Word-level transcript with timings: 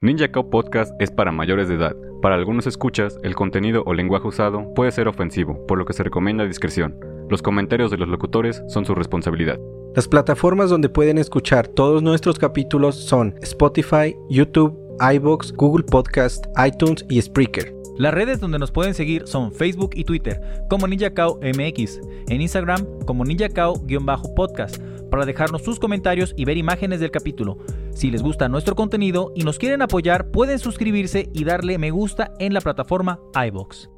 Ninja 0.00 0.30
Cow 0.30 0.48
Podcast 0.48 0.94
es 1.00 1.10
para 1.10 1.32
mayores 1.32 1.66
de 1.66 1.74
edad. 1.74 1.96
Para 2.22 2.36
algunos 2.36 2.68
escuchas, 2.68 3.18
el 3.24 3.34
contenido 3.34 3.82
o 3.84 3.94
lenguaje 3.94 4.28
usado 4.28 4.72
puede 4.74 4.92
ser 4.92 5.08
ofensivo, 5.08 5.66
por 5.66 5.76
lo 5.76 5.86
que 5.86 5.92
se 5.92 6.04
recomienda 6.04 6.44
discreción. 6.44 6.94
Los 7.28 7.42
comentarios 7.42 7.90
de 7.90 7.96
los 7.96 8.08
locutores 8.08 8.62
son 8.68 8.84
su 8.84 8.94
responsabilidad. 8.94 9.58
Las 9.96 10.06
plataformas 10.06 10.70
donde 10.70 10.88
pueden 10.88 11.18
escuchar 11.18 11.66
todos 11.66 12.00
nuestros 12.00 12.38
capítulos 12.38 12.94
son 12.94 13.34
Spotify, 13.42 14.14
YouTube, 14.30 14.78
iBox, 15.14 15.52
Google 15.54 15.84
Podcast, 15.84 16.46
iTunes 16.64 17.04
y 17.08 17.20
Spreaker. 17.20 17.74
Las 17.96 18.14
redes 18.14 18.38
donde 18.38 18.60
nos 18.60 18.70
pueden 18.70 18.94
seguir 18.94 19.26
son 19.26 19.50
Facebook 19.50 19.90
y 19.94 20.04
Twitter 20.04 20.40
como 20.70 20.86
NinjaCao 20.86 21.40
MX, 21.42 22.00
en 22.28 22.40
Instagram 22.40 22.86
como 23.04 23.24
NinjaCao-podcast 23.24 24.80
para 25.10 25.26
dejarnos 25.26 25.62
sus 25.62 25.80
comentarios 25.80 26.34
y 26.36 26.44
ver 26.44 26.56
imágenes 26.56 27.00
del 27.00 27.10
capítulo. 27.10 27.58
Si 27.98 28.12
les 28.12 28.22
gusta 28.22 28.48
nuestro 28.48 28.76
contenido 28.76 29.32
y 29.34 29.42
nos 29.42 29.58
quieren 29.58 29.82
apoyar, 29.82 30.30
pueden 30.30 30.60
suscribirse 30.60 31.30
y 31.34 31.42
darle 31.42 31.78
me 31.78 31.90
gusta 31.90 32.32
en 32.38 32.54
la 32.54 32.60
plataforma 32.60 33.18
iBox. 33.48 33.90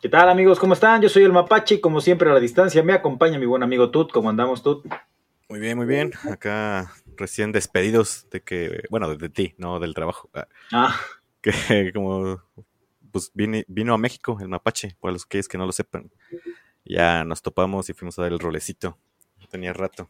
¿Qué 0.00 0.08
tal 0.08 0.28
amigos? 0.28 0.60
¿Cómo 0.60 0.74
están? 0.74 1.02
Yo 1.02 1.08
soy 1.08 1.24
el 1.24 1.32
Mapache 1.32 1.74
y 1.74 1.80
como 1.80 2.00
siempre 2.00 2.30
a 2.30 2.34
la 2.34 2.38
distancia 2.38 2.84
me 2.84 2.92
acompaña 2.92 3.36
mi 3.40 3.46
buen 3.46 3.64
amigo 3.64 3.90
Tut. 3.90 4.12
¿Cómo 4.12 4.30
andamos 4.30 4.62
Tut? 4.62 4.86
Muy 5.48 5.58
bien, 5.58 5.76
muy 5.76 5.86
bien. 5.86 6.12
Acá 6.30 6.92
recién 7.16 7.50
despedidos 7.50 8.28
de 8.30 8.42
que, 8.44 8.84
bueno, 8.90 9.16
de, 9.16 9.28
ti, 9.28 9.56
no 9.58 9.80
del 9.80 9.92
trabajo. 9.92 10.30
Ah. 10.70 10.94
Que 11.42 11.92
como 11.92 12.40
pues 13.10 13.32
vine, 13.34 13.64
vino 13.66 13.92
a 13.92 13.98
México 13.98 14.38
el 14.40 14.46
Mapache, 14.46 14.96
para 15.00 15.14
los 15.14 15.26
que 15.26 15.40
es 15.40 15.48
que 15.48 15.58
no 15.58 15.66
lo 15.66 15.72
sepan. 15.72 16.12
Ya 16.84 17.24
nos 17.24 17.42
topamos 17.42 17.90
y 17.90 17.92
fuimos 17.92 18.16
a 18.20 18.22
dar 18.22 18.32
el 18.32 18.38
rolecito. 18.38 18.96
Tenía 19.50 19.72
rato. 19.72 20.08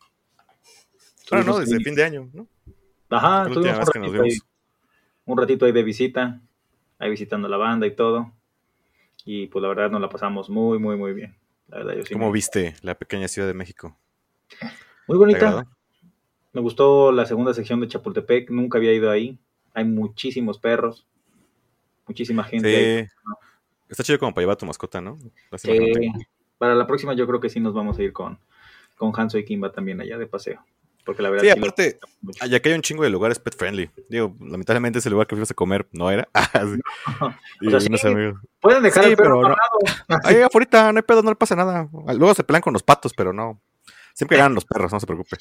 Bueno, 1.31 1.45
no, 1.45 1.59
desde 1.59 1.77
el 1.77 1.85
fin 1.85 1.95
de 1.95 2.05
año, 2.05 2.31
¿no? 2.33 2.47
Ajá, 3.11 3.45
la 3.45 3.51
tuvimos 3.51 3.57
última 3.57 3.73
un 3.73 3.79
vez 3.79 3.91
que 3.91 3.99
nos 3.99 4.13
ratito, 4.13 4.23
ahí, 4.23 4.39
un 5.25 5.39
ratito 5.39 5.67
ahí 5.67 5.73
de 5.73 5.83
visita, 5.83 6.41
ahí 6.99 7.11
visitando 7.11 7.49
la 7.49 7.57
banda 7.57 7.87
y 7.87 7.95
todo. 7.95 8.33
Y 9.25 9.47
pues 9.49 9.63
la 9.63 9.69
verdad 9.69 9.91
nos 9.91 10.01
la 10.01 10.09
pasamos 10.09 10.49
muy, 10.49 10.79
muy, 10.79 10.97
muy 10.97 11.13
bien. 11.13 11.37
La 11.69 11.79
verdad, 11.79 11.95
yo 11.97 12.05
sí 12.05 12.15
¿Cómo 12.15 12.27
me- 12.27 12.33
viste 12.33 12.75
la 12.83 12.95
pequeña 12.97 13.29
Ciudad 13.29 13.49
de 13.49 13.55
México? 13.55 13.97
Muy 15.07 15.15
¿Te 15.15 15.19
bonita. 15.19 15.67
Me 16.53 16.61
gustó 16.61 17.13
la 17.13 17.27
segunda 17.27 17.53
sección 17.53 17.81
de 17.81 17.89
Chapultepec, 17.89 18.51
nunca 18.51 18.79
había 18.79 18.93
ido 18.93 19.11
ahí. 19.11 19.39
Hay 19.75 19.85
muchísimos 19.85 20.59
perros, 20.59 21.07
muchísima 22.07 22.43
gente. 22.45 22.69
ahí. 23.01 23.07
Está 23.89 24.03
chido 24.03 24.19
como 24.19 24.33
para 24.35 24.43
llevar 24.43 24.55
a 24.55 24.59
tu 24.59 24.67
mascota, 24.67 25.01
¿no? 25.01 25.19
Sí. 25.57 25.79
Para 26.59 26.75
la 26.75 26.87
próxima 26.87 27.15
yo 27.15 27.27
creo 27.27 27.41
que 27.41 27.49
sí 27.49 27.61
nos 27.61 27.75
vamos 27.75 27.99
a 27.99 28.03
ir 28.03 28.13
con, 28.13 28.39
con 28.97 29.13
Hanso 29.15 29.39
y 29.39 29.45
Kimba 29.45 29.73
también 29.73 30.01
allá 30.01 30.19
de 30.19 30.27
paseo. 30.27 30.65
Porque 31.05 31.23
la 31.23 31.31
verdad 31.31 31.45
Sí, 31.45 31.51
aparte, 31.51 31.99
mucho. 32.21 32.45
allá 32.45 32.61
que 32.61 32.69
hay 32.69 32.75
un 32.75 32.83
chingo 32.83 33.03
de 33.03 33.11
lugares 33.11 33.39
pet 33.39 33.57
friendly. 33.57 33.91
Digo, 34.11 34.35
lamentablemente 34.41 34.99
ese 34.99 35.09
lugar 35.09 35.27
que 35.27 35.35
fuimos 35.37 35.51
a 35.51 35.55
comer 35.55 35.87
no 35.93 36.11
era. 36.11 36.29
Ah. 36.35 37.37
Y 37.61 37.69
O 37.69 37.71
sea, 37.71 37.81
sí, 37.81 37.87
unos 37.89 38.05
amigos. 38.05 38.41
Pueden 38.61 38.83
dejar 38.83 39.05
Sí, 39.05 39.11
el 39.11 39.17
perro 39.17 39.41
pero 39.43 39.49
no. 40.09 40.19
Ahí 40.25 40.43
afuera 40.43 40.93
no 40.93 40.99
hay 40.99 41.03
pedo, 41.03 41.23
no 41.23 41.31
le 41.31 41.37
pasa 41.37 41.57
nada. 41.57 41.89
Luego 41.93 42.35
se 42.35 42.45
pelean 42.45 42.63
con 42.63 42.73
los 42.73 42.83
patos, 42.83 43.13
pero 43.17 43.33
no. 43.33 43.61
Siempre 44.15 44.37
ganan 44.37 44.55
los 44.55 44.65
perros, 44.65 44.93
no 44.93 45.01
se 45.01 45.07
preocupe. 45.07 45.37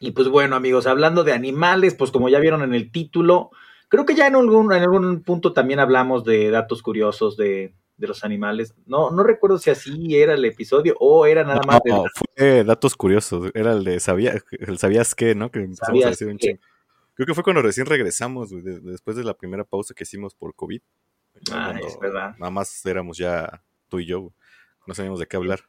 Y 0.00 0.10
pues 0.12 0.28
bueno, 0.28 0.56
amigos, 0.56 0.86
hablando 0.86 1.24
de 1.24 1.32
animales, 1.32 1.94
pues 1.94 2.10
como 2.10 2.28
ya 2.28 2.38
vieron 2.38 2.62
en 2.62 2.74
el 2.74 2.90
título, 2.90 3.50
creo 3.88 4.04
que 4.04 4.14
ya 4.14 4.26
en 4.26 4.34
algún, 4.36 4.72
en 4.72 4.82
algún 4.82 5.22
punto 5.22 5.52
también 5.52 5.80
hablamos 5.80 6.24
de 6.24 6.50
datos 6.50 6.82
curiosos 6.82 7.36
de, 7.36 7.72
de 7.96 8.08
los 8.08 8.24
animales. 8.24 8.74
No, 8.86 9.10
no 9.10 9.22
recuerdo 9.22 9.58
si 9.58 9.70
así 9.70 10.16
era 10.16 10.34
el 10.34 10.44
episodio 10.44 10.96
o 10.98 11.26
era 11.26 11.44
nada 11.44 11.60
más 11.66 11.80
de 11.84 11.90
No, 11.90 12.04
fue 12.36 12.64
datos 12.64 12.96
curiosos. 12.96 13.50
Era 13.54 13.72
el 13.72 13.84
de 13.84 14.00
sabía, 14.00 14.34
el 14.52 14.78
sabías 14.78 15.14
qué, 15.14 15.34
¿no? 15.34 15.50
Que 15.50 15.60
empezamos 15.60 15.82
a 15.82 15.86
¿Sabías 15.86 16.10
decir 16.10 16.28
un 16.28 16.38
chingo. 16.38 16.60
Creo 17.14 17.26
que 17.26 17.34
fue 17.34 17.44
cuando 17.44 17.62
recién 17.62 17.86
regresamos, 17.86 18.50
güey, 18.50 18.62
de- 18.62 18.80
después 18.80 19.16
de 19.16 19.22
la 19.24 19.34
primera 19.34 19.62
pausa 19.64 19.94
que 19.94 20.02
hicimos 20.02 20.34
por 20.34 20.54
COVID. 20.54 20.80
Ah, 21.52 21.74
es 21.86 21.98
verdad. 22.00 22.34
Nada 22.38 22.50
más 22.50 22.84
éramos 22.86 23.16
ya 23.18 23.62
tú 23.88 24.00
y 24.00 24.06
yo, 24.06 24.20
güey. 24.20 24.32
No 24.86 24.94
sabíamos 24.94 25.20
de 25.20 25.26
qué 25.26 25.36
hablar. 25.36 25.60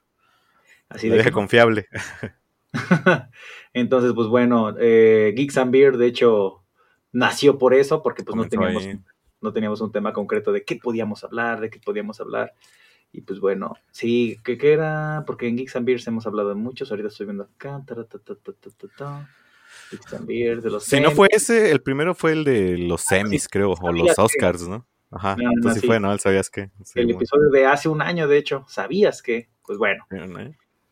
Así 0.89 1.09
de 1.09 1.23
que- 1.23 1.31
confiable. 1.31 1.87
Entonces, 3.73 4.13
pues 4.13 4.27
bueno, 4.27 4.75
eh, 4.79 5.33
Geeks 5.35 5.57
and 5.57 5.71
Beer, 5.71 5.97
de 5.97 6.07
hecho, 6.07 6.63
nació 7.11 7.57
por 7.57 7.73
eso, 7.73 8.01
porque 8.03 8.23
pues 8.23 8.35
no 8.35 8.47
teníamos, 8.47 8.83
ahí. 8.85 8.99
No 9.41 9.53
teníamos 9.53 9.81
un 9.81 9.91
tema 9.91 10.13
concreto 10.13 10.51
de 10.51 10.63
qué 10.63 10.75
podíamos 10.77 11.23
hablar, 11.23 11.59
de 11.61 11.69
qué 11.69 11.79
podíamos 11.79 12.19
hablar. 12.21 12.53
Y 13.11 13.21
pues 13.21 13.39
bueno, 13.39 13.73
sí, 13.91 14.37
¿qué, 14.43 14.57
qué 14.57 14.73
era? 14.73 15.23
Porque 15.25 15.47
en 15.47 15.55
Geeks 15.57 15.75
and 15.75 15.85
Beers 15.85 16.05
hemos 16.07 16.27
hablado 16.27 16.49
de 16.49 16.55
muchos, 16.55 16.91
ahorita 16.91 17.07
estoy 17.07 17.27
viendo 17.27 17.43
acá. 17.43 17.81
Geeks 19.91 20.13
and 20.13 20.25
Beers, 20.25 20.63
de 20.63 20.69
los 20.69 20.83
Si 20.83 20.97
no 20.97 21.03
semis. 21.09 21.15
fue 21.15 21.27
ese, 21.31 21.71
el 21.71 21.81
primero 21.81 22.13
fue 22.15 22.31
el 22.33 22.43
de 22.43 22.77
los 22.77 23.01
semis, 23.01 23.43
sí. 23.43 23.49
creo, 23.51 23.71
o 23.73 23.91
los 23.91 24.15
que- 24.15 24.21
Oscars, 24.21 24.67
¿no? 24.67 24.85
Ajá, 25.11 25.35
No, 25.37 25.43
no, 25.43 25.51
entonces 25.53 25.75
sí 25.75 25.81
sí. 25.81 25.87
fue, 25.87 25.99
¿no? 25.99 26.11
El 26.11 26.19
sabías. 26.19 26.51
Sí, 26.53 26.61
el 26.99 27.05
bueno. 27.05 27.19
episodio 27.19 27.49
de 27.49 27.65
hace 27.65 27.87
un 27.89 28.01
año, 28.01 28.27
de 28.27 28.37
hecho, 28.37 28.65
¿sabías 28.67 29.21
que? 29.21 29.49
Pues 29.65 29.77
bueno, 29.77 30.05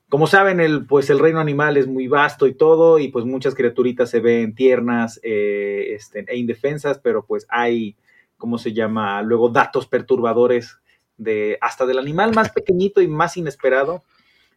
como 0.09 0.27
saben, 0.27 0.59
el, 0.59 0.85
pues 0.85 1.09
el 1.09 1.19
reino 1.19 1.39
animal 1.39 1.75
es 1.75 1.87
muy 1.87 2.07
vasto 2.07 2.45
y 2.47 2.53
todo, 2.53 2.99
y 2.99 3.07
pues 3.09 3.25
muchas 3.25 3.55
criaturitas 3.55 4.09
se 4.09 4.19
ven 4.19 4.53
tiernas 4.55 5.19
eh, 5.23 5.87
este, 5.95 6.23
e 6.27 6.37
indefensas, 6.37 6.99
pero 6.99 7.25
pues 7.25 7.45
hay, 7.49 7.97
¿cómo 8.43 8.57
se 8.57 8.73
llama? 8.73 9.21
Luego 9.21 9.47
datos 9.47 9.87
perturbadores 9.87 10.81
de 11.15 11.57
hasta 11.61 11.85
del 11.85 11.97
animal 11.97 12.33
más 12.35 12.49
pequeñito 12.53 13.01
y 13.01 13.07
más 13.07 13.37
inesperado. 13.37 14.03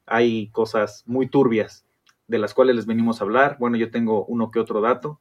Hay 0.07 0.49
cosas 0.49 1.05
muy 1.07 1.29
turbias 1.29 1.87
de 2.27 2.41
las 2.41 2.53
cuales 2.53 2.75
les 2.75 2.87
venimos 2.87 3.21
a 3.21 3.25
hablar. 3.25 3.59
Bueno, 3.61 3.77
yo 3.77 3.93
tengo 3.93 4.25
uno 4.25 4.51
que 4.51 4.59
otro 4.59 4.81
dato. 4.81 5.21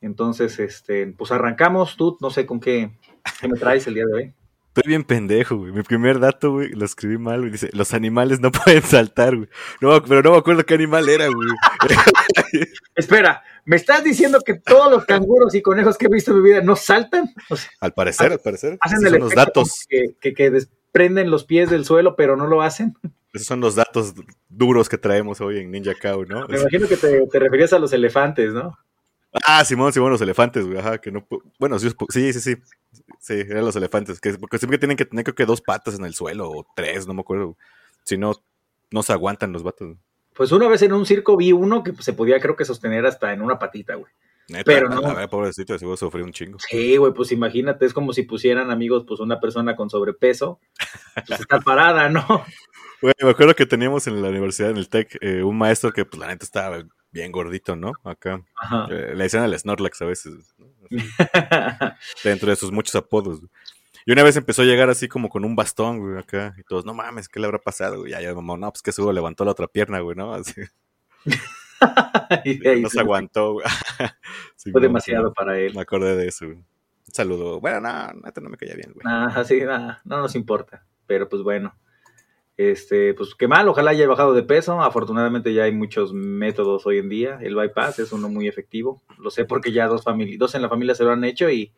Entonces, 0.00 0.58
este, 0.58 1.06
pues 1.06 1.30
arrancamos. 1.30 1.96
Tú, 1.96 2.18
no 2.20 2.30
sé 2.30 2.46
con 2.46 2.58
qué, 2.58 2.98
qué 3.40 3.46
me 3.46 3.56
traes 3.56 3.86
el 3.86 3.94
día 3.94 4.06
de 4.06 4.12
hoy. 4.12 4.34
Estoy 4.74 4.88
bien 4.88 5.02
pendejo, 5.04 5.56
güey. 5.56 5.72
Mi 5.72 5.82
primer 5.82 6.20
dato, 6.20 6.52
güey, 6.52 6.68
lo 6.70 6.84
escribí 6.84 7.18
mal, 7.18 7.40
güey. 7.40 7.50
Dice, 7.50 7.70
los 7.72 7.92
animales 7.92 8.38
no 8.40 8.52
pueden 8.64 8.82
saltar, 8.82 9.36
güey. 9.36 9.48
No, 9.80 10.00
pero 10.04 10.22
no 10.22 10.30
me 10.32 10.36
acuerdo 10.38 10.64
qué 10.64 10.74
animal 10.74 11.08
era, 11.08 11.26
güey. 11.26 11.48
Espera, 12.94 13.42
¿me 13.64 13.76
estás 13.76 14.04
diciendo 14.04 14.40
que 14.44 14.54
todos 14.54 14.90
los 14.90 15.04
canguros 15.04 15.54
y 15.54 15.62
conejos 15.62 15.96
que 15.98 16.06
he 16.06 16.08
visto 16.08 16.30
en 16.32 16.42
mi 16.42 16.50
vida 16.50 16.62
no 16.62 16.76
saltan? 16.76 17.30
O 17.48 17.56
sea, 17.56 17.70
Al 17.80 17.92
parecer, 17.92 18.32
al 18.32 18.38
parecer. 18.40 18.78
hacen 18.80 19.04
el 19.06 19.14
los 19.20 19.34
datos. 19.34 19.86
que, 19.88 20.14
que, 20.20 20.34
que 20.34 20.50
desprenden 20.50 21.30
los 21.30 21.44
pies 21.44 21.70
del 21.70 21.84
suelo, 21.84 22.14
pero 22.16 22.36
no 22.36 22.46
lo 22.46 22.62
hacen. 22.62 22.94
Esos 23.32 23.46
son 23.46 23.60
los 23.60 23.74
datos 23.76 24.14
duros 24.48 24.88
que 24.88 24.98
traemos 24.98 25.40
hoy 25.40 25.58
en 25.58 25.70
Ninja 25.70 25.94
Cow, 26.00 26.24
¿no? 26.24 26.46
Me 26.48 26.58
imagino 26.60 26.88
que 26.88 26.96
te, 26.96 27.26
te 27.26 27.38
referías 27.38 27.72
a 27.72 27.78
los 27.78 27.92
elefantes, 27.92 28.52
¿no? 28.52 28.76
Ah, 29.46 29.64
Simón, 29.64 29.92
Simón, 29.92 30.10
los 30.10 30.20
elefantes, 30.20 30.66
güey. 30.66 30.78
Ajá, 30.78 30.98
que 30.98 31.12
no. 31.12 31.26
Bueno, 31.58 31.78
sí, 31.78 31.90
sí, 32.08 32.32
sí, 32.32 32.40
sí. 32.40 32.56
Sí, 33.18 33.34
eran 33.34 33.64
los 33.64 33.76
elefantes. 33.76 34.20
Que, 34.20 34.34
porque 34.34 34.58
siempre 34.58 34.78
tienen 34.78 34.96
que 34.96 35.04
tener, 35.04 35.24
creo 35.24 35.34
que 35.34 35.46
dos 35.46 35.60
patas 35.60 35.98
en 35.98 36.04
el 36.04 36.14
suelo, 36.14 36.50
o 36.50 36.66
tres, 36.74 37.06
no 37.06 37.14
me 37.14 37.20
acuerdo. 37.20 37.56
Si 38.04 38.16
no, 38.18 38.34
no 38.90 39.02
se 39.02 39.12
aguantan 39.12 39.52
los 39.52 39.62
vatos. 39.62 39.96
Pues 40.34 40.52
una 40.52 40.68
vez 40.68 40.82
en 40.82 40.92
un 40.92 41.06
circo 41.06 41.36
vi 41.36 41.52
uno 41.52 41.82
que 41.82 41.92
se 42.00 42.12
podía, 42.12 42.40
creo 42.40 42.56
que, 42.56 42.64
sostener 42.64 43.06
hasta 43.06 43.32
en 43.32 43.42
una 43.42 43.58
patita, 43.58 43.94
güey. 43.94 44.12
Neta, 44.48 44.64
Pero 44.64 44.88
a 44.88 44.94
no. 44.94 45.00
la 45.02 45.08
verdad, 45.08 45.30
pobrecito, 45.30 45.78
seguro 45.78 45.96
sufrió 45.96 46.24
un 46.24 46.32
chingo. 46.32 46.58
Sí, 46.58 46.96
güey, 46.96 47.12
pues 47.12 47.30
imagínate, 47.30 47.86
es 47.86 47.92
como 47.92 48.12
si 48.12 48.22
pusieran, 48.22 48.70
amigos, 48.70 49.04
pues 49.06 49.20
una 49.20 49.38
persona 49.38 49.76
con 49.76 49.90
sobrepeso, 49.90 50.58
pues 51.26 51.40
está 51.40 51.60
parada, 51.64 52.08
¿no? 52.08 52.26
Güey, 53.00 53.14
me 53.22 53.30
acuerdo 53.30 53.54
que 53.54 53.66
teníamos 53.66 54.08
en 54.08 54.20
la 54.20 54.28
universidad, 54.28 54.70
en 54.70 54.76
el 54.76 54.88
TEC, 54.88 55.18
eh, 55.20 55.42
un 55.44 55.56
maestro 55.56 55.92
que, 55.92 56.04
pues, 56.04 56.18
la 56.18 56.26
neta 56.26 56.44
estaba 56.44 56.82
bien 57.12 57.32
gordito, 57.32 57.76
¿no? 57.76 57.92
Acá. 58.04 58.42
Ajá. 58.56 58.86
Eh, 58.90 59.14
le 59.14 59.24
decían 59.24 59.44
el 59.44 59.58
Snorlax 59.58 60.02
a 60.02 60.06
veces, 60.06 60.54
¿no? 60.58 60.66
dentro 62.24 62.50
de 62.50 62.56
sus 62.56 62.72
muchos 62.72 62.94
apodos. 62.94 63.40
güey. 63.40 63.50
Y 64.06 64.12
una 64.12 64.22
vez 64.22 64.36
empezó 64.36 64.62
a 64.62 64.64
llegar 64.64 64.88
así 64.90 65.08
como 65.08 65.28
con 65.28 65.44
un 65.44 65.54
bastón, 65.54 65.98
güey, 65.98 66.18
acá. 66.18 66.54
Y 66.58 66.62
todos, 66.62 66.84
no 66.84 66.94
mames, 66.94 67.28
¿qué 67.28 67.38
le 67.38 67.46
habrá 67.46 67.58
pasado? 67.58 68.00
güey? 68.00 68.12
Ya, 68.12 68.20
ya, 68.20 68.34
mamá, 68.34 68.56
no, 68.56 68.70
pues 68.70 68.82
que 68.82 68.92
seguro 68.92 69.12
levantó 69.12 69.44
la 69.44 69.52
otra 69.52 69.66
pierna, 69.66 70.00
güey, 70.00 70.16
¿no? 70.16 70.32
Así, 70.34 70.54
Y 72.44 72.58
no 72.80 72.88
se 72.88 73.00
aguantó, 73.00 73.54
güey. 73.54 73.66
Sí, 74.56 74.72
Fue 74.72 74.80
no, 74.80 74.88
demasiado 74.88 75.32
para 75.32 75.58
él. 75.58 75.74
Me 75.74 75.80
acordé 75.80 76.16
de 76.16 76.28
eso, 76.28 76.44
güey. 76.46 76.58
Un 76.58 77.14
saludo. 77.14 77.60
Bueno, 77.60 77.80
no, 77.80 78.12
neta 78.24 78.42
no 78.42 78.50
me 78.50 78.58
caía 78.58 78.74
bien, 78.74 78.92
güey. 78.92 79.04
Ah, 79.06 79.42
sí, 79.46 79.60
nada, 79.62 80.02
no 80.04 80.18
nos 80.18 80.34
importa. 80.34 80.84
Pero 81.06 81.28
pues 81.28 81.42
bueno. 81.42 81.74
Este, 82.60 83.14
pues 83.14 83.34
qué 83.34 83.48
mal, 83.48 83.66
ojalá 83.68 83.92
haya 83.92 84.06
bajado 84.06 84.34
de 84.34 84.42
peso. 84.42 84.82
Afortunadamente 84.82 85.54
ya 85.54 85.62
hay 85.62 85.72
muchos 85.72 86.12
métodos 86.12 86.84
hoy 86.84 86.98
en 86.98 87.08
día. 87.08 87.38
El 87.40 87.54
bypass 87.54 88.00
es 88.00 88.12
uno 88.12 88.28
muy 88.28 88.48
efectivo. 88.48 89.02
Lo 89.18 89.30
sé 89.30 89.46
porque 89.46 89.72
ya 89.72 89.86
dos, 89.86 90.04
dos 90.36 90.54
en 90.54 90.60
la 90.60 90.68
familia 90.68 90.94
se 90.94 91.04
lo 91.04 91.12
han 91.12 91.24
hecho 91.24 91.48
y 91.48 91.72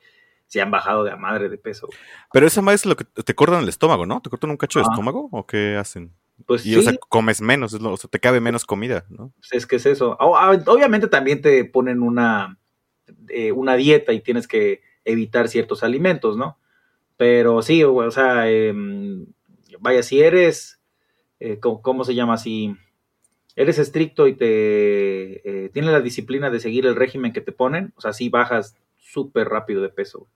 se 0.49 0.61
han 0.61 0.73
bajado 0.73 1.05
de 1.05 1.13
a 1.13 1.17
madre 1.17 1.49
de 1.49 1.57
peso. 1.57 1.89
Pero 2.33 2.49
esa 2.49 2.63
madre 2.63 2.75
es 2.75 2.87
lo 2.87 2.97
que 2.97 3.05
te 3.05 3.33
cortan 3.33 3.63
el 3.63 3.69
estómago, 3.69 4.07
¿no? 4.07 4.21
¿Te 4.23 4.29
cortan 4.29 4.51
un 4.51 4.57
cacho 4.57 4.81
de 4.81 4.87
estómago 4.91 5.29
o 5.31 5.47
qué 5.47 5.77
hacen? 5.77 6.13
Pues 6.47 6.67
Y, 6.67 6.71
sí, 6.71 6.77
o 6.79 6.83
sea, 6.83 6.95
comes 7.09 7.41
menos, 7.41 7.75
o 7.75 7.97
sea, 7.97 8.11
te 8.11 8.19
cabe 8.19 8.41
menos 8.41 8.65
comida, 8.65 9.07
¿no? 9.09 9.33
pues 9.37 9.53
es 9.53 9.69
que 9.69 9.77
es 9.77 9.87
eso. 9.87 10.17
Obviamente 10.19 11.07
también 11.07 11.43
te 11.43 11.65
ponen 11.65 12.03
una, 12.03 12.59
eh, 13.29 13.53
una 13.53 13.77
dieta 13.77 14.13
y 14.13 14.21
tienes 14.21 14.49
que 14.49 14.81
evitar 15.05 15.47
ciertos 15.47 15.85
alimentos, 15.85 16.37
¿no? 16.37 16.59
Pero 17.17 17.63
sí, 17.63 17.85
o 17.85 18.11
sea, 18.11 18.51
em, 18.51 19.27
vaya, 19.83 20.03
si 20.03 20.23
eres, 20.23 20.81
eh, 21.41 21.59
¿cómo, 21.61 21.83
cómo 21.83 22.05
se 22.05 22.15
llama? 22.15 22.39
Si 22.39 22.75
eres 23.57 23.79
estricto 23.79 24.27
y 24.29 24.35
te 24.35 25.67
eh, 25.67 25.69
tienes 25.71 25.93
la 25.93 26.01
disciplina 26.01 26.49
de 26.51 26.61
seguir 26.61 26.87
el 26.87 26.97
régimen 26.97 27.33
que 27.33 27.41
te 27.43 27.53
ponen, 27.53 27.93
o 27.97 28.01
sea, 28.01 28.13
sí 28.15 28.29
bajas 28.31 28.77
súper 28.97 29.49
rápido 29.49 29.83
de 29.83 29.91
peso. 29.91 30.27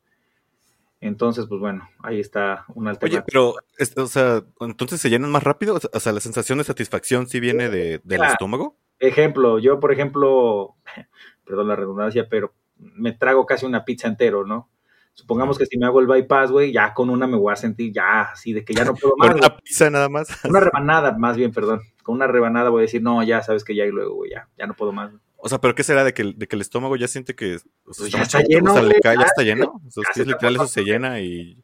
Entonces, 1.01 1.47
pues 1.47 1.61
bueno, 1.61 1.89
ahí 2.03 2.21
está 2.21 2.65
una 2.75 2.91
Oye, 3.03 3.19
alternativa. 3.19 3.25
pero, 3.27 3.55
este, 3.79 4.01
o 4.01 4.07
sea, 4.07 4.43
entonces 4.61 5.01
se 5.01 5.11
llenan 5.11 5.31
más 5.31 5.43
rápido, 5.43 5.79
o 5.93 6.01
sea, 6.01 6.13
la 6.13 6.21
sensación 6.21 6.59
de 6.59 6.65
satisfacción 6.65 7.27
sí 7.29 7.39
viene 7.39 7.69
de, 7.69 8.01
del 8.03 8.19
Claro. 8.19 8.33
estómago. 8.33 8.77
Ejemplo, 8.99 9.59
yo, 9.59 9.79
por 9.79 9.93
ejemplo, 9.93 10.75
perdón 11.47 11.69
la 11.69 11.77
redundancia, 11.77 12.29
pero 12.29 12.55
me 12.79 13.13
trago 13.13 13.47
casi 13.47 13.67
una 13.67 13.85
pizza 13.85 14.09
entero, 14.09 14.45
¿no? 14.47 14.69
Supongamos 15.17 15.57
que 15.57 15.65
si 15.65 15.79
me 15.79 15.87
hago 15.87 15.99
el 16.01 16.07
bypass, 16.07 16.51
güey, 16.51 16.73
ya 16.73 16.93
con 16.93 17.09
una 17.09 17.27
me 17.27 17.39
voy 17.39 17.51
a 17.51 17.57
sentir 17.57 17.91
ya 17.91 18.21
así 18.33 18.53
de 18.53 18.65
que 18.67 18.75
ya 18.75 18.85
no 18.85 18.95
puedo 18.95 19.17
más. 19.17 19.29
Con 19.31 19.39
una 19.39 19.57
pizza 19.57 19.89
nada 19.89 20.11
más. 20.11 20.29
Una 20.45 20.61
rebanada, 20.61 21.17
más 21.17 21.39
bien, 21.39 21.53
perdón. 21.53 21.81
Con 22.03 22.17
una 22.17 22.27
rebanada 22.27 22.69
voy 22.69 22.81
a 22.81 22.83
decir, 22.83 23.03
no, 23.03 23.23
ya 23.23 23.41
sabes 23.43 23.65
que 23.65 23.75
ya 23.75 23.87
y 23.87 23.91
luego, 23.91 24.15
güey, 24.17 24.33
ya, 24.33 24.47
ya 24.59 24.67
no 24.67 24.75
puedo 24.75 24.93
más. 24.93 25.13
O 25.39 25.49
sea, 25.49 25.59
pero 25.59 25.75
¿qué 25.75 25.85
será 25.85 26.05
de 26.05 26.13
que, 26.13 26.21
el- 26.21 26.39
de 26.39 26.47
que 26.47 26.55
el 26.57 26.61
estómago 26.61 26.97
ya 26.97 27.09
siente 27.09 27.35
que 27.35 27.57
o 27.57 27.59
sea, 27.95 28.03
Pues 28.05 28.13
ya 28.13 28.23
está 28.23 28.41
lleno, 28.43 28.73
O 28.73 28.75
sea, 28.75 28.83
le 28.83 29.01
cae, 29.01 29.15
ya 29.17 29.23
ya, 29.23 29.27
está 29.27 29.43
lleno. 29.43 29.81
O 29.87 29.91
sea, 29.91 30.03
es 30.03 30.15
se 30.15 30.23
que 30.25 30.29
literal 30.31 30.57
eso 30.57 30.67
se 30.67 30.85
llena 30.85 31.19
y 31.21 31.63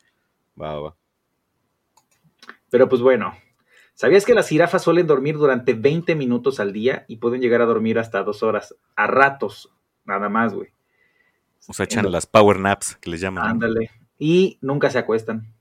va, 0.61 0.81
va. 0.81 0.97
Pero 2.71 2.89
pues 2.89 3.03
bueno, 3.03 3.35
¿sabías 3.93 4.25
que 4.25 4.33
las 4.35 4.49
jirafas 4.49 4.83
suelen 4.83 5.07
dormir 5.07 5.37
durante 5.37 5.75
20 5.75 6.15
minutos 6.15 6.59
al 6.59 6.73
día 6.73 7.05
y 7.07 7.17
pueden 7.19 7.43
llegar 7.43 7.61
a 7.61 7.67
dormir 7.67 7.99
hasta 7.99 8.23
dos 8.23 8.43
horas 8.43 8.75
a 8.97 9.07
ratos, 9.07 9.71
nada 10.07 10.31
más, 10.31 10.55
güey? 10.55 10.71
O 11.69 11.73
sea, 11.73 11.85
echan 11.85 12.11
las 12.11 12.27
power 12.27 12.59
naps 12.59 12.97
que 12.97 13.11
les 13.11 13.21
llaman. 13.21 13.47
Ándale. 13.47 13.91
Y 14.19 14.59
nunca 14.61 14.91
se 14.91 14.99
acuestan. 14.99 15.53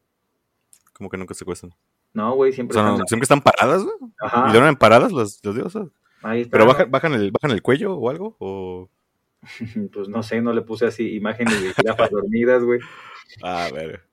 Como 0.94 1.10
que 1.10 1.18
nunca 1.18 1.34
se 1.34 1.46
cuestan. 1.46 1.74
No, 2.14 2.34
güey, 2.36 2.52
O 2.52 2.54
siempre 2.54 2.74
sea, 2.76 2.84
no, 2.84 2.94
están. 2.94 3.08
siempre 3.08 3.24
están 3.24 3.42
paradas, 3.42 3.84
güey. 3.84 3.96
Ajá, 4.20 4.50
¿Y 4.50 4.52
duermen 4.52 4.76
paradas 4.76 5.12
las, 5.12 5.40
las 5.44 5.56
diosas? 5.56 5.88
ahí 6.24 6.42
está. 6.42 6.52
¿Pero 6.52 6.66
bajan, 6.68 6.92
bajan, 6.92 7.14
el, 7.14 7.32
bajan 7.32 7.52
el 7.52 7.62
cuello 7.62 7.96
o 7.96 8.10
algo? 8.10 8.36
¿O... 8.40 8.90
Pues 9.94 10.08
no 10.10 10.22
sé, 10.22 10.42
no 10.42 10.54
le 10.54 10.62
puse 10.62 10.86
así 10.86 11.16
imágenes 11.16 11.62
de 11.64 11.74
jirafas 11.74 12.10
dormidas, 12.12 12.64
güey. 12.64 12.80
A 13.44 13.70
ver. 13.74 14.04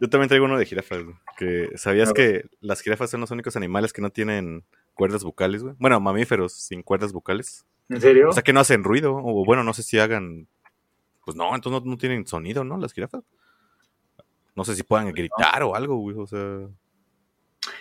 Yo 0.00 0.08
también 0.10 0.28
traigo 0.28 0.44
uno 0.44 0.58
de 0.58 0.66
jirafas, 0.66 1.02
güey, 1.02 1.16
Que 1.38 1.70
¿sabías 1.76 2.12
que 2.12 2.44
las 2.60 2.82
jirafas 2.82 3.10
son 3.10 3.22
los 3.22 3.30
únicos 3.30 3.56
animales 3.56 3.92
que 3.92 4.02
no 4.02 4.10
tienen 4.10 4.64
cuerdas 4.94 5.24
vocales, 5.24 5.62
güey? 5.62 5.74
Bueno, 5.78 5.98
mamíferos 6.00 6.52
sin 6.52 6.82
cuerdas 6.82 7.12
vocales. 7.12 7.64
¿En 7.88 8.00
serio? 8.00 8.28
O 8.28 8.32
sea, 8.32 8.42
que 8.42 8.52
no 8.52 8.60
hacen 8.60 8.84
ruido. 8.84 9.16
O 9.16 9.44
bueno, 9.44 9.64
no 9.64 9.72
sé 9.72 9.82
si 9.82 9.98
hagan. 9.98 10.48
Pues 11.26 11.36
no, 11.36 11.52
entonces 11.56 11.82
no, 11.82 11.90
no 11.90 11.98
tienen 11.98 12.24
sonido, 12.24 12.62
¿no? 12.62 12.78
Las 12.78 12.92
jirafas. 12.92 13.24
No 14.54 14.64
sé 14.64 14.76
si 14.76 14.84
puedan 14.84 15.12
gritar 15.12 15.60
o 15.64 15.74
algo, 15.74 15.96
güey. 15.96 16.16
O 16.16 16.24
sea. 16.24 16.68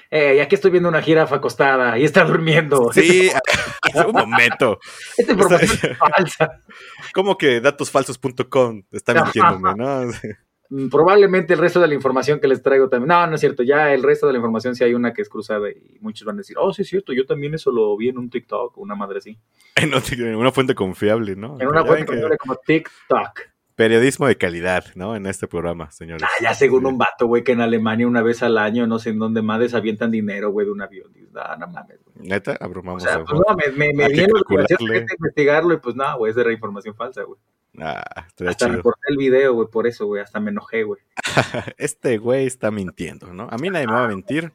Eh, 0.09 0.41
aquí 0.41 0.55
estoy 0.55 0.71
viendo 0.71 0.89
una 0.89 1.03
jirafa 1.03 1.35
acostada 1.35 1.95
y 1.99 2.05
está 2.05 2.23
durmiendo. 2.23 2.91
Sí, 2.91 3.29
un 4.07 4.13
momento. 4.13 4.79
Esta 5.15 5.33
información 5.33 5.91
es 5.91 5.97
falsa. 5.99 6.63
Como 7.13 7.37
que 7.37 7.61
datosfalsos.com 7.61 8.81
está 8.91 9.13
mintiéndome, 9.13 9.75
¿no? 9.75 10.11
Mm, 10.69 10.89
Probablemente 10.89 11.53
el 11.53 11.59
resto 11.59 11.79
de 11.79 11.87
la 11.87 11.93
información 11.93 12.39
que 12.39 12.47
les 12.47 12.61
traigo 12.61 12.89
también. 12.89 13.09
No, 13.09 13.27
no 13.27 13.35
es 13.35 13.41
cierto. 13.41 13.63
Ya 13.63 13.93
el 13.93 14.03
resto 14.03 14.27
de 14.27 14.33
la 14.33 14.37
información 14.37 14.75
sí 14.75 14.83
hay 14.83 14.93
una 14.93 15.13
que 15.13 15.21
es 15.21 15.29
cruzada 15.29 15.69
y 15.69 15.97
muchos 16.01 16.25
van 16.25 16.35
a 16.35 16.37
decir, 16.37 16.57
oh, 16.59 16.73
sí 16.73 16.81
es 16.81 16.87
cierto, 16.87 17.13
yo 17.13 17.25
también 17.25 17.53
eso 17.53 17.71
lo 17.71 17.95
vi 17.97 18.09
en 18.09 18.17
un 18.17 18.29
TikTok, 18.29 18.77
una 18.77 18.95
madre 18.95 19.19
así. 19.19 19.37
En 19.75 20.35
una 20.35 20.51
fuente 20.51 20.75
confiable, 20.75 21.35
¿no? 21.35 21.57
En 21.59 21.67
una 21.67 21.85
Ya 21.85 21.95
que 21.97 22.05
confiable 22.05 22.37
como 22.37 22.55
TikTok. 22.55 23.54
Periodismo 23.75 24.27
de 24.27 24.37
calidad, 24.37 24.85
¿no? 24.95 25.15
En 25.17 25.25
este 25.25 25.47
programa, 25.47 25.91
señores. 25.91 26.23
Ah, 26.23 26.41
ya 26.41 26.53
según 26.53 26.85
un 26.85 26.97
vato, 26.97 27.27
güey, 27.27 27.43
que 27.43 27.51
en 27.51 27.59
Alemania 27.61 28.07
una 28.07 28.21
vez 28.21 28.41
al 28.41 28.57
año, 28.57 28.87
no 28.87 28.99
sé 28.99 29.09
en 29.09 29.19
dónde 29.19 29.41
madres 29.41 29.73
avientan 29.73 30.11
dinero, 30.11 30.49
güey, 30.51 30.65
de 30.65 30.71
un 30.71 30.81
avión. 30.81 31.11
Dices, 31.11 31.31
No, 31.33 31.57
no 31.57 31.67
mames, 31.67 31.99
güey. 32.05 32.27
Neta, 32.29 32.57
O 32.59 32.63
abrumamos. 32.63 33.03
sea, 33.03 33.15
a- 33.15 33.23
pues 33.25 33.41
no, 33.45 33.55
me, 33.55 33.71
me, 33.73 33.93
me 33.93 34.07
que 34.07 34.13
viene 34.15 35.01
de 35.01 35.15
investigarlo 35.19 35.73
y 35.73 35.77
pues 35.77 35.93
no, 35.95 36.17
güey, 36.17 36.29
es 36.29 36.35
de 36.37 36.45
la 36.45 36.53
información 36.53 36.95
falsa, 36.95 37.23
güey. 37.23 37.37
Ah, 37.77 38.01
Hasta 38.47 38.53
chido. 38.55 38.77
reporté 38.77 39.01
el 39.09 39.17
video, 39.17 39.53
güey, 39.53 39.67
por 39.67 39.85
eso, 39.87 40.05
güey, 40.05 40.21
hasta 40.21 40.39
me 40.39 40.51
enojé, 40.51 40.83
güey. 40.83 41.01
Este 41.77 42.17
güey 42.17 42.45
está 42.45 42.71
mintiendo, 42.71 43.33
¿no? 43.33 43.49
A 43.51 43.57
mí 43.57 43.69
nadie 43.69 43.87
me 43.87 43.93
va 43.93 44.05
a 44.05 44.07
mentir, 44.07 44.53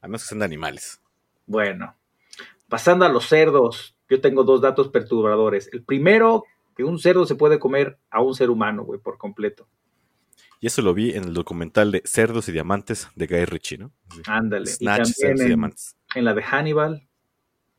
a 0.00 0.06
menos 0.06 0.22
que 0.22 0.28
sean 0.28 0.38
de 0.38 0.44
animales. 0.44 1.00
Bueno, 1.46 1.96
pasando 2.68 3.04
a 3.04 3.08
los 3.08 3.26
cerdos, 3.26 3.96
yo 4.08 4.20
tengo 4.20 4.44
dos 4.44 4.60
datos 4.60 4.86
perturbadores. 4.88 5.68
El 5.72 5.82
primero, 5.82 6.44
que 6.80 6.84
un 6.84 6.98
cerdo 6.98 7.26
se 7.26 7.34
puede 7.34 7.58
comer 7.58 7.98
a 8.10 8.22
un 8.22 8.34
ser 8.34 8.48
humano, 8.48 8.84
güey, 8.84 8.98
por 8.98 9.18
completo. 9.18 9.68
Y 10.60 10.66
eso 10.66 10.80
lo 10.80 10.94
vi 10.94 11.10
en 11.10 11.24
el 11.24 11.34
documental 11.34 11.92
de 11.92 12.02
Cerdos 12.06 12.48
y 12.48 12.52
Diamantes 12.52 13.08
de 13.14 13.26
Guy 13.26 13.44
Ritchie, 13.44 13.78
¿no? 13.78 13.92
Sí. 14.14 14.22
Ándale. 14.26 14.66
Snatch, 14.66 15.08
y 15.10 15.12
Cerdos 15.12 15.40
y 15.42 15.46
Diamantes. 15.46 15.96
en 16.14 16.24
la 16.24 16.32
de 16.32 16.42
Hannibal, 16.42 17.06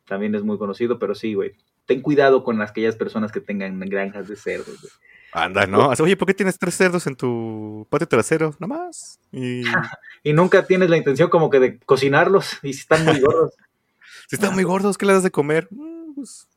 también 0.06 0.36
es 0.36 0.44
muy 0.44 0.58
conocido, 0.60 1.00
pero 1.00 1.16
sí, 1.16 1.34
güey. 1.34 1.54
Ten 1.88 2.02
cuidado 2.02 2.44
con 2.44 2.62
aquellas 2.62 2.96
personas 2.96 3.32
que 3.32 3.42
tengan 3.42 3.80
granjas 3.80 4.28
de 4.28 4.36
cerdos, 4.36 4.80
güey. 4.80 4.94
Anda, 5.34 5.66
¿no? 5.66 5.90
Oye, 6.00 6.16
¿por 6.18 6.28
qué 6.28 6.34
tienes 6.36 6.60
tres 6.60 6.76
cerdos 6.76 7.08
en 7.08 7.16
tu 7.16 7.88
patio 7.90 8.08
trasero? 8.08 8.54
Nada 8.60 8.68
más. 8.84 9.20
Y 9.32 9.64
Y 10.24 10.34
nunca 10.34 10.68
tienes 10.68 10.90
la 10.92 10.98
intención 10.98 11.30
como 11.30 11.50
que 11.50 11.60
de 11.60 11.80
cocinarlos, 11.80 12.60
y 12.62 12.74
si 12.74 12.82
están 12.82 13.04
muy 13.06 13.20
gordos. 13.20 13.54
si 14.28 14.36
están 14.36 14.54
muy 14.54 14.64
gordos, 14.64 14.96
¿qué 14.98 15.08
les 15.08 15.16
das 15.16 15.24
de 15.24 15.32
comer? 15.32 15.68
Mm, 15.72 16.14
Pues 16.14 16.48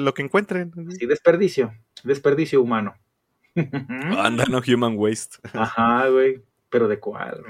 lo 0.00 0.14
que 0.14 0.22
encuentren. 0.22 0.72
Sí, 0.98 1.06
desperdicio, 1.06 1.72
desperdicio 2.02 2.60
humano. 2.62 2.94
Anda, 4.18 4.44
no 4.46 4.60
human 4.66 4.94
waste. 4.96 5.36
Ajá, 5.52 6.08
güey. 6.08 6.42
Pero 6.70 6.88
de 6.88 6.98
cuál. 6.98 7.42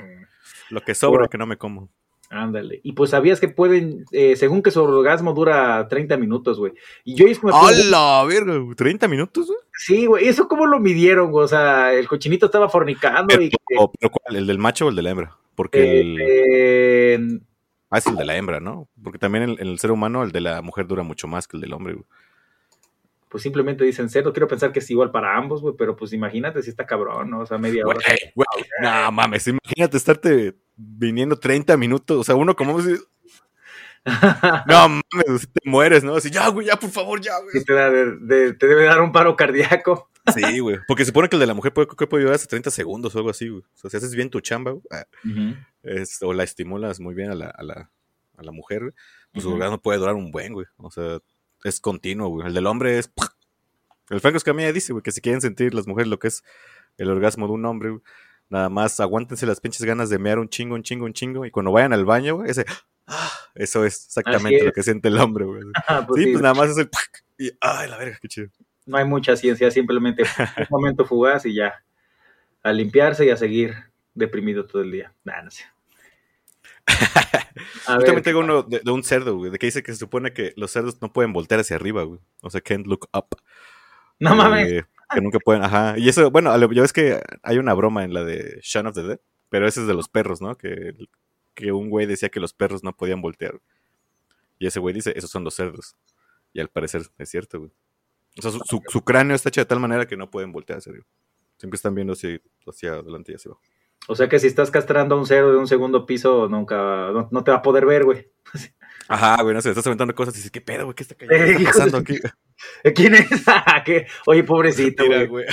Lo 0.70 0.80
que 0.82 0.94
sobra 0.94 1.18
Bueno. 1.20 1.30
que 1.30 1.38
no 1.38 1.46
me 1.46 1.56
como. 1.56 1.88
Ándale. 2.30 2.80
Y 2.82 2.92
pues 2.92 3.10
sabías 3.10 3.38
que 3.38 3.48
pueden, 3.48 4.04
eh, 4.10 4.34
según 4.34 4.62
que 4.62 4.70
su 4.70 4.82
orgasmo 4.82 5.32
dura 5.34 5.86
30 5.88 6.16
minutos, 6.16 6.58
güey. 6.58 6.72
Y 7.04 7.14
yo 7.14 7.26
me 7.26 7.50
¡Hala, 7.52 8.24
verga! 8.24 8.54
¿30 8.54 9.08
minutos? 9.08 9.46
güey? 9.46 9.58
Sí, 9.78 10.06
güey. 10.06 10.26
¿Eso 10.26 10.48
cómo 10.48 10.66
lo 10.66 10.80
midieron, 10.80 11.30
güey? 11.30 11.44
O 11.44 11.48
sea, 11.48 11.92
el 11.92 12.08
cochinito 12.08 12.46
estaba 12.46 12.68
fornicando 12.68 13.26
Pero, 13.28 13.42
y... 13.42 13.50
pero 13.68 14.10
¿cuál? 14.10 14.36
¿El 14.36 14.46
del 14.46 14.58
macho 14.58 14.86
o 14.86 14.88
el 14.88 14.96
de 14.96 15.02
la 15.02 15.10
hembra? 15.10 15.36
Porque 15.54 16.00
el... 16.00 16.20
eh, 16.20 17.14
eh, 17.14 17.38
Ah, 17.90 17.98
es 17.98 18.06
el 18.08 18.16
de 18.16 18.24
la 18.24 18.36
hembra, 18.36 18.58
¿no? 18.58 18.88
Porque 19.00 19.20
también 19.20 19.44
el, 19.44 19.60
el 19.60 19.78
ser 19.78 19.92
humano, 19.92 20.24
el 20.24 20.32
de 20.32 20.40
la 20.40 20.60
mujer 20.62 20.88
dura 20.88 21.04
mucho 21.04 21.28
más 21.28 21.46
que 21.46 21.56
el 21.56 21.60
del 21.60 21.74
hombre, 21.74 21.92
güey. 21.94 22.06
Pues 23.34 23.42
simplemente 23.42 23.82
dicen 23.82 24.08
cerdo. 24.08 24.32
Quiero 24.32 24.46
pensar 24.46 24.70
que 24.70 24.78
es 24.78 24.88
igual 24.92 25.10
para 25.10 25.36
ambos, 25.36 25.60
güey. 25.60 25.74
Pero 25.76 25.96
pues 25.96 26.12
imagínate 26.12 26.62
si 26.62 26.70
está 26.70 26.86
cabrón, 26.86 27.30
¿no? 27.30 27.40
O 27.40 27.46
sea, 27.46 27.58
media 27.58 27.84
hora. 27.84 27.98
Güey, 28.06 28.32
güey, 28.36 28.46
no 28.80 29.10
mames, 29.10 29.48
imagínate 29.48 29.96
estarte 29.96 30.54
viniendo 30.76 31.34
30 31.36 31.76
minutos, 31.76 32.16
o 32.16 32.22
sea, 32.22 32.36
uno 32.36 32.54
como 32.54 32.78
no 34.68 34.88
mames, 34.88 35.48
te 35.52 35.68
mueres, 35.68 36.04
¿no? 36.04 36.14
Así, 36.14 36.30
ya, 36.30 36.46
güey, 36.48 36.68
ya, 36.68 36.76
por 36.76 36.90
favor, 36.90 37.20
ya, 37.20 37.32
güey. 37.40 37.50
Sí 37.58 37.64
te, 37.64 37.72
da 37.72 37.90
de- 37.90 38.18
de- 38.18 38.52
te 38.54 38.68
debe 38.68 38.84
dar 38.84 39.00
un 39.00 39.10
paro 39.10 39.34
cardíaco. 39.34 40.10
Sí, 40.32 40.60
güey, 40.60 40.78
porque 40.86 41.02
se 41.04 41.08
supone 41.08 41.28
que 41.28 41.34
el 41.34 41.40
de 41.40 41.46
la 41.46 41.54
mujer 41.54 41.72
puede, 41.74 41.88
que 41.88 42.06
puede 42.06 42.22
durar 42.22 42.36
hasta 42.36 42.46
30 42.48 42.70
segundos 42.70 43.14
o 43.14 43.18
algo 43.18 43.30
así, 43.30 43.48
güey. 43.48 43.62
O 43.62 43.76
sea, 43.76 43.90
si 43.90 43.96
haces 43.96 44.14
bien 44.14 44.30
tu 44.30 44.40
chamba, 44.40 44.70
güey, 44.70 44.84
ah, 44.92 45.04
es- 45.82 46.22
o 46.22 46.32
la 46.32 46.44
estimulas 46.44 47.00
muy 47.00 47.14
bien 47.14 47.30
a 47.32 47.34
la, 47.34 47.46
a 47.48 47.62
la, 47.64 47.90
a 48.36 48.42
la 48.44 48.52
mujer, 48.52 48.80
güey, 48.82 48.92
pues 49.32 49.42
su 49.42 49.48
Ujú. 49.48 49.56
orgasmo 49.56 49.82
puede 49.82 49.98
durar 49.98 50.14
un 50.14 50.30
buen, 50.30 50.52
güey. 50.52 50.66
O 50.76 50.90
sea, 50.90 51.18
es 51.64 51.80
continuo, 51.80 52.28
güey. 52.28 52.46
El 52.46 52.54
del 52.54 52.66
hombre 52.66 52.98
es... 52.98 53.10
El 54.10 54.20
Franco 54.20 54.36
Escamilla 54.36 54.72
dice, 54.72 54.92
güey, 54.92 55.02
que 55.02 55.12
si 55.12 55.20
quieren 55.20 55.40
sentir 55.40 55.74
las 55.74 55.86
mujeres 55.86 56.08
lo 56.08 56.18
que 56.18 56.28
es 56.28 56.44
el 56.98 57.10
orgasmo 57.10 57.46
de 57.46 57.54
un 57.54 57.64
hombre, 57.64 57.90
güey, 57.90 58.02
nada 58.50 58.68
más 58.68 59.00
aguántense 59.00 59.46
las 59.46 59.60
pinches 59.60 59.84
ganas 59.84 60.10
de 60.10 60.18
mear 60.18 60.38
un 60.38 60.48
chingo, 60.48 60.74
un 60.74 60.82
chingo, 60.82 61.06
un 61.06 61.14
chingo, 61.14 61.46
y 61.46 61.50
cuando 61.50 61.72
vayan 61.72 61.94
al 61.94 62.04
baño, 62.04 62.36
güey, 62.36 62.50
ese... 62.50 62.66
ah, 63.06 63.32
eso 63.54 63.84
es 63.84 64.04
exactamente 64.06 64.62
lo 64.62 64.72
que 64.72 64.82
siente 64.82 65.08
el 65.08 65.18
hombre, 65.18 65.46
güey. 65.46 65.62
Ah, 65.88 66.04
pues 66.06 66.20
sí, 66.20 66.26
sí, 66.26 66.32
pues 66.32 66.42
nada 66.42 66.54
más 66.54 66.70
es 66.70 66.76
el... 66.76 66.90
Y, 67.38 67.50
ay, 67.60 67.88
la 67.88 67.96
verga, 67.96 68.18
qué 68.20 68.28
chido. 68.28 68.48
no 68.86 68.98
hay 68.98 69.04
mucha 69.06 69.34
ciencia, 69.36 69.70
simplemente 69.70 70.22
un 70.58 70.66
momento 70.70 71.04
fugaz 71.06 71.46
y 71.46 71.54
ya. 71.54 71.82
A 72.62 72.72
limpiarse 72.72 73.26
y 73.26 73.30
a 73.30 73.36
seguir 73.36 73.74
deprimido 74.14 74.66
todo 74.66 74.82
el 74.82 74.92
día. 74.92 75.12
Nah, 75.24 75.42
no 75.42 75.50
sé. 75.50 75.64
A 77.86 77.94
Yo 77.98 78.04
también 78.04 78.22
tengo 78.22 78.40
uno 78.40 78.62
de, 78.62 78.80
de 78.80 78.90
un 78.90 79.02
cerdo, 79.04 79.36
güey, 79.36 79.50
de 79.50 79.58
que 79.58 79.66
dice 79.66 79.82
que 79.82 79.92
se 79.92 79.98
supone 79.98 80.32
que 80.32 80.52
los 80.56 80.70
cerdos 80.70 81.00
no 81.00 81.12
pueden 81.12 81.32
voltear 81.32 81.60
hacia 81.60 81.76
arriba, 81.76 82.02
güey. 82.02 82.20
O 82.42 82.50
sea, 82.50 82.60
can't 82.60 82.86
look 82.86 83.08
up. 83.14 83.26
no 84.18 84.34
mames. 84.34 84.68
Eh, 84.70 84.84
que 85.12 85.20
nunca 85.20 85.38
pueden, 85.38 85.62
ajá. 85.62 85.96
Y 85.98 86.08
eso, 86.08 86.30
bueno, 86.30 86.56
ya 86.72 86.82
ves 86.82 86.92
que 86.92 87.20
hay 87.42 87.58
una 87.58 87.74
broma 87.74 88.04
en 88.04 88.12
la 88.14 88.24
de 88.24 88.58
Shaun 88.62 88.86
of 88.86 88.94
the 88.94 89.02
Dead, 89.02 89.20
pero 89.48 89.66
ese 89.68 89.82
es 89.82 89.86
de 89.86 89.94
los 89.94 90.08
perros, 90.08 90.40
¿no? 90.40 90.56
Que 90.56 90.94
que 91.54 91.70
un 91.70 91.88
güey 91.88 92.06
decía 92.06 92.30
que 92.30 92.40
los 92.40 92.52
perros 92.52 92.82
no 92.82 92.96
podían 92.96 93.20
voltear. 93.22 93.60
Y 94.58 94.66
ese 94.66 94.80
güey 94.80 94.92
dice, 94.92 95.12
esos 95.16 95.30
son 95.30 95.44
los 95.44 95.54
cerdos. 95.54 95.94
Y 96.52 96.60
al 96.60 96.68
parecer 96.68 97.02
es 97.18 97.28
cierto, 97.28 97.60
güey. 97.60 97.70
O 98.38 98.42
sea, 98.42 98.50
su, 98.50 98.58
su- 98.64 98.82
su 98.88 99.04
cráneo 99.04 99.36
está 99.36 99.50
hecho 99.50 99.60
de 99.60 99.66
tal 99.66 99.78
manera 99.78 100.06
que 100.06 100.16
no 100.16 100.28
pueden 100.30 100.50
voltear 100.50 100.78
hacia 100.78 100.90
arriba. 100.90 101.06
Siempre 101.58 101.76
están 101.76 101.94
viendo 101.94 102.14
hacia, 102.14 102.40
hacia 102.66 102.94
adelante 102.94 103.30
y 103.30 103.34
hacia 103.36 103.50
abajo. 103.50 103.62
O 104.06 104.14
sea 104.14 104.28
que 104.28 104.38
si 104.38 104.46
estás 104.46 104.70
castrando 104.70 105.14
a 105.14 105.18
un 105.18 105.26
cerdo 105.26 105.52
de 105.52 105.58
un 105.58 105.66
segundo 105.66 106.04
piso, 106.06 106.48
nunca, 106.48 106.76
no, 107.12 107.28
no 107.30 107.44
te 107.44 107.50
va 107.50 107.58
a 107.58 107.62
poder 107.62 107.86
ver, 107.86 108.04
güey. 108.04 108.28
Ajá, 109.08 109.42
güey, 109.42 109.54
no 109.54 109.60
sé, 109.60 109.68
estás 109.70 109.86
aventando 109.86 110.14
cosas 110.14 110.34
y 110.34 110.38
dices, 110.38 110.50
¿qué 110.50 110.60
pedo, 110.60 110.84
güey? 110.84 110.94
¿Qué 110.94 111.02
está, 111.02 111.14
cayendo? 111.14 111.44
¿Qué 111.44 111.52
está 111.52 111.62
Eh, 111.62 111.64
pasando 111.64 111.98
aquí? 111.98 112.18
¿Quién 112.94 113.14
es? 113.14 113.28
¿Qué? 113.84 114.06
Oye, 114.26 114.44
pobrecito, 114.44 115.04
Tira, 115.04 115.24
güey. 115.24 115.44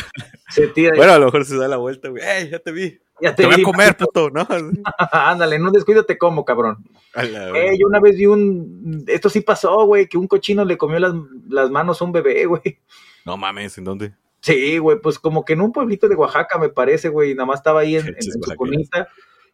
Se 0.49 0.67
tira. 0.67 0.91
Bueno, 0.95 1.13
a 1.13 1.19
lo 1.19 1.25
mejor 1.25 1.45
se 1.45 1.57
da 1.57 1.67
la 1.67 1.77
vuelta, 1.77 2.09
güey. 2.09 2.23
¡Ey, 2.23 2.49
ya 2.49 2.59
te 2.59 2.71
vi! 2.71 2.99
ya 3.21 3.35
Te 3.35 3.45
voy 3.45 3.57
vi, 3.57 3.61
a 3.61 3.65
comer, 3.65 3.97
puto, 3.97 4.29
¿no? 4.29 4.47
Ándale, 5.11 5.59
no 5.59 5.71
descuido 5.71 6.05
te 6.05 6.17
como, 6.17 6.45
cabrón. 6.45 6.77
A 7.13 7.23
la 7.23 7.49
Eh, 7.57 7.77
yo 7.79 7.87
una 7.87 7.99
vez 7.99 8.15
vi 8.15 8.25
un. 8.25 9.03
Esto 9.07 9.29
sí 9.29 9.41
pasó, 9.41 9.85
güey, 9.85 10.07
que 10.07 10.17
un 10.17 10.27
cochino 10.27 10.63
le 10.63 10.77
comió 10.77 10.99
las, 10.99 11.13
las 11.49 11.69
manos 11.69 12.01
a 12.01 12.05
un 12.05 12.11
bebé, 12.13 12.45
güey. 12.45 12.79
No 13.25 13.35
mames, 13.37 13.77
¿en 13.77 13.83
dónde? 13.83 14.13
Sí, 14.41 14.77
güey, 14.79 14.99
pues 14.99 15.19
como 15.19 15.45
que 15.45 15.53
en 15.53 15.61
un 15.61 15.71
pueblito 15.71 16.07
de 16.07 16.15
Oaxaca, 16.15 16.57
me 16.57 16.69
parece, 16.69 17.09
güey, 17.09 17.35
nada 17.35 17.45
más 17.45 17.59
estaba 17.59 17.81
ahí 17.81 17.95
en, 17.95 18.07
en- 18.17 18.21
su 18.21 18.39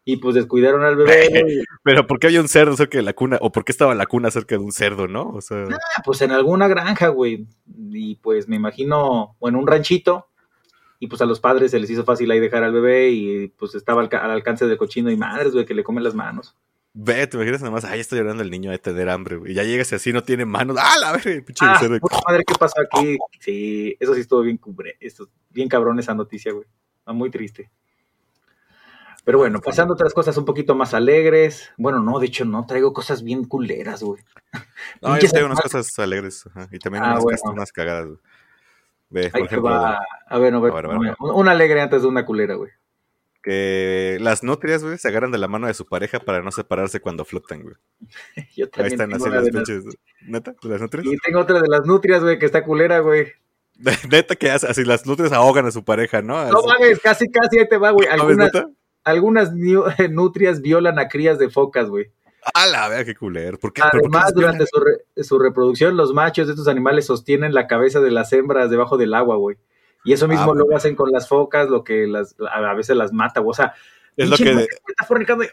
y 0.04 0.16
pues 0.16 0.34
descuidaron 0.36 0.82
al 0.84 0.96
bebé, 0.96 1.28
güey. 1.44 1.64
Pero 1.82 2.06
¿por 2.06 2.18
qué 2.18 2.28
había 2.28 2.40
un 2.40 2.48
cerdo 2.48 2.74
cerca 2.76 2.96
de 2.96 3.04
la 3.04 3.12
cuna? 3.12 3.36
¿O 3.42 3.52
por 3.52 3.64
qué 3.66 3.72
estaba 3.72 3.94
la 3.94 4.06
cuna 4.06 4.30
cerca 4.30 4.54
de 4.56 4.62
un 4.64 4.72
cerdo, 4.72 5.06
no? 5.06 5.28
O 5.30 5.42
sea, 5.42 5.64
Ah, 5.70 6.02
Pues 6.02 6.22
en 6.22 6.30
alguna 6.32 6.66
granja, 6.66 7.08
güey. 7.08 7.46
Y 7.92 8.14
pues 8.16 8.48
me 8.48 8.56
imagino, 8.56 9.36
o 9.38 9.48
en 9.48 9.56
un 9.56 9.66
ranchito. 9.66 10.28
Y 10.98 11.08
pues 11.08 11.20
a 11.20 11.26
los 11.26 11.40
padres 11.40 11.70
se 11.72 11.78
les 11.78 11.90
hizo 11.90 12.04
fácil 12.04 12.30
ahí 12.30 12.40
dejar 12.40 12.64
al 12.64 12.72
bebé 12.72 13.10
y 13.10 13.48
pues 13.48 13.74
estaba 13.74 14.00
al, 14.00 14.08
al 14.10 14.30
alcance 14.30 14.66
del 14.66 14.78
cochino 14.78 15.10
y 15.10 15.16
madres, 15.18 15.52
güey, 15.52 15.66
que 15.66 15.74
le 15.74 15.84
comen 15.84 16.02
las 16.02 16.14
manos. 16.14 16.56
Ve, 17.00 17.26
te 17.26 17.36
imaginas 17.36 17.60
nada 17.60 17.70
más, 17.72 17.84
ay, 17.84 18.00
está 18.00 18.16
llorando 18.16 18.42
el 18.42 18.50
niño 18.50 18.70
de 18.70 18.78
tener 18.78 19.08
hambre, 19.08 19.36
güey. 19.36 19.52
Y 19.52 19.54
ya 19.54 19.62
llegas 19.62 19.90
y 19.92 19.94
así 19.94 20.12
no 20.12 20.22
tiene 20.22 20.44
manos. 20.44 20.76
¡Ah, 20.80 20.94
la 21.00 21.12
verga! 21.12 21.44
Pinche 21.44 21.64
Ah, 21.64 21.80
madre, 22.28 22.44
¿qué 22.46 22.54
pasó 22.58 22.74
aquí? 22.80 23.18
Sí, 23.40 23.96
eso 24.00 24.14
sí 24.14 24.20
estuvo 24.22 24.42
bien 24.42 24.56
cubre, 24.58 24.96
esto, 25.00 25.28
bien 25.50 25.68
cabrón 25.68 25.98
esa 25.98 26.14
noticia, 26.14 26.52
güey. 26.52 26.66
Está 26.98 27.12
muy 27.12 27.30
triste. 27.30 27.70
Pero 29.24 29.38
bueno, 29.38 29.60
pasando 29.60 29.92
a 29.92 29.96
otras 29.96 30.14
cosas 30.14 30.36
un 30.38 30.44
poquito 30.46 30.74
más 30.74 30.94
alegres. 30.94 31.70
Bueno, 31.76 32.00
no, 32.00 32.18
de 32.18 32.26
hecho 32.26 32.44
no, 32.46 32.64
traigo 32.66 32.92
cosas 32.94 33.22
bien 33.22 33.44
culeras, 33.44 34.02
güey. 34.02 34.22
No, 35.02 35.18
yo 35.18 35.28
tengo 35.30 35.46
unas 35.46 35.60
cosas 35.60 35.98
alegres. 35.98 36.46
ajá, 36.46 36.68
Y 36.72 36.78
también 36.78 37.04
Ah, 37.04 37.12
unas, 37.12 37.22
bueno. 37.24 37.40
unas 37.52 37.72
cagadas, 37.72 38.06
güey. 38.06 38.18
Ve, 39.10 39.30
por 39.30 39.40
ejemplo, 39.42 39.70
va. 39.70 39.98
A 40.26 40.38
ver, 40.38 40.52
no, 40.52 40.58
A 40.58 40.60
ver, 40.62 40.72
a 40.72 40.80
ver, 40.80 40.86
a 40.96 40.98
ver. 40.98 41.16
un- 41.18 41.30
una 41.34 41.50
alegre 41.52 41.80
antes 41.80 42.02
de 42.02 42.08
una 42.08 42.24
culera, 42.24 42.54
güey. 42.54 42.70
Que 43.48 44.18
las 44.20 44.42
nutrias, 44.42 44.84
güey, 44.84 44.98
se 44.98 45.08
agarran 45.08 45.30
de 45.32 45.38
la 45.38 45.48
mano 45.48 45.66
de 45.66 45.74
su 45.74 45.86
pareja 45.86 46.20
para 46.20 46.42
no 46.42 46.50
separarse 46.52 47.00
cuando 47.00 47.24
flotan, 47.24 47.62
güey. 47.62 47.74
Yo 48.56 48.66
Ahí 48.66 48.70
también 48.70 48.92
están 48.92 49.10
tengo 49.10 49.24
así 49.24 49.34
las 49.34 49.44
de 49.44 49.52
las- 49.52 49.64
pinches. 49.68 49.96
¿Neta? 50.22 50.54
¿De 50.62 50.68
las 50.68 50.80
nutrias? 50.80 51.06
Y 51.06 51.16
tengo 51.18 51.40
otra 51.40 51.60
de 51.60 51.68
las 51.68 51.86
nutrias, 51.86 52.22
güey, 52.22 52.38
que 52.38 52.46
está 52.46 52.62
culera, 52.64 52.98
güey. 53.00 53.28
Neta 54.10 54.36
que 54.36 54.50
hace, 54.50 54.66
así 54.66 54.84
las 54.84 55.06
nutrias 55.06 55.32
ahogan 55.32 55.66
a 55.66 55.70
su 55.70 55.84
pareja, 55.84 56.20
¿no? 56.22 56.44
No 56.50 56.62
mames, 56.62 57.00
casi, 57.00 57.26
casi 57.30 57.58
ahí 57.60 57.68
te 57.68 57.78
va, 57.78 57.90
güey. 57.90 58.06
¿No 58.16 58.26
ves, 58.26 58.38
Algunas, 58.38 58.52
algunas 59.04 59.52
nutrias 60.10 60.60
violan 60.60 60.98
a 60.98 61.08
crías 61.08 61.38
de 61.38 61.48
focas, 61.48 61.88
güey. 61.88 62.10
A 62.54 62.66
la 62.66 62.88
vea 62.88 63.04
qué 63.04 63.14
culero. 63.14 63.58
¿Por 63.58 63.72
qué? 63.72 63.82
¿Pero 63.90 64.02
por 64.04 64.10
qué 64.10 64.16
Además, 64.16 64.34
durante 64.34 64.64
su, 64.66 64.80
re- 64.80 65.22
su 65.24 65.38
reproducción, 65.38 65.96
los 65.96 66.14
machos 66.14 66.46
de 66.46 66.52
estos 66.54 66.68
animales 66.68 67.04
sostienen 67.06 67.52
la 67.52 67.66
cabeza 67.66 68.00
de 68.00 68.10
las 68.10 68.32
hembras 68.32 68.70
debajo 68.70 68.96
del 68.96 69.12
agua, 69.14 69.36
güey. 69.36 69.56
Y 70.04 70.12
eso 70.12 70.28
mismo 70.28 70.44
Ah, 70.44 70.54
luego 70.54 70.66
bueno. 70.66 70.76
hacen 70.76 70.94
con 70.94 71.10
las 71.12 71.28
focas, 71.28 71.68
lo 71.68 71.84
que 71.84 72.06
las, 72.06 72.34
a 72.52 72.74
veces 72.74 72.96
las 72.96 73.12
mata, 73.12 73.40
güey. 73.40 73.50
O 73.50 73.54
sea, 73.54 73.74
Es 74.16 74.28
lo 74.28 74.36
que 74.36 74.52
macho 74.54 74.66
está 74.88 75.04
fornicando 75.04 75.44
y, 75.44 75.48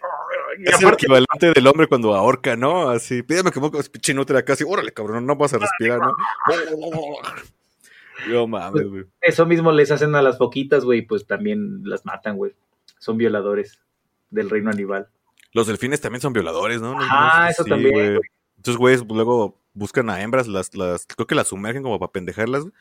y 0.59 0.69
es 0.69 0.81
el 0.81 0.93
equivalente 0.93 1.51
del 1.53 1.67
hombre 1.67 1.87
cuando 1.87 2.13
ahorca, 2.15 2.55
¿no? 2.55 2.89
Así, 2.89 3.21
pídeme 3.23 3.51
que 3.51 3.59
moco, 3.59 3.79
pinche 3.91 4.15
acá, 4.37 4.53
así, 4.53 4.63
órale, 4.67 4.91
cabrón, 4.93 5.25
no 5.25 5.35
vas 5.35 5.53
a 5.53 5.57
respirar, 5.57 5.99
¿no? 5.99 6.13
Yo 8.29 8.47
mames, 8.47 8.89
güey. 8.89 9.05
eso 9.21 9.45
mismo 9.45 9.71
les 9.71 9.91
hacen 9.91 10.15
a 10.15 10.21
las 10.21 10.37
foquitas, 10.37 10.83
güey, 10.85 11.01
pues 11.03 11.27
también 11.27 11.81
las 11.83 12.05
matan, 12.05 12.37
güey. 12.37 12.53
Son 12.97 13.17
violadores 13.17 13.81
del 14.31 14.49
reino 14.49 14.71
animal. 14.71 15.09
Los 15.53 15.67
delfines 15.67 16.01
también 16.01 16.21
son 16.21 16.33
violadores, 16.33 16.81
¿no? 16.81 16.95
Ah, 16.99 17.47
eso 17.51 17.63
también, 17.65 17.93
güey. 17.93 18.09
güey. 18.15 18.21
Entonces, 18.57 18.77
güeyes, 18.79 19.05
luego 19.07 19.59
buscan 19.73 20.09
a 20.09 20.21
hembras, 20.21 20.47
las, 20.47 20.73
las, 20.75 21.05
creo 21.05 21.27
que 21.27 21.35
las 21.35 21.49
sumergen 21.49 21.83
como 21.83 21.99
para 21.99 22.11
pendejarlas, 22.11 22.61
güey, 22.63 22.73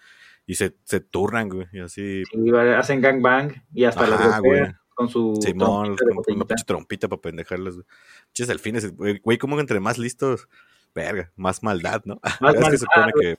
y 0.47 0.55
se, 0.55 0.77
se 0.85 1.01
turnan, 1.01 1.49
güey, 1.49 1.67
y 1.73 1.81
así. 1.81 2.23
Y 2.33 2.55
hacen 2.55 3.01
gangbang 3.01 3.53
y 3.73 3.85
hasta 3.85 4.41
güey. 4.41 4.63
con 4.95 5.09
su 5.09 5.39
Simón, 5.41 5.97
trompita 5.97 6.05
de 6.05 6.15
con, 6.15 6.25
con 6.25 6.37
una 6.37 6.45
pinche 6.45 6.65
trompita 6.65 7.09
para 7.09 7.23
pendejarlas, 7.23 7.75
güey. 7.75 7.87
Pinches 8.27 8.49
delfines, 8.49 8.97
güey, 8.97 9.19
güey, 9.19 9.39
como 9.39 9.59
entre 9.59 9.81
más 9.81 9.99
listos, 9.99 10.49
verga, 10.95 11.33
más 11.37 11.63
maldad, 11.63 12.03
¿no? 12.05 12.21
Más 12.41 12.55
que 12.55 12.71
se 12.71 12.79
supone 12.79 13.13
maldad, 13.13 13.21
que 13.21 13.39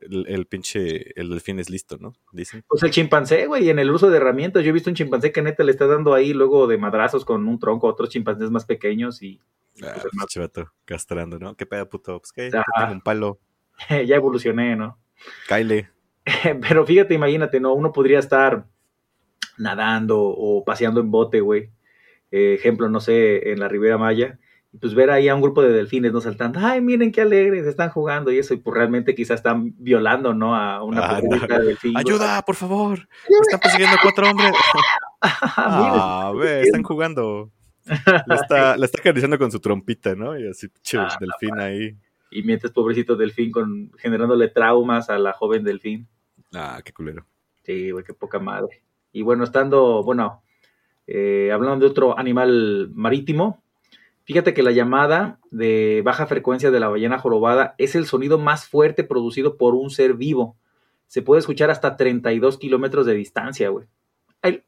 el, 0.00 0.26
el 0.28 0.46
pinche, 0.46 1.18
el 1.20 1.30
delfín 1.30 1.58
es 1.58 1.70
listo, 1.70 1.96
¿no? 1.98 2.14
Dicen. 2.32 2.64
Pues 2.68 2.82
el 2.82 2.90
chimpancé, 2.90 3.46
güey, 3.46 3.70
en 3.70 3.78
el 3.78 3.90
uso 3.90 4.10
de 4.10 4.18
herramientas. 4.18 4.62
Yo 4.62 4.70
he 4.70 4.72
visto 4.72 4.90
un 4.90 4.96
chimpancé 4.96 5.32
que 5.32 5.42
neta 5.42 5.64
le 5.64 5.72
está 5.72 5.86
dando 5.86 6.14
ahí 6.14 6.32
luego 6.32 6.66
de 6.66 6.78
madrazos 6.78 7.24
con 7.24 7.48
un 7.48 7.58
tronco 7.58 7.88
a 7.88 7.92
otros 7.92 8.10
chimpancés 8.10 8.50
más 8.50 8.64
pequeños 8.64 9.22
y 9.22 9.40
Ah, 9.82 9.94
Pues, 9.94 10.36
vato, 10.36 10.72
castrando, 10.84 11.38
¿no? 11.38 11.56
¿Qué 11.56 11.66
pedo, 11.66 11.88
puto? 11.88 12.18
Pues 12.20 12.32
que 12.32 12.50
tengo 12.50 12.92
un 12.92 13.00
palo, 13.00 13.38
ya 13.88 14.16
evolucioné, 14.16 14.76
¿no? 14.76 14.98
Kyle. 15.48 15.88
Pero 16.68 16.84
fíjate, 16.86 17.14
imagínate, 17.14 17.60
¿no? 17.60 17.72
Uno 17.74 17.92
podría 17.92 18.18
estar 18.18 18.66
nadando 19.56 20.20
o 20.20 20.64
paseando 20.64 21.00
en 21.00 21.10
bote, 21.10 21.40
güey. 21.40 21.70
Eh, 22.30 22.54
ejemplo, 22.54 22.88
no 22.88 23.00
sé, 23.00 23.50
en 23.52 23.60
la 23.60 23.68
Ribera 23.68 23.98
Maya. 23.98 24.38
Y 24.72 24.76
pues 24.78 24.94
ver 24.94 25.10
ahí 25.10 25.28
a 25.28 25.34
un 25.34 25.40
grupo 25.40 25.62
de 25.62 25.72
delfines, 25.72 26.12
¿no? 26.12 26.20
Saltando. 26.20 26.60
Ay, 26.62 26.82
miren 26.82 27.10
qué 27.10 27.22
alegres, 27.22 27.66
están 27.66 27.88
jugando 27.88 28.30
y 28.30 28.38
eso. 28.38 28.52
Y 28.52 28.58
pues 28.58 28.76
realmente 28.76 29.14
quizás 29.14 29.36
están 29.36 29.74
violando, 29.78 30.34
¿no? 30.34 30.54
A 30.54 30.82
una 30.84 31.06
Ah, 31.06 31.20
no. 31.22 31.58
de 31.58 31.64
delfín. 31.64 31.96
¡Ayuda, 31.96 32.42
por 32.42 32.54
favor! 32.54 32.98
¡Me 33.30 33.36
están 33.40 33.60
persiguiendo 33.60 33.96
cuatro 34.02 34.30
hombres! 34.30 34.52
Ah, 35.20 36.28
Ah, 36.28 36.32
ve, 36.32 36.60
están 36.60 36.84
jugando. 36.84 37.50
Le 37.84 38.34
está, 38.36 38.76
le 38.76 38.84
está 38.84 39.00
acariciando 39.00 39.36
con 39.36 39.50
su 39.50 39.58
trompita, 39.58 40.14
¿no? 40.14 40.38
Y 40.38 40.46
así, 40.48 40.68
pinche 40.68 40.96
Ah, 40.96 41.16
delfín 41.18 41.58
ahí. 41.58 41.96
Y 42.30 42.42
mientras 42.44 42.72
pobrecito 42.72 43.16
delfín 43.16 43.50
con, 43.50 43.90
generándole 43.98 44.46
traumas 44.46 45.10
a 45.10 45.18
la 45.18 45.32
joven 45.32 45.64
delfín. 45.64 46.06
Ah, 46.54 46.80
qué 46.84 46.92
culero. 46.92 47.26
Sí, 47.64 47.90
güey, 47.90 48.04
qué 48.04 48.14
poca 48.14 48.38
madre. 48.38 48.82
Y 49.12 49.22
bueno, 49.22 49.44
estando, 49.44 50.02
bueno, 50.02 50.42
eh, 51.06 51.50
hablando 51.52 51.84
de 51.84 51.90
otro 51.90 52.18
animal 52.18 52.90
marítimo, 52.94 53.62
fíjate 54.24 54.54
que 54.54 54.62
la 54.62 54.70
llamada 54.72 55.38
de 55.50 56.02
baja 56.04 56.26
frecuencia 56.26 56.70
de 56.70 56.80
la 56.80 56.88
ballena 56.88 57.18
jorobada 57.18 57.74
es 57.78 57.94
el 57.94 58.06
sonido 58.06 58.38
más 58.38 58.66
fuerte 58.68 59.04
producido 59.04 59.56
por 59.56 59.74
un 59.74 59.90
ser 59.90 60.14
vivo. 60.14 60.56
Se 61.06 61.22
puede 61.22 61.40
escuchar 61.40 61.70
hasta 61.70 61.96
32 61.96 62.58
kilómetros 62.58 63.06
de 63.06 63.14
distancia, 63.14 63.68
güey. 63.70 63.86
El- 64.42 64.64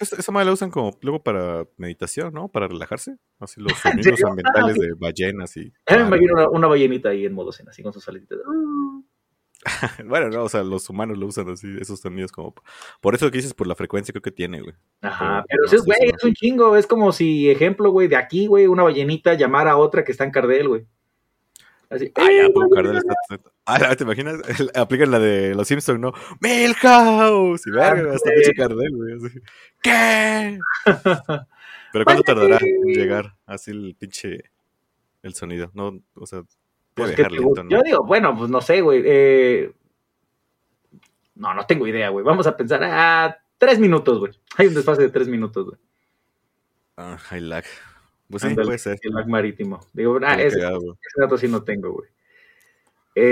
esa 0.00 0.30
madre 0.30 0.46
la 0.46 0.52
usan 0.52 0.70
como 0.70 0.96
luego 1.02 1.22
para 1.24 1.66
meditación, 1.76 2.32
¿no? 2.32 2.48
Para 2.48 2.68
relajarse. 2.68 3.16
Así 3.40 3.60
los 3.60 3.72
¿En 3.84 4.02
sonidos 4.02 4.24
ambientales 4.24 4.76
Ah, 4.78 4.80
de 4.82 4.94
ballenas 4.98 5.56
y. 5.56 5.72
Ya 5.90 5.98
me 5.98 6.06
imagino 6.06 6.34
una, 6.34 6.48
una 6.50 6.66
ballenita 6.68 7.08
ahí 7.10 7.26
en 7.26 7.32
modo 7.34 7.50
cena, 7.52 7.70
así 7.70 7.82
con 7.82 7.92
sus 7.92 8.08
aletitas. 8.08 8.38
Bueno, 10.06 10.28
no, 10.28 10.44
o 10.44 10.48
sea, 10.48 10.62
los 10.62 10.88
humanos 10.88 11.18
lo 11.18 11.26
usan 11.26 11.48
así, 11.50 11.66
esos 11.80 12.00
sonidos 12.00 12.32
como. 12.32 12.54
Por 13.00 13.14
eso 13.14 13.30
que 13.30 13.38
dices 13.38 13.54
por 13.54 13.66
la 13.66 13.74
frecuencia 13.74 14.12
creo 14.12 14.22
que 14.22 14.30
tiene, 14.30 14.60
güey. 14.62 14.74
Ajá, 15.02 15.44
Pero 15.48 15.64
pero 15.68 15.78
no 15.78 15.84
güey, 15.84 16.10
es 16.16 16.24
un 16.24 16.34
chingo. 16.34 16.76
Es 16.76 16.86
como 16.86 17.12
si, 17.12 17.50
ejemplo, 17.50 17.90
güey, 17.90 18.08
de 18.08 18.16
aquí, 18.16 18.46
güey, 18.46 18.66
una 18.66 18.84
ballenita 18.84 19.34
llamara 19.34 19.72
a 19.72 19.76
otra 19.76 20.04
que 20.04 20.12
está 20.12 20.24
en 20.24 20.30
Cardel, 20.30 20.68
güey. 20.68 20.86
Así. 21.90 22.12
Ah, 22.16 22.24
ya, 22.30 22.44
¡eh, 22.44 22.52
pero 22.54 22.68
Cardel 22.70 22.96
está. 22.98 23.14
Ah, 23.64 23.96
¿te 23.96 24.04
imaginas? 24.04 24.36
Aplican 24.74 25.10
la 25.10 25.18
de 25.18 25.54
los 25.54 25.66
Simpsons, 25.66 25.98
¿no? 25.98 26.12
¡Milhouse! 26.40 27.66
Y 27.66 27.70
verga, 27.70 28.10
Ah, 28.12 28.14
hasta 28.14 28.30
pinche 28.30 28.54
Cardel, 28.54 28.94
güey. 28.94 29.14
así. 29.16 29.40
¿Qué? 29.82 30.58
Pero 31.92 32.04
¿cuánto 32.04 32.22
tardará 32.22 32.58
en 32.60 32.82
llegar 32.92 33.34
así 33.46 33.70
el 33.70 33.96
pinche. 33.98 34.44
el 35.22 35.34
sonido? 35.34 35.70
No, 35.74 35.98
o 36.14 36.26
sea, 36.26 36.42
Pues. 36.98 37.16
Yo 37.68 37.82
digo, 37.82 38.04
bueno, 38.04 38.36
pues 38.36 38.50
no 38.50 38.60
sé, 38.60 38.80
güey. 38.80 39.02
eh, 39.04 39.72
No, 41.34 41.54
no 41.54 41.64
tengo 41.66 41.86
idea, 41.86 42.08
güey. 42.10 42.24
Vamos 42.24 42.46
a 42.46 42.56
pensar, 42.56 42.80
ah, 42.84 43.36
tres 43.58 43.78
minutos, 43.78 44.18
güey. 44.18 44.32
Hay 44.56 44.66
un 44.66 44.74
desfase 44.74 45.02
de 45.02 45.10
tres 45.10 45.28
minutos, 45.28 45.66
güey. 45.66 45.78
Ah, 46.96 47.16
high 47.16 47.40
lag. 47.40 47.64
Pues 48.28 48.42
sí, 48.42 48.54
puede 48.54 48.78
ser. 48.78 48.98
El 49.02 49.12
lag 49.14 49.26
marítimo. 49.28 49.80
Digo, 49.92 50.18
ah, 50.22 50.34
ese, 50.40 50.58
ese 50.58 51.20
dato 51.20 51.38
sí 51.38 51.48
no 51.48 51.62
tengo, 51.62 51.92
güey. 51.92 52.08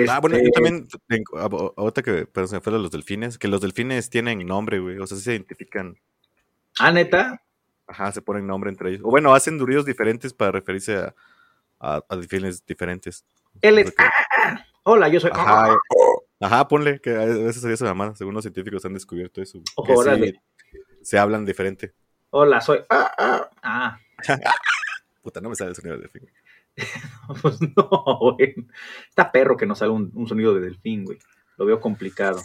Ah, 0.08 0.18
bueno, 0.20 0.36
yo 0.36 0.42
Este, 0.42 0.50
también 0.52 0.88
tengo, 1.06 1.38
ah, 1.38 1.72
ahorita 1.76 2.02
que 2.02 2.26
pero 2.26 2.48
se 2.48 2.56
me 2.56 2.60
fue 2.60 2.72
los 2.72 2.90
delfines, 2.90 3.38
que 3.38 3.46
los 3.46 3.60
delfines 3.60 4.10
tienen 4.10 4.44
nombre, 4.44 4.80
güey, 4.80 4.98
o 4.98 5.06
sea, 5.06 5.16
sí 5.16 5.22
se 5.22 5.32
identifican, 5.32 5.96
Ah, 6.80 6.90
neta. 6.90 7.40
ajá, 7.86 8.10
se 8.10 8.20
ponen 8.20 8.48
nombre 8.48 8.68
entre 8.68 8.90
ellos. 8.90 9.02
O 9.04 9.10
bueno, 9.10 9.32
hacen 9.32 9.60
ruidos 9.60 9.84
diferentes 9.86 10.32
para 10.32 10.50
referirse 10.50 10.96
a, 10.96 11.14
a, 11.78 12.02
a 12.08 12.16
delfines 12.16 12.66
diferentes. 12.66 13.24
Él 13.62 13.78
es. 13.78 13.86
sea 13.86 13.94
que- 13.96 14.02
ah, 14.44 14.64
hola, 14.84 15.08
yo 15.08 15.20
soy. 15.20 15.30
Ajá, 15.32 15.76
ajá, 16.40 16.68
ponle, 16.68 17.00
que 17.00 17.10
a 17.10 17.24
veces 17.24 17.60
sería 17.60 17.74
esa 17.74 17.84
mamada, 17.86 18.14
según 18.14 18.34
los 18.34 18.42
científicos 18.44 18.84
han 18.84 18.94
descubierto 18.94 19.40
eso, 19.42 19.58
güey, 19.58 19.86
que 19.86 19.92
Órale. 19.94 20.32
sí 20.32 20.78
se 21.02 21.18
hablan 21.18 21.44
diferente. 21.44 21.94
Hola, 22.30 22.60
soy. 22.60 22.80
Ah, 22.90 23.12
ah, 23.16 23.50
ah. 23.62 23.98
Puta, 25.22 25.40
no 25.40 25.48
me 25.48 25.54
sale 25.56 25.70
el 25.70 25.76
sonido 25.76 25.96
de 25.96 26.02
delfín. 26.02 26.30
Pues 27.42 27.58
no, 27.60 28.18
güey. 28.20 28.54
Está 29.08 29.32
perro 29.32 29.56
que 29.56 29.66
no 29.66 29.74
salga 29.74 29.94
un, 29.94 30.10
un 30.14 30.28
sonido 30.28 30.54
de 30.54 30.60
delfín, 30.60 31.04
güey. 31.04 31.18
Lo 31.56 31.64
veo 31.66 31.80
complicado. 31.80 32.40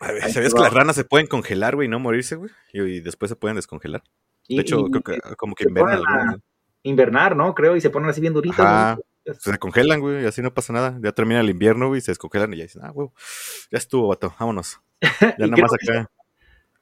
A 0.00 0.12
ver, 0.12 0.24
Ahí 0.24 0.32
¿sabías 0.32 0.54
que 0.54 0.60
las 0.60 0.72
ranas 0.72 0.96
se 0.96 1.04
pueden 1.04 1.26
congelar, 1.26 1.74
güey, 1.74 1.86
y 1.86 1.90
no 1.90 1.98
morirse, 1.98 2.36
güey? 2.36 2.50
Y, 2.72 2.80
y 2.80 3.00
después 3.00 3.28
se 3.28 3.36
pueden 3.36 3.56
descongelar. 3.56 4.02
Y- 4.46 4.56
De 4.56 4.62
hecho, 4.62 4.86
y- 4.86 4.90
creo 4.90 5.02
que 5.02 5.36
como 5.36 5.54
que 5.54 5.64
invernan. 5.64 6.42
Invernar, 6.82 7.36
¿no? 7.36 7.54
Creo, 7.54 7.76
y 7.76 7.80
se 7.82 7.90
ponen 7.90 8.08
así 8.08 8.20
bien 8.22 8.32
duritas. 8.32 8.98
Se 9.38 9.58
congelan, 9.58 10.00
güey, 10.00 10.22
y 10.22 10.26
así 10.26 10.42
no 10.42 10.52
pasa 10.52 10.72
nada. 10.72 10.98
Ya 11.02 11.12
termina 11.12 11.40
el 11.40 11.50
invierno, 11.50 11.88
güey, 11.88 11.98
y 11.98 12.00
se 12.02 12.10
descongelan 12.10 12.52
y 12.54 12.58
ya 12.58 12.62
dicen, 12.64 12.82
ah, 12.84 12.90
güey, 12.90 13.08
ya 13.70 13.78
estuvo, 13.78 14.08
vato, 14.08 14.34
vámonos. 14.38 14.80
Ya 15.38 15.46
nada 15.46 15.62
más 15.62 15.70
que- 15.78 15.92
acá. 15.92 16.10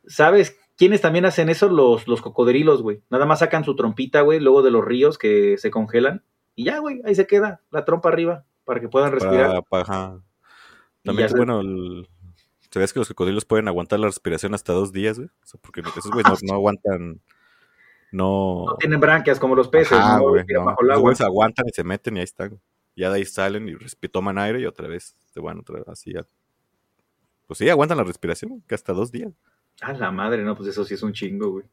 ¿Sabes 0.07 0.57
quiénes 0.77 1.01
también 1.01 1.25
hacen 1.27 1.49
eso? 1.49 1.69
Los, 1.69 2.09
los 2.09 2.23
cocodrilos, 2.23 2.83
güey. 2.83 3.03
Nada 3.11 3.27
más 3.27 3.41
sacan 3.41 3.65
su 3.65 3.77
trompita, 3.77 4.23
güey, 4.23 4.41
luego 4.41 4.63
de 4.63 4.71
los 4.71 4.85
ríos 4.85 5.19
que 5.19 5.57
se 5.59 5.71
congelan. 5.71 6.25
Y 6.55 6.65
ya, 6.65 6.79
güey, 6.79 7.03
ahí 7.05 7.15
se 7.15 7.27
queda 7.27 7.61
la 7.71 7.85
trompa 7.85 8.09
arriba 8.09 8.45
para 8.65 8.81
que 8.81 8.89
puedan 8.89 9.13
respirar. 9.13 9.63
Para, 9.69 9.85
para- 9.85 10.21
También 11.05 11.27
es 11.27 11.33
se- 11.33 11.37
bueno, 11.39 11.61
el... 11.61 12.09
¿sabías 12.71 12.93
que 12.93 12.99
los 13.01 13.09
cocodrilos 13.09 13.45
pueden 13.45 13.69
aguantar 13.69 13.99
la 14.01 14.07
respiración 14.07 14.55
hasta 14.55 14.73
dos 14.73 14.93
días, 14.93 15.19
güey? 15.19 15.29
O 15.43 15.47
sea, 15.47 15.61
porque 15.63 15.81
esos 15.81 16.11
güey 16.11 16.25
no, 16.25 16.35
no 16.43 16.55
aguantan, 16.55 17.21
no... 18.13 18.65
No 18.67 18.77
tienen 18.77 19.01
branquias 19.01 19.39
como 19.39 19.55
los 19.55 19.69
peces, 19.69 19.99
Ajá, 19.99 20.17
¿no? 20.19 20.25
güey, 20.25 20.37
Respiran 20.39 20.63
no. 20.63 20.67
bajo 20.67 20.83
el 20.83 20.89
Los 20.89 20.95
agua. 20.97 21.03
güeyes 21.03 21.21
aguantan 21.21 21.67
y 21.69 21.73
se 21.73 21.85
meten 21.85 22.17
y 22.17 22.21
ahí 22.21 22.25
están. 22.25 22.49
güey. 22.51 22.61
Ya 22.97 23.11
de 23.11 23.17
ahí 23.17 23.25
salen 23.25 23.69
y 23.69 24.09
toman 24.09 24.39
aire 24.39 24.61
y 24.61 24.67
otra 24.67 24.89
vez 24.89 25.15
se 25.33 25.41
van 25.41 25.59
otra 25.61 25.77
vez 25.79 25.89
así. 25.89 26.13
ya. 26.15 26.27
Pues 27.47 27.59
sí, 27.59 27.69
aguantan 27.71 27.99
la 27.99 28.05
respiración, 28.05 28.63
que 28.67 28.75
hasta 28.75 28.93
dos 28.93 29.11
días. 29.13 29.33
A 29.81 29.93
la 29.93 30.11
madre, 30.11 30.43
no, 30.43 30.57
pues 30.57 30.69
eso 30.69 30.85
sí 30.85 30.95
es 30.95 31.03
un 31.03 31.13
chingo, 31.13 31.51
güey. 31.51 31.65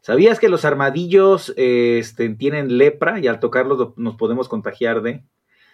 ¿Sabías 0.00 0.38
que 0.38 0.48
los 0.48 0.64
armadillos 0.64 1.52
eh, 1.56 1.98
este, 1.98 2.28
tienen 2.30 2.76
lepra 2.78 3.18
y 3.18 3.26
al 3.26 3.40
tocarlos 3.40 3.78
lo- 3.78 3.94
nos 3.96 4.16
podemos 4.16 4.48
contagiar 4.48 5.02
de? 5.02 5.22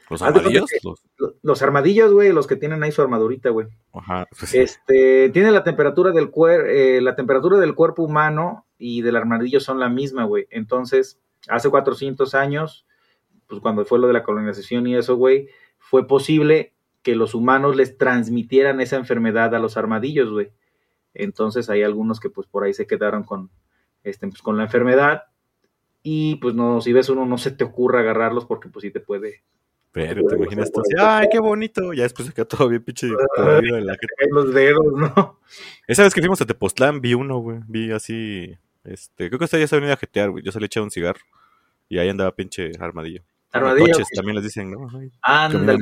Los 0.09 0.23
armadillos, 0.23 0.71
los... 0.83 1.03
Lo- 1.17 1.35
Los 1.43 1.63
armadillos, 1.63 2.13
güey, 2.13 2.33
los 2.33 2.47
que 2.47 2.57
tienen 2.57 2.83
ahí 2.83 2.93
su 2.93 3.03
armadurita, 3.03 3.51
güey. 3.51 3.69
Ajá, 3.93 4.27
pues, 4.39 4.55
Este, 4.55 5.31
tiene 5.31 5.51
la 5.51 5.65
temperatura 5.65 6.13
del 6.13 6.31
cuerpo, 6.31 6.67
la 7.03 7.17
temperatura 7.17 7.59
del 7.59 7.75
cuerpo 7.75 8.03
humano 8.03 8.67
y 8.83 9.01
del 9.01 9.15
armadillo 9.15 9.61
son 9.61 9.79
la 9.79 9.89
misma, 9.89 10.25
güey. 10.25 10.49
Entonces, 10.51 11.21
hace 11.49 11.71
400 11.71 12.35
años, 12.35 12.85
pues 13.47 13.61
cuando 13.61 13.85
fue 13.85 14.01
lo 14.01 14.09
de 14.09 14.13
la 14.13 14.25
colonización 14.25 14.89
y 14.89 14.97
eso, 14.97 15.15
güey, 15.15 15.49
fue 15.79 16.09
posible 16.09 16.75
que 17.03 17.15
los 17.15 17.35
humanos 17.35 17.77
les 17.77 17.97
transmitieran 17.97 18.81
esa 18.81 18.97
enfermedad 18.97 19.55
a 19.55 19.61
los 19.61 19.77
armadillos, 19.77 20.31
güey. 20.31 20.51
Entonces, 21.15 21.71
hay 21.71 21.85
algunos 21.85 22.19
que 22.19 22.29
pues 22.29 22.49
por 22.49 22.65
ahí 22.65 22.75
se 22.75 22.89
quedaron 22.89 23.23
con, 23.23 23.51
este, 24.03 24.27
pues, 24.27 24.43
con 24.43 24.57
la 24.57 24.65
enfermedad 24.65 25.25
y 26.03 26.37
pues 26.37 26.57
no, 26.57 26.81
si 26.81 26.93
ves 26.93 27.09
uno 27.09 27.25
no 27.25 27.39
se 27.39 27.53
te 27.53 27.63
ocurra 27.63 28.01
agarrarlos 28.01 28.47
porque 28.47 28.69
pues 28.69 28.83
sí 28.83 28.91
te 28.91 28.99
puede 28.99 29.45
pero 29.93 30.25
te 30.25 30.37
imaginas 30.37 30.73
tú 30.73 30.81
así, 30.81 30.95
ay, 30.99 31.29
qué 31.31 31.39
bonito. 31.39 31.93
Ya 31.93 32.05
después 32.05 32.27
se 32.27 32.33
queda 32.33 32.47
todo 32.47 32.69
bien 32.69 32.83
pinche 32.83 33.09
la 33.09 33.17
caer 33.37 34.31
los 34.31 34.55
dedos, 34.55 34.87
¿no? 34.97 35.39
Esa 35.87 36.03
vez 36.03 36.15
que 36.15 36.23
fuimos 36.23 36.41
a 36.41 36.47
Tepoztlán 36.47 37.03
vi 37.03 37.13
uno, 37.13 37.39
güey. 37.39 37.59
Vi 37.69 37.93
así, 37.93 38.57
este, 38.85 39.29
creo 39.29 39.39
que 39.39 39.45
usted 39.45 39.61
ya 39.61 39.67
se 39.67 39.77
ha 39.77 39.79
venido 39.79 39.95
a 39.95 39.99
jetear, 39.99 40.31
güey. 40.31 40.45
Yo 40.45 40.53
salí 40.53 40.65
a 40.65 40.67
echar 40.67 40.83
un 40.83 40.91
cigarro 40.91 41.21
y 41.89 41.99
ahí 41.99 42.09
andaba 42.09 42.35
pinche 42.35 42.73
armadillo. 42.79 43.23
Armadillo. 43.53 43.93
Coches 43.93 44.09
también 44.15 44.37
les 44.37 44.45
dicen, 44.45 44.71
¿no? 44.71 44.89
Ándale. 45.23 45.79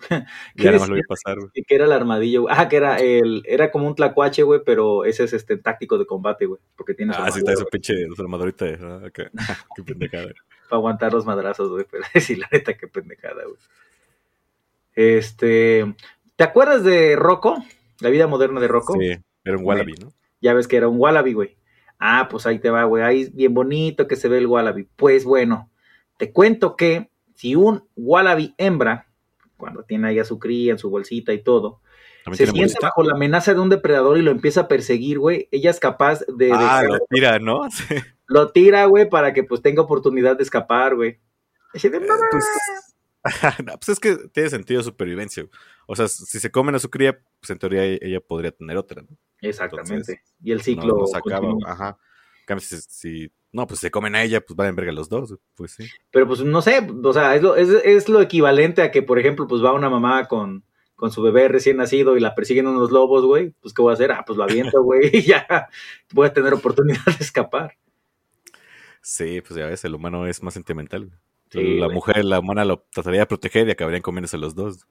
Y 0.54 0.62
ya 0.62 0.70
nada 0.70 0.78
más 0.78 0.88
lo 0.88 0.94
vi 0.94 1.02
pasar, 1.02 1.38
güey. 1.38 1.50
que 1.66 1.74
era 1.74 1.84
el 1.84 1.92
armadillo. 1.92 2.42
güey. 2.42 2.54
Ah, 2.56 2.68
que 2.68 2.76
era 2.76 2.98
el, 2.98 3.42
era 3.46 3.72
como 3.72 3.88
un 3.88 3.96
tlacuache, 3.96 4.44
güey, 4.44 4.60
pero 4.64 5.04
ese 5.04 5.24
es 5.24 5.32
este 5.32 5.56
táctico 5.56 5.98
de 5.98 6.06
combate, 6.06 6.46
güey. 6.46 6.60
Porque 6.76 6.94
tiene 6.94 7.14
su 7.14 7.20
Ah, 7.20 7.30
sí, 7.32 7.40
está 7.40 7.52
ese 7.52 7.64
pinche 7.64 7.94
los 8.06 8.18
armadorita 8.20 8.64
de, 8.64 8.78
ah. 8.80 9.10
Qué 9.76 9.82
pendejada. 9.82 10.28
para 10.68 10.78
aguantar 10.78 11.12
los 11.12 11.26
madrazos, 11.26 11.70
güey. 11.70 11.84
Pero 11.90 12.04
sí, 12.20 12.36
la 12.36 12.48
neta, 12.52 12.76
qué 12.76 12.86
pendejada, 12.86 13.44
güey. 13.44 13.56
Este, 14.94 15.94
¿te 16.36 16.44
acuerdas 16.44 16.84
de 16.84 17.16
Rocco? 17.16 17.64
La 18.00 18.10
vida 18.10 18.26
moderna 18.26 18.60
de 18.60 18.68
Rocco. 18.68 18.94
Sí, 19.00 19.16
era 19.44 19.56
un 19.56 19.64
wallaby, 19.64 19.94
¿no? 20.00 20.12
Ya 20.40 20.54
ves 20.54 20.68
que 20.68 20.76
era 20.76 20.88
un 20.88 20.98
wallaby, 21.00 21.32
güey. 21.32 21.56
Ah, 21.98 22.28
pues 22.30 22.46
ahí 22.46 22.58
te 22.58 22.70
va, 22.70 22.84
güey. 22.84 23.02
Ahí 23.02 23.30
bien 23.34 23.54
bonito 23.54 24.06
que 24.06 24.16
se 24.16 24.28
ve 24.28 24.38
el 24.38 24.46
wallaby. 24.46 24.88
Pues 24.96 25.24
bueno, 25.24 25.70
te 26.16 26.32
cuento 26.32 26.76
que 26.76 27.10
si 27.34 27.54
un 27.56 27.84
wallaby 27.96 28.54
hembra, 28.58 29.08
cuando 29.56 29.82
tiene 29.82 30.08
ahí 30.08 30.18
a 30.18 30.24
su 30.24 30.38
cría 30.38 30.72
en 30.72 30.78
su 30.78 30.90
bolsita 30.90 31.32
y 31.32 31.42
todo, 31.42 31.80
se 32.32 32.44
siente 32.44 32.60
bolsita. 32.60 32.86
bajo 32.88 33.02
la 33.02 33.14
amenaza 33.14 33.54
de 33.54 33.60
un 33.60 33.68
depredador 33.68 34.18
y 34.18 34.22
lo 34.22 34.30
empieza 34.30 34.62
a 34.62 34.68
perseguir, 34.68 35.18
güey, 35.18 35.48
ella 35.50 35.70
es 35.70 35.80
capaz 35.80 36.20
de, 36.28 36.52
Ah, 36.52 36.82
de- 36.82 36.88
lo 36.88 36.98
tira, 37.10 37.38
¿no? 37.38 37.62
Lo 38.30 38.50
tira, 38.52 38.84
güey, 38.84 39.08
para 39.08 39.32
que 39.32 39.42
pues 39.42 39.62
tenga 39.62 39.80
oportunidad 39.82 40.36
de 40.36 40.42
escapar, 40.42 40.94
güey. 40.94 41.18
Eh, 41.72 41.90
Pues, 41.90 42.44
no, 43.64 43.72
pues 43.78 43.88
es 43.88 44.00
que 44.00 44.16
tiene 44.32 44.50
sentido 44.50 44.82
supervivencia. 44.82 45.42
güey. 45.44 45.52
O 45.86 45.96
sea, 45.96 46.08
si 46.08 46.38
se 46.38 46.50
comen 46.50 46.74
a 46.74 46.78
su 46.78 46.90
cría, 46.90 47.18
pues 47.40 47.50
en 47.50 47.58
teoría 47.58 47.84
ella 47.84 48.20
podría 48.20 48.50
tener 48.52 48.76
otra, 48.76 49.02
¿no? 49.02 49.08
Exactamente. 49.40 49.92
entonces, 49.94 50.18
y 50.42 50.52
el 50.52 50.62
ciclo 50.62 50.96
no, 50.96 51.06
se 51.06 51.16
acaba, 51.16 51.48
ajá. 51.66 51.98
Si, 52.58 52.76
si- 52.76 53.32
no, 53.52 53.66
pues 53.66 53.80
se 53.80 53.90
comen 53.90 54.14
a 54.14 54.22
ella, 54.22 54.40
pues 54.40 54.56
van 54.56 54.68
en 54.68 54.76
verga 54.76 54.92
los 54.92 55.08
dos, 55.08 55.36
pues 55.54 55.72
sí. 55.72 55.88
Pero 56.10 56.26
pues 56.26 56.40
no 56.40 56.60
sé, 56.60 56.86
o 57.02 57.12
sea, 57.12 57.34
es 57.34 57.42
lo, 57.42 57.56
es, 57.56 57.68
es 57.68 58.08
lo 58.08 58.20
equivalente 58.20 58.82
a 58.82 58.90
que, 58.90 59.02
por 59.02 59.18
ejemplo, 59.18 59.46
pues 59.46 59.64
va 59.64 59.72
una 59.72 59.88
mamá 59.88 60.26
con, 60.28 60.64
con 60.96 61.10
su 61.10 61.22
bebé 61.22 61.48
recién 61.48 61.76
nacido 61.78 62.16
y 62.16 62.20
la 62.20 62.34
persiguen 62.34 62.66
unos 62.66 62.90
lobos, 62.90 63.24
güey. 63.24 63.54
Pues 63.60 63.72
¿qué 63.72 63.80
voy 63.82 63.92
a 63.92 63.94
hacer? 63.94 64.12
Ah, 64.12 64.24
pues 64.26 64.36
lo 64.36 64.44
aviento, 64.44 64.82
güey, 64.82 65.10
y 65.16 65.22
ya 65.22 65.68
voy 66.12 66.26
a 66.26 66.32
tener 66.32 66.52
oportunidad 66.52 67.04
de 67.06 67.24
escapar. 67.24 67.76
Sí, 69.00 69.40
pues 69.40 69.54
ya 69.58 69.66
ves, 69.66 69.84
el 69.84 69.94
humano 69.94 70.26
es 70.26 70.42
más 70.42 70.54
sentimental. 70.54 71.06
güey. 71.06 71.18
Sí, 71.50 71.78
la 71.78 71.86
güey. 71.86 71.94
mujer, 71.94 72.24
la 72.24 72.40
humana 72.40 72.64
lo 72.64 72.86
trataría 72.92 73.20
de 73.20 73.26
proteger 73.26 73.66
y 73.68 73.70
acabarían 73.70 74.02
comiéndose 74.02 74.36
los 74.36 74.54
dos. 74.54 74.86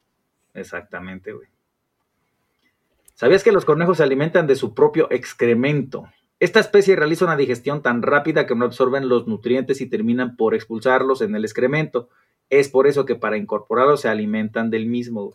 Exactamente, 0.54 1.34
güey. 1.34 1.48
¿Sabías 3.20 3.44
que 3.44 3.52
los 3.52 3.66
conejos 3.66 3.98
se 3.98 4.04
alimentan 4.04 4.46
de 4.46 4.56
su 4.56 4.76
propio 4.76 5.08
excremento? 5.10 6.04
Esta 6.40 6.60
especie 6.60 6.96
realiza 6.96 7.26
una 7.26 7.36
digestión 7.36 7.82
tan 7.82 8.04
rápida 8.04 8.46
que 8.46 8.54
no 8.56 8.66
absorben 8.66 9.10
los 9.10 9.26
nutrientes 9.26 9.82
y 9.82 9.90
terminan 9.90 10.36
por 10.36 10.54
expulsarlos 10.54 11.22
en 11.24 11.36
el 11.36 11.44
excremento. 11.44 12.10
Es 12.52 12.70
por 12.70 12.86
eso 12.86 13.06
que 13.06 13.16
para 13.16 13.36
incorporarlos 13.38 14.02
se 14.02 14.08
alimentan 14.10 14.70
del 14.70 14.86
mismo. 14.86 15.34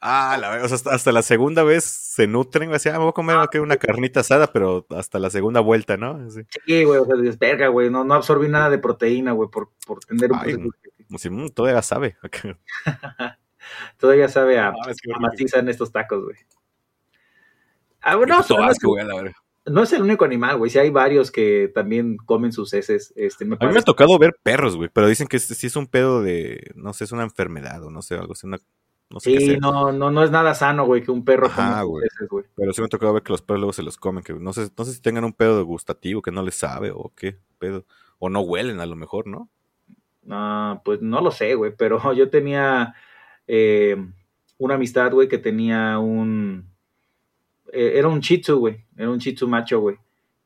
Ah, 0.00 0.36
la 0.40 0.64
o 0.64 0.66
sea, 0.66 0.74
hasta, 0.74 0.90
hasta 0.92 1.12
la 1.12 1.22
segunda 1.22 1.62
vez 1.62 1.84
se 1.84 2.26
nutren, 2.26 2.72
así, 2.74 2.88
ah, 2.88 2.94
me 2.94 2.98
voy 2.98 3.10
a 3.10 3.12
comer 3.12 3.36
aquí 3.36 3.58
una 3.58 3.76
carnita 3.76 4.20
asada, 4.20 4.50
pero 4.52 4.84
hasta 4.90 5.20
la 5.20 5.30
segunda 5.30 5.60
vuelta, 5.60 5.96
¿no? 5.96 6.28
Sí, 6.66 6.82
güey, 6.82 6.98
o 6.98 7.04
sea, 7.04 7.14
dices, 7.14 7.38
verga, 7.38 7.68
güey, 7.68 7.90
no, 7.90 8.02
no 8.02 8.14
absorbí 8.14 8.48
nada 8.48 8.70
de 8.70 8.78
proteína, 8.78 9.30
güey, 9.32 9.48
por, 9.50 9.70
por 9.86 10.00
tener 10.00 10.32
un 10.32 10.38
Ay, 10.40 10.56
como 11.06 11.18
si, 11.18 11.30
"Mm, 11.30 11.50
todavía 11.50 11.82
sabe. 11.82 12.16
Todavía 13.98 14.28
sabe 14.28 14.58
a, 14.58 14.68
Ah, 14.68 14.72
es 14.90 15.00
que 15.00 15.10
a 15.12 15.14
horrible. 15.16 15.28
maciza 15.30 15.58
en 15.60 15.68
estos 15.68 15.92
tacos, 15.92 16.24
güey. 16.24 16.36
Ah, 18.02 18.16
bueno, 18.16 18.38
no, 19.66 19.82
es 19.82 19.92
el 19.92 20.02
único 20.02 20.24
animal, 20.24 20.56
güey. 20.56 20.70
Sí 20.70 20.78
hay 20.78 20.90
varios 20.90 21.30
que 21.30 21.70
también 21.74 22.16
comen 22.16 22.52
sus 22.52 22.72
heces. 22.72 23.12
Este, 23.14 23.44
me 23.44 23.56
A 23.60 23.66
mí 23.66 23.72
me 23.72 23.78
ha 23.78 23.82
tocado 23.82 24.18
ver 24.18 24.34
perros, 24.42 24.76
güey, 24.76 24.88
pero 24.92 25.06
dicen 25.06 25.28
que 25.28 25.38
sí 25.38 25.54
sí 25.54 25.66
es 25.66 25.76
un 25.76 25.86
pedo 25.86 26.22
de, 26.22 26.72
no 26.74 26.92
sé, 26.92 27.04
es 27.04 27.12
una 27.12 27.22
enfermedad 27.24 27.84
o 27.84 27.90
no 27.90 28.02
sé, 28.02 28.14
algo 28.14 28.32
así, 28.32 28.46
una, 28.46 28.58
no 29.10 29.20
sé 29.20 29.32
qué 29.32 29.40
Sí, 29.40 29.56
no, 29.58 29.92
no, 29.92 30.10
no 30.10 30.22
es 30.22 30.30
nada 30.30 30.54
sano, 30.54 30.86
güey, 30.86 31.02
que 31.02 31.10
un 31.10 31.24
perro 31.24 31.46
Ajá, 31.46 31.56
coma 31.56 31.80
sus 31.80 31.90
güey. 31.90 32.06
heces, 32.06 32.28
güey. 32.28 32.44
Pero 32.56 32.72
sí 32.72 32.80
me 32.80 32.86
ha 32.86 32.88
tocado 32.88 33.12
ver 33.12 33.22
que 33.22 33.32
los 33.32 33.42
perros 33.42 33.60
luego 33.60 33.72
se 33.72 33.82
los 33.82 33.96
comen, 33.96 34.24
que 34.24 34.32
no 34.32 34.52
sé, 34.52 34.70
no 34.76 34.84
sé 34.84 34.92
si 34.94 35.02
tengan 35.02 35.24
un 35.24 35.32
pedo 35.32 35.64
gustativo 35.64 36.22
que 36.22 36.32
no 36.32 36.42
les 36.42 36.54
sabe 36.54 36.90
o 36.94 37.12
qué 37.14 37.36
pedo. 37.58 37.84
O 38.18 38.28
no 38.28 38.40
huelen 38.40 38.80
a 38.80 38.86
lo 38.86 38.96
mejor, 38.96 39.26
¿no? 39.26 39.48
Ah, 40.28 40.80
pues 40.84 41.02
no 41.02 41.20
lo 41.20 41.30
sé, 41.30 41.54
güey, 41.54 41.74
pero 41.76 41.98
yo 42.14 42.30
tenía 42.30 42.94
eh, 43.46 43.96
una 44.58 44.74
amistad, 44.74 45.12
güey, 45.12 45.28
que 45.28 45.38
tenía 45.38 45.98
un... 45.98 46.70
eh, 47.72 47.92
era 47.96 48.08
un 48.08 48.20
shih 48.20 48.40
tzu, 48.40 48.58
güey, 48.58 48.84
era 48.96 49.10
un 49.10 49.18
shih 49.18 49.34
tzu 49.34 49.48
macho, 49.48 49.80
güey, 49.80 49.96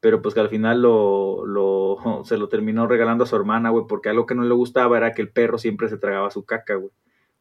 pero 0.00 0.20
pues 0.22 0.34
que 0.34 0.40
al 0.40 0.48
final 0.48 0.82
lo, 0.82 1.44
lo, 1.46 1.96
se 2.24 2.36
lo 2.36 2.48
terminó 2.48 2.86
regalando 2.86 3.24
a 3.24 3.26
su 3.26 3.36
hermana, 3.36 3.70
güey, 3.70 3.84
porque 3.88 4.08
algo 4.10 4.26
que 4.26 4.34
no 4.34 4.42
le 4.44 4.54
gustaba 4.54 4.96
era 4.96 5.12
que 5.12 5.22
el 5.22 5.30
perro 5.30 5.58
siempre 5.58 5.88
se 5.88 5.96
tragaba 5.98 6.30
su 6.30 6.44
caca, 6.44 6.74
güey. 6.76 6.90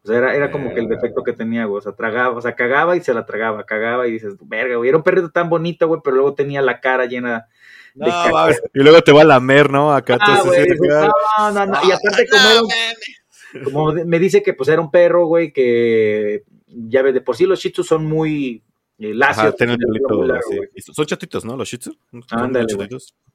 O 0.05 0.07
sea, 0.07 0.17
era, 0.17 0.35
era 0.35 0.51
como 0.51 0.73
que 0.73 0.81
el 0.81 0.89
defecto 0.89 1.23
que 1.23 1.31
tenía, 1.31 1.63
güey, 1.63 1.77
o 1.77 1.81
sea, 1.81 1.93
tragaba, 1.93 2.35
o 2.35 2.41
sea, 2.41 2.55
cagaba 2.55 2.97
y 2.97 3.01
se 3.01 3.13
la 3.13 3.25
tragaba, 3.25 3.65
cagaba 3.65 4.05
y 4.05 4.11
dices, 4.11 4.35
verga, 4.41 4.75
güey, 4.75 4.89
era 4.89 4.97
un 4.97 5.03
perrito 5.03 5.29
tan 5.31 5.49
bonito, 5.49 5.87
güey, 5.87 6.01
pero 6.03 6.17
luego 6.17 6.33
tenía 6.33 6.61
la 6.61 6.81
cara 6.81 7.05
llena 7.05 7.47
de 7.93 8.07
caca. 8.09 8.49
Y 8.73 8.79
luego 8.83 9.01
te 9.01 9.13
va 9.13 9.21
a 9.21 9.25
lamer, 9.25 9.69
¿no? 9.71 9.93
Acá 9.93 10.17
Ah, 10.19 10.39
tú 10.43 10.49
güey, 10.49 10.59
acá. 10.61 11.09
no, 11.39 11.51
no, 11.53 11.65
no. 11.67 11.73
Y 11.87 11.91
aparte, 11.91 12.25
como, 12.29 12.49
era 12.49 12.61
un- 12.63 13.63
como 13.63 13.93
me 14.05 14.19
dice 14.19 14.43
que 14.43 14.53
pues 14.53 14.67
era 14.67 14.81
un 14.81 14.91
perro, 14.91 15.25
güey, 15.25 15.53
que 15.53 16.43
ya 16.67 17.01
ves, 17.01 17.13
de 17.13 17.21
por 17.21 17.37
sí 17.37 17.45
los 17.45 17.59
shih 17.61 17.71
tzus 17.71 17.87
son 17.87 18.03
muy 18.05 18.61
eh, 18.99 19.13
lacios. 19.13 19.47
Ajá, 19.47 19.51
tiene 19.53 19.73
el 19.73 19.79
largo, 19.79 20.33
así. 20.33 20.55
güey. 20.55 20.69
Y 20.75 20.81
Son 20.81 21.05
chatitos, 21.05 21.45
¿no? 21.45 21.57
Los 21.57 21.67
shih 21.67 21.77
tzu. 21.77 21.95
Ándale, 22.31 22.73
güey. 22.73 22.89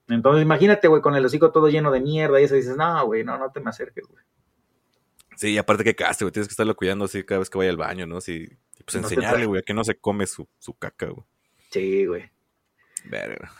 Entonces, 0.08 0.42
imagínate, 0.42 0.88
güey, 0.88 1.02
con 1.02 1.14
el 1.14 1.24
hocico 1.24 1.50
todo 1.50 1.68
lleno 1.68 1.90
de 1.90 2.00
mierda 2.00 2.40
y 2.40 2.44
eso 2.44 2.54
dices, 2.54 2.76
no, 2.76 3.04
güey, 3.06 3.24
no, 3.24 3.38
no 3.38 3.50
te 3.50 3.60
me 3.60 3.70
acerques, 3.70 4.06
güey. 4.06 4.24
Sí, 5.36 5.52
y 5.52 5.58
aparte 5.58 5.84
que 5.84 5.94
caste, 5.94 6.24
güey. 6.24 6.32
Tienes 6.32 6.48
que 6.48 6.52
estarlo 6.52 6.74
cuidando 6.74 7.04
así 7.04 7.22
cada 7.24 7.40
vez 7.40 7.50
que 7.50 7.58
vaya 7.58 7.70
al 7.70 7.76
baño, 7.76 8.06
¿no? 8.06 8.20
Sí, 8.20 8.48
pues 8.84 8.96
No 8.96 9.08
enseñarle, 9.08 9.46
güey, 9.46 9.60
a 9.60 9.62
que 9.62 9.74
no 9.74 9.84
se 9.84 9.96
come 9.96 10.26
su, 10.26 10.48
su 10.58 10.74
caca, 10.74 11.06
güey. 11.06 11.26
Sí, 11.70 12.06
güey. 12.06 12.30
Verga. 13.04 13.52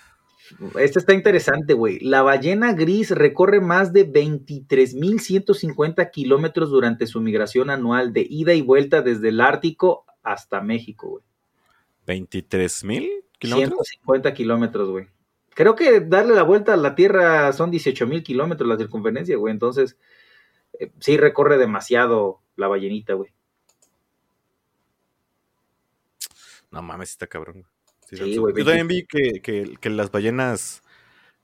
Este 0.79 0.99
está 0.99 1.13
interesante, 1.13 1.75
güey. 1.75 2.01
La 2.01 2.23
ballena 2.23 2.73
gris 2.73 3.11
recorre 3.11 3.61
más 3.61 3.93
de 3.93 4.11
23.150 4.11 6.11
kilómetros 6.11 6.71
durante 6.71 7.07
su 7.07 7.21
migración 7.21 7.71
anual 7.71 8.13
de 8.13 8.27
ida 8.29 8.55
y 8.55 8.63
vuelta 8.63 9.03
desde 9.03 9.29
el 9.29 9.41
Ártico 9.41 10.07
hasta 10.23 10.61
México, 10.61 11.09
güey. 11.11 11.25
¿23 12.09 12.85
mil 12.87 13.11
kilómetros? 13.39 13.87
150 13.87 14.35
kilómetros, 14.35 14.89
güey. 14.91 15.09
Creo 15.51 15.75
que 15.77 16.01
darle 16.01 16.35
la 16.35 16.43
vuelta 16.43 16.73
a 16.75 16.77
la 16.77 16.95
Tierra 16.95 17.53
son 17.53 17.71
18 17.71 18.07
mil 18.07 18.23
kilómetros 18.23 18.69
la 18.69 18.77
circunferencia, 18.79 19.37
güey. 19.37 19.53
Entonces, 19.53 19.97
eh, 20.81 20.91
sí 21.01 21.17
recorre 21.17 21.59
demasiado 21.59 22.41
la 22.57 22.69
ballenita, 22.69 23.13
güey. 23.15 23.31
No 26.71 26.83
mames, 26.83 27.11
está 27.11 27.27
cabrón. 27.27 27.65
Sí, 28.07 28.17
Sí, 28.17 28.35
son- 28.35 28.43
güey, 28.43 28.55
Yo 28.57 28.65
también 28.65 28.89
vi 28.89 29.05
que, 29.07 29.41
que- 29.43 29.77
que 29.81 29.91
las 29.91 30.11
ballenas 30.11 30.83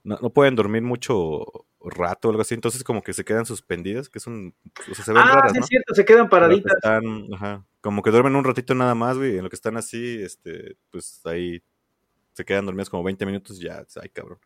no, 0.03 0.17
no 0.21 0.29
pueden 0.31 0.55
dormir 0.55 0.81
mucho 0.81 1.45
rato 1.81 2.27
o 2.27 2.31
algo 2.31 2.41
así, 2.41 2.55
entonces 2.55 2.83
como 2.83 3.03
que 3.03 3.13
se 3.13 3.23
quedan 3.23 3.45
suspendidas, 3.45 4.09
que 4.09 4.19
son, 4.19 4.55
o 4.91 4.95
sea, 4.95 5.05
se 5.05 5.13
ven 5.13 5.21
Ah, 5.23 5.35
raras, 5.35 5.51
sí, 5.51 5.59
¿no? 5.59 5.63
es 5.65 5.67
cierto, 5.69 5.93
se 5.93 6.05
quedan 6.05 6.25
que 6.25 6.29
paraditas. 6.29 6.73
están, 6.75 7.03
ajá, 7.33 7.63
como 7.85 8.01
que 8.01 8.09
duermen 8.09 8.35
un 8.35 8.43
ratito 8.43 8.73
nada 8.73 8.95
más, 8.95 9.15
güey, 9.15 9.37
en 9.37 9.43
lo 9.43 9.49
que 9.51 9.55
están 9.55 9.77
así, 9.77 10.19
este, 10.23 10.75
pues 10.89 11.21
ahí 11.25 11.61
se 12.33 12.43
quedan 12.43 12.65
dormidas 12.65 12.89
como 12.89 13.03
20 13.03 13.23
minutos 13.27 13.59
y 13.61 13.65
ya, 13.65 13.85
ay, 14.01 14.09
cabrón. 14.09 14.39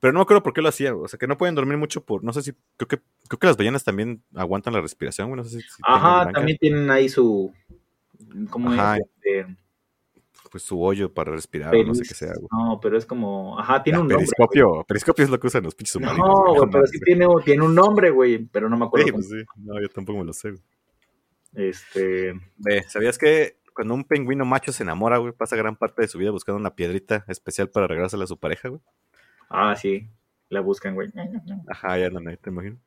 Pero 0.00 0.12
no 0.12 0.20
me 0.20 0.22
acuerdo 0.22 0.44
por 0.44 0.52
qué 0.52 0.62
lo 0.62 0.68
hacían, 0.68 0.94
o 0.94 1.08
sea, 1.08 1.18
que 1.18 1.26
no 1.26 1.36
pueden 1.36 1.56
dormir 1.56 1.76
mucho 1.78 2.04
por, 2.04 2.22
no 2.22 2.32
sé 2.32 2.42
si, 2.42 2.52
creo 2.76 2.86
que, 2.86 2.98
creo 3.28 3.38
que 3.40 3.46
las 3.48 3.56
ballenas 3.56 3.82
también 3.82 4.22
aguantan 4.36 4.72
la 4.72 4.80
respiración, 4.80 5.28
güey, 5.28 5.38
no 5.38 5.44
sé 5.44 5.60
si, 5.60 5.66
Ajá, 5.82 6.30
también 6.32 6.56
tienen 6.58 6.88
ahí 6.90 7.08
su. 7.08 7.52
¿Cómo 8.50 8.70
Ajá. 8.70 8.98
es? 8.98 9.02
Este, 9.16 9.56
pues 10.52 10.62
su 10.62 10.80
hoyo 10.80 11.12
para 11.12 11.32
respirar, 11.32 11.74
o 11.74 11.82
no 11.84 11.92
sé 11.94 12.04
qué 12.06 12.14
sea, 12.14 12.32
güey. 12.36 12.46
No, 12.52 12.78
pero 12.80 12.96
es 12.96 13.04
como. 13.04 13.58
Ajá, 13.58 13.82
tiene 13.82 13.98
Ah, 13.98 14.02
un 14.02 14.06
nombre. 14.06 14.18
periscopio, 14.18 14.84
periscopio 14.86 15.24
es 15.24 15.30
lo 15.30 15.40
que 15.40 15.48
usan 15.48 15.64
los 15.64 15.74
pinches 15.74 15.96
güey. 15.96 16.04
submarinos. 16.08 16.28
No, 16.28 16.44
güey, 16.44 16.58
güey, 16.60 16.70
pero 16.70 16.86
sí 16.86 16.98
güey. 16.98 17.04
tiene, 17.04 17.26
tiene 17.44 17.64
un 17.64 17.74
nombre, 17.74 18.10
güey, 18.10 18.38
pero 18.46 18.68
no 18.70 18.76
me 18.76 18.84
acuerdo. 18.86 19.06
Sí, 19.06 19.12
pues 19.12 19.28
sí. 19.28 19.44
No, 19.56 19.80
yo 19.80 19.88
tampoco 19.88 20.20
me 20.20 20.24
lo 20.24 20.32
sé. 20.32 20.50
güey. 20.52 20.62
Este. 21.56 22.34
Ve, 22.58 22.84
¿sabías 22.88 23.18
que 23.18 23.58
cuando 23.74 23.94
un 23.94 24.04
pingüino 24.04 24.44
macho 24.44 24.72
se 24.72 24.82
enamora, 24.82 25.18
güey, 25.18 25.32
pasa 25.32 25.56
gran 25.56 25.76
parte 25.76 26.02
de 26.02 26.08
su 26.08 26.18
vida 26.18 26.30
buscando 26.30 26.58
una 26.58 26.74
piedrita 26.74 27.24
especial 27.28 27.68
para 27.68 27.86
regalársela 27.86 28.24
a 28.24 28.28
su 28.28 28.38
pareja, 28.38 28.68
güey? 28.68 28.80
Ah, 29.48 29.74
sí, 29.76 30.08
la 30.48 30.60
buscan, 30.60 30.94
güey. 30.94 31.08
Ajá, 31.68 31.98
ya 31.98 32.10
no, 32.10 32.20
no, 32.20 32.36
te 32.36 32.50
imagino. 32.50 32.78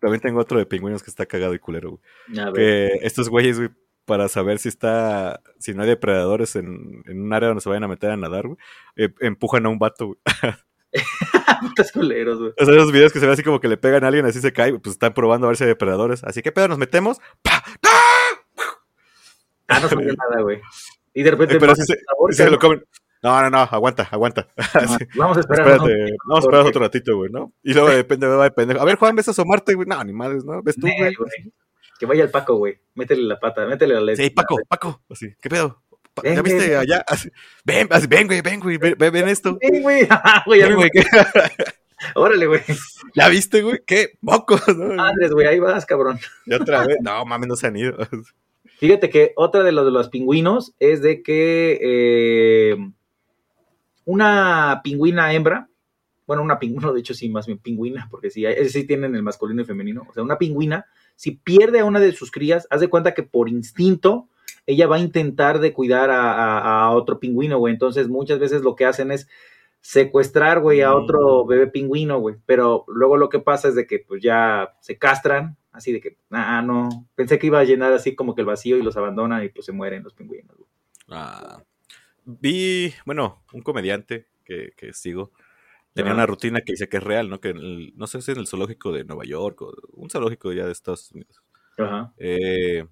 También 0.00 0.20
tengo 0.20 0.40
otro 0.40 0.58
de 0.58 0.66
pingüinos 0.66 1.02
que 1.02 1.10
está 1.10 1.26
cagado 1.26 1.54
y 1.54 1.58
culero, 1.58 1.90
güey. 1.90 2.40
A 2.40 2.50
ver. 2.50 2.54
Que 2.54 3.06
estos 3.06 3.28
güeyes, 3.28 3.58
güey, 3.58 3.70
para 4.04 4.28
saber 4.28 4.58
si 4.58 4.68
está, 4.68 5.40
si 5.58 5.74
no 5.74 5.82
hay 5.82 5.88
depredadores 5.88 6.56
en, 6.56 7.02
en 7.06 7.20
un 7.20 7.32
área 7.32 7.48
donde 7.48 7.60
se 7.60 7.68
vayan 7.68 7.84
a 7.84 7.88
meter 7.88 8.10
a 8.10 8.16
nadar, 8.16 8.46
güey, 8.46 8.58
eh, 8.96 9.14
empujan 9.20 9.66
a 9.66 9.68
un 9.68 9.78
vato, 9.78 10.06
güey. 10.06 10.18
Putas 11.62 11.92
culeros, 11.92 12.38
güey. 12.38 12.52
O 12.58 12.64
sea, 12.64 12.74
esos 12.74 12.92
videos 12.92 13.12
que 13.12 13.20
se 13.20 13.26
ve 13.26 13.32
así 13.32 13.42
como 13.42 13.60
que 13.60 13.68
le 13.68 13.76
pegan 13.76 14.04
a 14.04 14.08
alguien, 14.08 14.26
así 14.26 14.40
se 14.40 14.52
cae, 14.52 14.78
pues 14.78 14.94
están 14.94 15.14
probando 15.14 15.46
a 15.46 15.50
ver 15.50 15.56
si 15.56 15.64
hay 15.64 15.68
depredadores. 15.68 16.24
Así 16.24 16.42
que, 16.42 16.52
pedo, 16.52 16.68
nos 16.68 16.78
metemos. 16.78 17.18
¡Pa! 17.42 17.51
No 19.82 19.88
sabía 19.88 20.12
nada, 20.30 20.42
güey. 20.42 20.60
Y 21.14 21.22
de 21.22 21.30
repente. 21.30 21.56
Eh, 21.56 21.58
pero 21.60 21.74
se, 21.74 21.84
sabor, 21.84 22.50
lo 22.52 22.58
comen. 22.58 22.84
No, 23.22 23.40
no, 23.40 23.50
no, 23.50 23.58
aguanta, 23.58 24.08
aguanta. 24.10 24.48
Vamos 25.16 25.36
a 25.36 25.40
esperar. 25.40 25.68
Espérate, 25.68 26.16
vamos 26.26 26.44
a 26.44 26.48
esperar 26.48 26.66
otro 26.66 26.80
ratito, 26.82 27.16
güey, 27.16 27.30
¿no? 27.30 27.52
Y 27.62 27.72
luego 27.72 27.90
depende, 27.90 28.26
va 28.26 28.42
de 28.44 28.50
pendejo. 28.50 28.80
A 28.80 28.84
ver, 28.84 28.96
Juan, 28.96 29.14
¿ves 29.14 29.28
a 29.28 29.30
asomarte, 29.30 29.74
güey? 29.74 29.86
No, 29.86 29.96
animales, 29.96 30.44
¿no? 30.44 30.60
¿Ves 30.60 30.74
tú, 30.74 30.86
Nee, 30.88 30.96
güey? 30.98 31.52
Que 32.00 32.06
vaya 32.06 32.24
el 32.24 32.30
Paco, 32.30 32.56
güey. 32.56 32.80
Métele 32.96 33.22
la 33.22 33.38
pata, 33.38 33.64
métele 33.64 33.94
la 33.94 34.00
leche. 34.00 34.24
Sí, 34.24 34.30
Paco, 34.30 34.56
Paco. 34.68 35.02
Así, 35.08 35.28
¿qué 35.40 35.48
pedo? 35.48 35.84
Pa- 36.14 36.22
Ven, 36.22 36.34
¿Ya 36.34 36.42
viste 36.42 36.68
ven. 36.70 36.78
allá? 36.78 37.04
Así, 37.06 37.30
ven, 37.64 37.86
así, 37.90 38.06
ven, 38.08 38.26
güey, 38.26 38.40
ven, 38.42 38.58
güey, 38.58 38.76
ven, 38.76 38.96
ven, 38.98 39.12
ven 39.12 39.28
esto. 39.28 39.56
Güey. 39.62 40.08
Ven, 40.48 40.74
güey, 40.74 40.90
¿qué? 40.90 41.04
Órale, 42.16 42.46
güey. 42.46 42.60
¿Ya 43.14 43.28
viste, 43.28 43.62
güey? 43.62 43.80
¿Qué? 43.86 44.18
Mocos, 44.20 44.66
¿no? 44.76 44.94
Madres, 44.94 45.30
güey, 45.30 45.46
ahí 45.46 45.60
vas, 45.60 45.86
cabrón. 45.86 46.18
Ya 46.46 46.56
otra 46.56 46.84
vez. 46.86 46.96
No, 47.00 47.24
mames, 47.24 47.48
no 47.48 47.54
se 47.54 47.68
han 47.68 47.76
ido. 47.76 47.96
Fíjate 48.82 49.10
que 49.10 49.32
otra 49.36 49.62
de 49.62 49.70
los 49.70 49.84
de 49.84 49.92
los 49.92 50.08
pingüinos 50.08 50.74
es 50.80 51.02
de 51.02 51.22
que 51.22 51.78
eh, 51.80 52.76
una 54.04 54.80
pingüina 54.82 55.32
hembra, 55.32 55.68
bueno, 56.26 56.42
una 56.42 56.58
pingüina, 56.58 56.90
de 56.92 56.98
hecho 56.98 57.14
sí, 57.14 57.28
más 57.28 57.46
bien 57.46 57.58
pingüina, 57.58 58.08
porque 58.10 58.28
sí, 58.30 58.44
sí 58.68 58.84
tienen 58.84 59.14
el 59.14 59.22
masculino 59.22 59.62
y 59.62 59.66
femenino, 59.66 60.04
o 60.08 60.12
sea, 60.12 60.24
una 60.24 60.36
pingüina, 60.36 60.86
si 61.14 61.30
pierde 61.30 61.78
a 61.78 61.84
una 61.84 62.00
de 62.00 62.10
sus 62.10 62.32
crías, 62.32 62.66
haz 62.70 62.80
de 62.80 62.88
cuenta 62.88 63.14
que 63.14 63.22
por 63.22 63.48
instinto 63.48 64.28
ella 64.66 64.88
va 64.88 64.96
a 64.96 65.00
intentar 65.00 65.60
de 65.60 65.72
cuidar 65.72 66.10
a, 66.10 66.32
a- 66.32 66.82
a 66.86 66.90
otro 66.90 67.20
pingüino, 67.20 67.58
güey, 67.58 67.72
entonces 67.74 68.08
muchas 68.08 68.40
veces 68.40 68.62
lo 68.62 68.74
que 68.74 68.84
hacen 68.86 69.12
es 69.12 69.28
secuestrar, 69.80 70.60
güey, 70.60 70.80
a 70.82 70.92
otro 70.94 71.46
bebé 71.46 71.68
pingüino, 71.68 72.18
güey, 72.18 72.34
pero 72.46 72.84
luego 72.88 73.16
lo 73.16 73.28
que 73.28 73.38
pasa 73.38 73.68
es 73.68 73.76
de 73.76 73.86
que 73.86 74.00
pues 74.00 74.20
ya 74.22 74.74
se 74.80 74.98
castran, 74.98 75.56
así 75.72 75.92
de 75.92 76.00
que, 76.00 76.18
ah, 76.30 76.62
no, 76.62 77.08
pensé 77.14 77.38
que 77.38 77.46
iba 77.48 77.58
a 77.60 77.64
llenar 77.64 77.92
así 77.92 78.14
como 78.14 78.34
que 78.34 78.42
el 78.42 78.46
vacío 78.46 78.76
y 78.78 78.82
los 78.82 78.96
abandonan 78.96 79.44
y 79.44 79.48
pues 79.48 79.66
se 79.66 79.72
mueren 79.72 80.02
los 80.02 80.14
pingüinos, 80.14 80.56
güey. 80.56 80.68
Ah, 81.08 81.62
vi, 82.24 82.92
bueno, 83.06 83.42
un 83.52 83.62
comediante 83.62 84.28
que, 84.44 84.72
que 84.76 84.92
sigo. 84.92 85.32
Tenía 85.94 86.14
una 86.14 86.26
rutina 86.26 86.60
que 86.62 86.72
dice 86.72 86.88
que 86.88 86.98
es 86.98 87.02
real, 87.02 87.28
¿no? 87.30 87.40
Que 87.40 87.50
en 87.50 87.58
el- 87.58 87.92
no 87.96 88.06
sé 88.06 88.22
si 88.22 88.32
en 88.32 88.38
el 88.38 88.46
zoológico 88.46 88.92
de 88.92 89.04
Nueva 89.04 89.24
York 89.24 89.60
o 89.62 89.74
un 89.92 90.10
zoológico 90.10 90.52
ya 90.52 90.66
de 90.66 90.72
Estados 90.72 91.10
Unidos. 91.12 91.42
Ajá. 91.78 92.12
Eh, 92.18 92.86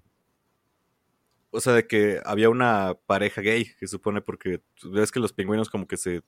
o 1.51 1.59
sea, 1.59 1.73
de 1.73 1.87
que 1.87 2.19
había 2.25 2.49
una 2.49 2.95
pareja 3.05 3.41
gay, 3.41 3.65
que 3.79 3.87
supone 3.87 4.21
porque 4.21 4.61
ves 4.83 5.11
que 5.11 5.19
los 5.19 5.33
pingüinos 5.33 5.69
como 5.69 5.87
que 5.87 5.97
se... 5.97 6.21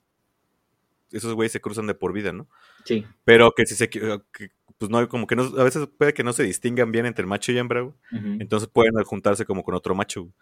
Esos 1.10 1.34
güeyes 1.34 1.52
se 1.52 1.60
cruzan 1.60 1.86
de 1.86 1.94
por 1.94 2.12
vida, 2.12 2.32
¿no? 2.32 2.48
Sí. 2.84 3.04
Pero 3.24 3.52
que 3.52 3.66
si 3.66 3.74
se... 3.74 3.88
que- 3.88 4.20
que, 4.32 4.50
pues 4.78 4.90
no, 4.90 5.08
como 5.08 5.26
que 5.26 5.36
no, 5.36 5.44
a 5.58 5.62
veces 5.64 5.86
puede 5.96 6.12
que 6.14 6.24
no 6.24 6.32
se 6.32 6.42
distingan 6.42 6.90
bien 6.90 7.06
entre 7.06 7.24
macho 7.26 7.52
y 7.52 7.58
hembra, 7.58 7.82
güey. 7.82 7.94
Ujú. 8.12 8.36
Entonces 8.40 8.68
pueden 8.68 8.92
juntarse 9.04 9.44
como 9.44 9.62
con 9.62 9.74
otro 9.74 9.94
macho, 9.94 10.22
güey. 10.22 10.32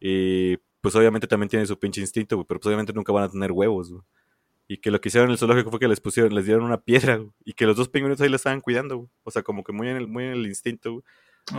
Y 0.00 0.56
pues 0.80 0.94
obviamente 0.96 1.26
también 1.26 1.48
tienen 1.48 1.66
su 1.66 1.78
pinche 1.78 2.00
instinto, 2.00 2.36
güey, 2.36 2.46
pero 2.46 2.60
pues 2.60 2.66
obviamente 2.66 2.92
nunca 2.92 3.12
van 3.12 3.24
a 3.24 3.30
tener 3.30 3.52
huevos, 3.52 3.90
güey. 3.90 4.02
Y 4.68 4.76
que 4.78 4.90
lo 4.90 5.00
que 5.00 5.08
hicieron 5.08 5.28
en 5.28 5.32
el 5.32 5.38
zoológico 5.38 5.70
fue 5.70 5.78
que 5.80 5.88
les 5.88 6.00
pusieron, 6.00 6.34
les 6.34 6.44
dieron 6.46 6.64
una 6.64 6.80
piedra, 6.80 7.16
güey, 7.16 7.30
y 7.44 7.52
que 7.54 7.66
los 7.66 7.76
dos 7.76 7.88
pingüinos 7.88 8.20
ahí 8.20 8.28
la 8.28 8.36
estaban 8.36 8.60
cuidando, 8.60 8.96
güey. 8.96 9.08
O 9.22 9.30
sea, 9.30 9.42
como 9.42 9.64
que 9.64 9.72
muy 9.72 9.88
en 9.88 9.96
el, 9.96 10.08
muy 10.08 10.24
en 10.24 10.32
el 10.32 10.46
instinto, 10.46 10.92
güey. 10.92 11.04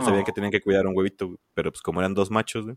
Sabían 0.04 0.24
que 0.24 0.30
Oh. 0.30 0.34
tenían 0.34 0.50
que 0.52 0.60
cuidar 0.60 0.86
un 0.86 0.96
huevito, 0.96 1.26
güey. 1.26 1.38
Pero 1.54 1.72
pues 1.72 1.82
como 1.82 2.00
eran 2.00 2.14
dos 2.14 2.30
machos, 2.30 2.64
güey, 2.66 2.76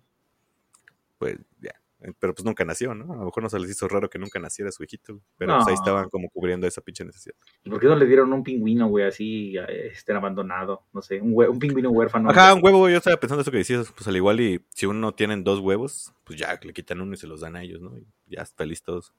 pues 1.18 1.38
ya. 1.62 1.72
Eh, 1.72 1.74
Pero 2.20 2.34
pues 2.34 2.46
nunca 2.46 2.64
nació, 2.64 2.96
¿no? 2.96 3.14
A 3.14 3.18
lo 3.18 3.26
mejor 3.26 3.44
no 3.44 3.50
se 3.50 3.60
les 3.60 3.72
hizo 3.72 3.88
raro 3.88 4.10
que 4.10 4.18
nunca 4.18 4.40
naciera 4.40 4.72
su 4.72 4.84
hijito. 4.84 5.22
Pero 5.38 5.56
pues 5.56 5.68
ahí 5.68 5.74
estaban 5.74 6.10
como 6.10 6.30
cubriendo 6.30 6.66
esa 6.66 6.82
pinche 6.82 7.04
necesidad. 7.04 7.36
¿Y 7.64 7.70
¿Por 7.70 7.80
qué 7.80 7.88
no 7.88 7.96
le 7.96 8.06
dieron 8.06 8.32
un 8.32 8.42
pingüino, 8.42 8.88
güey, 8.88 9.06
así, 9.06 9.58
eh, 9.58 9.90
este, 9.92 10.14
abandonado? 10.14 10.86
No 10.94 11.02
sé, 11.02 11.20
un, 11.20 11.60
pingüino 11.60 11.90
huérfano. 11.90 12.30
Ajá, 12.30 12.54
un 12.54 12.64
huevo, 12.64 12.88
yo 12.90 12.98
estaba 12.98 13.18
pensando 13.18 13.42
eso 13.42 13.52
que 13.52 13.58
decías, 13.58 13.92
pues 13.92 14.08
al 14.08 14.16
igual 14.16 14.40
y 14.40 14.66
si 14.70 14.86
uno 14.86 15.14
tienen 15.14 15.44
dos 15.44 15.60
huevos, 15.60 16.14
pues 16.24 16.40
ya 16.40 16.58
le 16.62 16.72
quitan 16.72 17.02
uno 17.02 17.14
y 17.14 17.18
se 17.18 17.28
los 17.28 17.42
dan 17.42 17.58
a 17.58 17.64
ellos, 17.64 17.82
¿no? 17.82 17.98
Y 17.98 18.08
ya 18.28 18.46
feliz 18.46 18.82
todos. 18.82 19.14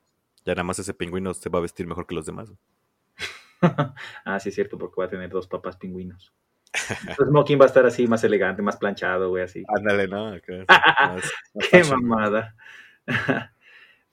Ya 0.47 0.55
nada 0.55 0.65
más 0.65 0.79
ese 0.79 0.95
pingüino 0.95 1.35
se 1.35 1.51
va 1.51 1.59
a 1.59 1.63
vestir 1.63 1.87
mejor 1.87 2.07
que 2.07 2.15
los 2.15 2.25
demás. 2.25 2.51
ah, 4.25 4.41
sí, 4.41 4.49
es 4.49 4.55
cierto, 4.55 4.79
porque 4.79 4.95
va 4.99 5.05
a 5.05 5.11
tener 5.11 5.29
dos 5.29 5.47
papás 5.47 5.77
pingüinos. 5.77 6.33
Entonces, 6.73 7.27
Smoking 7.29 7.61
va 7.61 7.65
a 7.65 7.69
estar 7.69 7.85
así, 7.87 8.07
más 8.07 8.23
elegante, 8.25 8.63
más 8.63 8.77
planchado, 8.77 9.29
güey, 9.31 9.43
así. 9.45 9.65
Ándale, 9.77 10.07
¿no? 10.09 10.29
Acá, 10.29 10.53
más- 10.69 11.33
más 11.55 11.69
Qué 11.71 11.83
fashion. 11.85 12.05
mamada. 12.07 12.55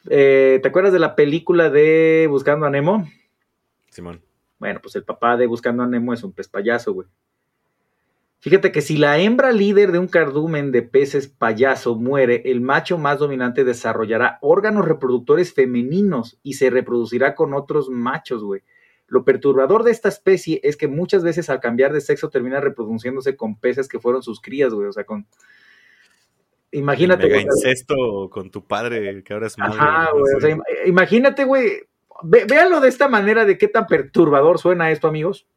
Eh, 0.10 0.60
¿Te 0.62 0.70
acuerdas 0.70 0.94
de 0.94 1.00
la 1.00 1.16
película 1.18 1.70
de 1.70 2.28
Buscando 2.30 2.66
a 2.66 2.70
Nemo? 2.70 3.10
Simón. 3.90 4.22
Bueno, 4.58 4.80
pues 4.82 4.96
el 4.96 5.04
papá 5.04 5.36
de 5.36 5.48
Buscando 5.48 5.84
a 5.84 5.88
Nemo 5.88 6.14
es 6.14 6.24
un 6.24 6.32
pez 6.32 6.48
payaso, 6.48 6.94
güey. 6.94 7.08
Fíjate 8.40 8.72
que 8.72 8.80
si 8.82 8.96
la 8.98 9.18
hembra 9.20 9.52
líder 9.52 9.92
de 9.92 10.00
un 10.00 10.08
cardumen 10.08 10.72
de 10.72 10.84
peces 10.84 11.28
payaso 11.28 11.96
muere, 11.96 12.44
el 12.46 12.62
macho 12.62 12.98
más 12.98 13.20
dominante 13.20 13.66
desarrollará 13.66 14.38
órganos 14.42 14.86
reproductores 14.86 15.54
femeninos 15.54 16.40
y 16.42 16.54
se 16.54 16.70
reproducirá 16.70 17.36
con 17.36 17.54
otros 17.54 17.90
machos, 17.90 18.44
güey. 18.44 18.62
Lo 19.08 19.24
perturbador 19.24 19.84
de 19.84 19.92
esta 19.92 20.10
especie 20.10 20.60
es 20.64 20.76
que 20.76 20.88
muchas 20.88 21.24
veces 21.24 21.50
al 21.50 21.60
cambiar 21.62 21.94
de 21.94 22.02
sexo 22.02 22.30
termina 22.30 22.60
reproduciéndose 22.60 23.38
con 23.38 23.58
peces 23.58 23.88
que 23.88 24.00
fueron 24.00 24.22
sus 24.22 24.42
crías, 24.42 24.74
güey. 24.74 24.88
O 24.88 24.92
sea, 24.94 25.06
con... 25.06 25.26
Imagínate, 26.72 27.24
Mega 27.24 27.36
güey, 27.36 27.46
incesto 27.46 28.30
con 28.30 28.52
tu 28.52 28.66
padre, 28.66 29.24
que 29.24 29.34
ahora 29.34 29.48
es 29.48 29.58
madre. 29.58 29.78
Ajá, 29.80 30.10
güey. 30.12 30.36
O 30.36 30.40
sea, 30.42 30.50
im- 30.50 30.64
imagínate, 30.86 31.46
güey. 31.46 31.84
Ve- 32.24 32.46
véanlo 32.50 32.82
de 32.82 32.90
esta 32.90 33.08
manera 33.08 33.46
de 33.46 33.58
qué 33.58 33.68
tan 33.70 33.88
perturbador 33.88 34.60
suena 34.60 34.92
esto, 34.92 35.08
amigos. 35.08 35.48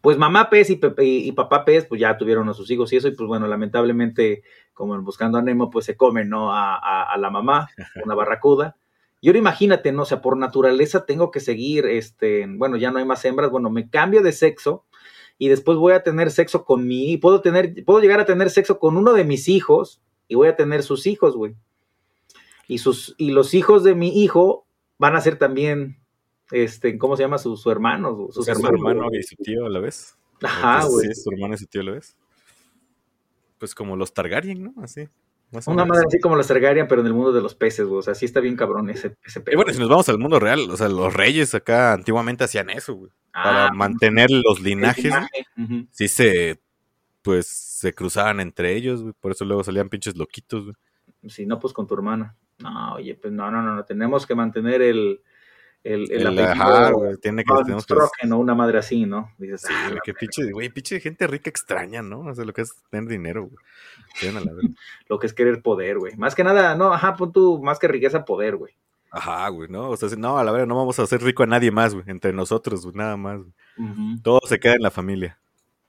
Pues 0.00 0.18
mamá 0.18 0.50
pez 0.50 0.70
y, 0.70 0.80
y- 0.98 1.28
y 1.28 1.32
papá 1.32 1.64
pez, 1.64 1.84
pues 1.86 2.00
ya 2.00 2.16
tuvieron 2.18 2.48
a 2.48 2.54
sus 2.54 2.68
hijos 2.70 2.92
y 2.92 2.96
eso, 2.96 3.06
y 3.06 3.14
pues 3.14 3.28
bueno, 3.28 3.46
lamentablemente, 3.46 4.42
como 4.74 4.96
en 4.96 5.04
Buscando 5.04 5.38
a 5.38 5.42
Nemo, 5.42 5.70
pues 5.70 5.84
se 5.84 5.96
comen, 5.96 6.28
¿no? 6.28 6.52
A, 6.52 6.74
a- 6.74 7.04
a 7.12 7.16
la 7.16 7.30
mamá, 7.30 7.68
una 8.04 8.14
barracuda. 8.16 8.76
Y 9.20 9.28
ahora 9.28 9.38
imagínate, 9.38 9.92
¿no? 9.92 10.02
O 10.02 10.06
sea, 10.06 10.22
por 10.22 10.36
naturaleza 10.36 11.04
tengo 11.04 11.30
que 11.30 11.40
seguir, 11.40 11.86
este, 11.86 12.46
bueno, 12.48 12.76
ya 12.76 12.90
no 12.90 12.98
hay 12.98 13.04
más 13.04 13.24
hembras, 13.24 13.50
bueno, 13.50 13.68
me 13.70 13.90
cambio 13.90 14.22
de 14.22 14.32
sexo 14.32 14.84
y 15.38 15.48
después 15.48 15.76
voy 15.78 15.92
a 15.92 16.02
tener 16.02 16.30
sexo 16.30 16.64
con 16.64 16.86
mi, 16.86 17.16
puedo 17.18 17.40
tener, 17.42 17.84
puedo 17.84 18.00
llegar 18.00 18.20
a 18.20 18.24
tener 18.24 18.48
sexo 18.50 18.78
con 18.78 18.96
uno 18.96 19.12
de 19.12 19.24
mis 19.24 19.48
hijos 19.48 20.00
y 20.28 20.36
voy 20.36 20.48
a 20.48 20.56
tener 20.56 20.82
sus 20.82 21.06
hijos, 21.06 21.36
güey. 21.36 21.54
Y 22.66 22.78
sus, 22.78 23.14
y 23.18 23.32
los 23.32 23.52
hijos 23.54 23.82
de 23.84 23.94
mi 23.94 24.22
hijo 24.22 24.64
van 24.98 25.16
a 25.16 25.20
ser 25.20 25.36
también, 25.36 25.98
este, 26.50 26.96
¿cómo 26.98 27.16
se 27.16 27.22
llama? 27.24 27.38
Su, 27.38 27.56
su 27.56 27.70
hermano, 27.70 28.14
su- 28.14 28.32
sus 28.32 28.44
Su 28.46 28.50
hermanos. 28.52 28.80
hermano 28.80 29.08
y 29.12 29.22
su 29.22 29.36
tío 29.36 29.66
a 29.66 29.70
la 29.70 29.80
vez. 29.80 30.16
Ajá, 30.42 30.86
güey. 30.86 31.08
Sí, 31.08 31.14
su 31.22 31.30
hermano 31.30 31.54
y 31.54 31.58
su 31.58 31.66
tío 31.66 31.82
a 31.82 31.84
la 31.84 31.90
vez. 31.92 32.16
Pues 33.58 33.74
como 33.74 33.96
los 33.96 34.14
Targaryen, 34.14 34.62
¿no? 34.64 34.74
Así. 34.82 35.08
Más 35.52 35.66
Una 35.66 35.84
madre 35.84 36.04
así 36.06 36.18
como 36.20 36.36
la 36.36 36.44
Targaryen, 36.44 36.86
pero 36.88 37.00
en 37.00 37.06
el 37.08 37.14
mundo 37.14 37.32
de 37.32 37.40
los 37.42 37.54
peces, 37.54 37.86
güey. 37.86 37.98
O 37.98 38.02
sea, 38.02 38.14
sí 38.14 38.24
está 38.24 38.40
bien 38.40 38.56
cabrón 38.56 38.88
ese, 38.90 39.16
ese 39.24 39.40
Y 39.40 39.42
pedo. 39.42 39.56
bueno, 39.56 39.72
si 39.72 39.78
nos 39.80 39.88
vamos 39.88 40.08
al 40.08 40.18
mundo 40.18 40.38
real, 40.38 40.68
o 40.70 40.76
sea, 40.76 40.88
los 40.88 41.12
reyes 41.12 41.54
acá 41.54 41.92
antiguamente 41.92 42.44
hacían 42.44 42.70
eso, 42.70 42.94
güey. 42.94 43.10
Para 43.32 43.66
Ah, 43.66 43.72
mantener 43.72 44.30
los 44.30 44.60
linajes, 44.60 45.12
sí 45.90 46.08
se, 46.08 46.60
pues, 47.22 47.46
se 47.46 47.92
cruzaban 47.94 48.40
entre 48.40 48.74
ellos, 48.76 49.02
güey. 49.02 49.14
Por 49.20 49.32
eso 49.32 49.44
luego 49.44 49.62
salían 49.64 49.88
pinches 49.88 50.16
loquitos, 50.16 50.64
güey. 50.64 50.76
Si 51.28 51.46
no, 51.46 51.58
pues 51.58 51.72
con 51.72 51.86
tu 51.86 51.94
hermana. 51.94 52.36
No, 52.58 52.94
oye, 52.94 53.14
pues 53.14 53.32
no, 53.32 53.50
no, 53.50 53.62
no, 53.62 53.74
no. 53.76 53.84
Tenemos 53.84 54.26
que 54.26 54.34
mantener 54.34 54.82
el, 54.82 55.20
el, 55.82 56.10
el, 56.12 56.26
El- 56.26 56.38
ajá, 56.40 56.90
güey, 56.90 57.16
tiene 57.16 57.42
que, 57.42 57.54
tenemos 57.64 57.86
que- 57.86 57.94
Stroheim 57.94 58.32
o 58.32 58.38
una 58.38 58.54
madre 58.54 58.78
así, 58.78 59.06
¿no? 59.06 59.32
Dices, 59.38 59.62
Sí, 59.62 59.72
ah, 59.74 59.94
qué 60.04 60.12
pinche, 60.14 60.50
güey, 60.52 60.68
pinche 60.68 61.00
gente 61.00 61.26
rica 61.26 61.48
extraña, 61.50 62.02
¿no? 62.02 62.20
O 62.20 62.34
sea, 62.34 62.44
lo 62.44 62.52
que 62.52 62.62
es 62.62 62.74
tener 62.90 63.08
dinero, 63.08 63.44
güey. 63.48 64.36
A 64.36 64.40
la 64.40 64.52
lo 65.08 65.18
que 65.18 65.26
es 65.26 65.32
querer 65.32 65.62
poder, 65.62 65.98
güey. 65.98 66.16
Más 66.16 66.34
que 66.34 66.44
nada, 66.44 66.74
no, 66.74 66.92
ajá, 66.92 67.16
pon 67.16 67.32
tú, 67.32 67.62
más 67.62 67.78
que 67.78 67.88
riqueza, 67.88 68.24
poder, 68.24 68.56
güey. 68.56 68.74
Ajá, 69.12 69.48
güey, 69.48 69.68
¿no? 69.68 69.88
O 69.90 69.96
sea, 69.96 70.08
no, 70.16 70.38
a 70.38 70.44
la 70.44 70.52
verdad, 70.52 70.66
no 70.68 70.76
vamos 70.76 70.98
a 71.00 71.02
hacer 71.02 71.22
rico 71.22 71.42
a 71.42 71.46
nadie 71.46 71.70
más, 71.72 71.94
güey. 71.94 72.04
Entre 72.08 72.32
nosotros, 72.32 72.82
güey, 72.84 72.96
nada 72.96 73.16
más. 73.16 73.38
güey. 73.38 73.52
Todo 74.22 74.40
se 74.46 74.60
queda 74.60 74.74
en 74.74 74.82
la 74.82 74.90
familia. 74.90 75.38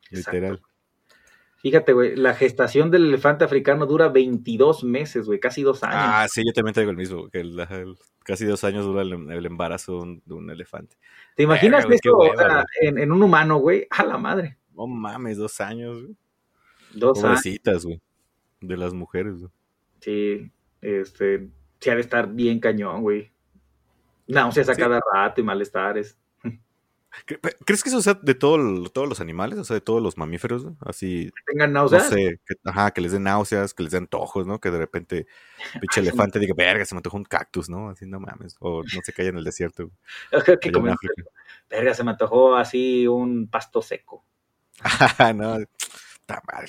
Exacto. 0.10 0.32
Literal. 0.32 0.62
Fíjate, 1.62 1.94
güey, 1.94 2.16
la 2.16 2.34
gestación 2.34 2.90
del 2.90 3.06
elefante 3.06 3.44
africano 3.44 3.86
dura 3.86 4.10
22 4.10 4.84
meses, 4.84 5.26
güey, 5.28 5.40
casi 5.40 5.62
dos 5.62 5.84
años. 5.84 5.96
Ah, 5.98 6.28
sí, 6.28 6.42
yo 6.46 6.54
también 6.54 6.74
traigo 6.74 6.90
el 6.92 6.98
mismo, 6.98 7.30
que 7.30 7.40
el- 7.42 7.60
el- 7.60 7.96
casi 8.24 8.46
dos 8.46 8.64
años 8.64 8.86
dura 8.86 9.04
el, 9.04 9.32
el 9.32 9.46
embarazo 9.46 9.94
de 9.94 10.00
un, 10.00 10.24
de 10.26 10.34
un 10.34 10.50
elefante. 10.50 10.98
¿Te 11.36 11.44
imaginas 11.44 11.86
verga, 11.86 11.88
güey, 11.88 12.00
qué 12.02 12.10
eso 12.10 12.18
o 12.18 12.22
hueva, 12.22 12.44
sea, 12.48 12.66
en, 12.90 12.98
en 12.98 13.12
un 13.12 13.22
humano, 13.22 13.58
güey? 13.58 13.86
A 13.92 14.04
la 14.06 14.18
madre. 14.18 14.58
No 14.74 14.88
mames, 14.88 15.38
dos 15.38 15.62
años, 15.62 16.02
güey. 16.02 16.16
Dos 16.94 17.18
años. 17.24 17.40
Pobrecitas, 17.40 17.86
güey. 17.86 18.02
De 18.60 18.78
las 18.78 18.94
mujeres, 18.94 19.38
güey. 19.40 19.52
Sí, 20.00 20.52
este, 20.82 21.48
sí 21.80 21.90
ha 21.92 21.96
de 21.96 22.02
estar 22.02 22.28
bien 22.34 22.60
cañón, 22.60 23.02
güey. 23.04 23.32
Náuseas 24.28 24.70
a 24.70 24.74
Sí. 24.76 24.82
cada 24.82 25.00
rato 25.14 25.42
y 25.42 25.44
malestares. 25.44 26.18
¿Cre- 27.28 27.40
pe- 27.42 27.56
¿Crees 27.66 27.84
que 27.84 27.90
eso 27.90 28.02
sea 28.02 28.14
de 28.22 28.36
todo, 28.36 28.90
todos 28.90 29.08
los 29.10 29.20
animales? 29.20 29.60
O 29.60 29.64
sea, 29.66 29.74
de 29.76 29.82
todos 29.82 30.02
los 30.02 30.18
mamíferos, 30.18 30.64
güey? 30.64 30.76
Así, 30.82 31.30
Tengan 31.46 31.74
no 31.74 31.82
náuseas. 31.82 32.08
sé, 32.10 32.40
que, 32.46 32.56
ajá, 32.64 32.92
que 32.92 33.02
les 33.02 33.12
den 33.12 33.24
náuseas, 33.24 33.74
que 33.74 33.84
les 33.84 33.92
den 33.92 34.04
antojos, 34.04 34.48
¿no? 34.48 34.60
Que 34.60 34.72
de 34.72 34.78
repente, 34.78 35.28
pinche 35.80 36.00
elefante 36.30 36.40
diga, 36.40 36.54
verga, 36.58 36.86
se 36.86 36.96
me 36.96 37.00
antojó 37.00 37.18
un 37.18 37.26
cactus, 37.26 37.70
¿no? 37.70 37.90
Así, 37.90 38.06
no 38.06 38.20
mames. 38.20 38.56
O 38.60 38.82
no 38.84 39.02
se 39.04 39.12
calla 39.14 39.30
en 39.30 39.38
el 39.38 39.44
desierto, 39.44 39.92
que 40.62 40.72
África. 40.94 41.24
Verga, 41.70 41.94
se 41.94 42.04
me 42.04 42.12
antojó 42.12 42.56
así 42.56 43.08
un 43.08 43.48
pasto 43.50 43.82
seco. 43.82 44.26
no. 45.36 45.58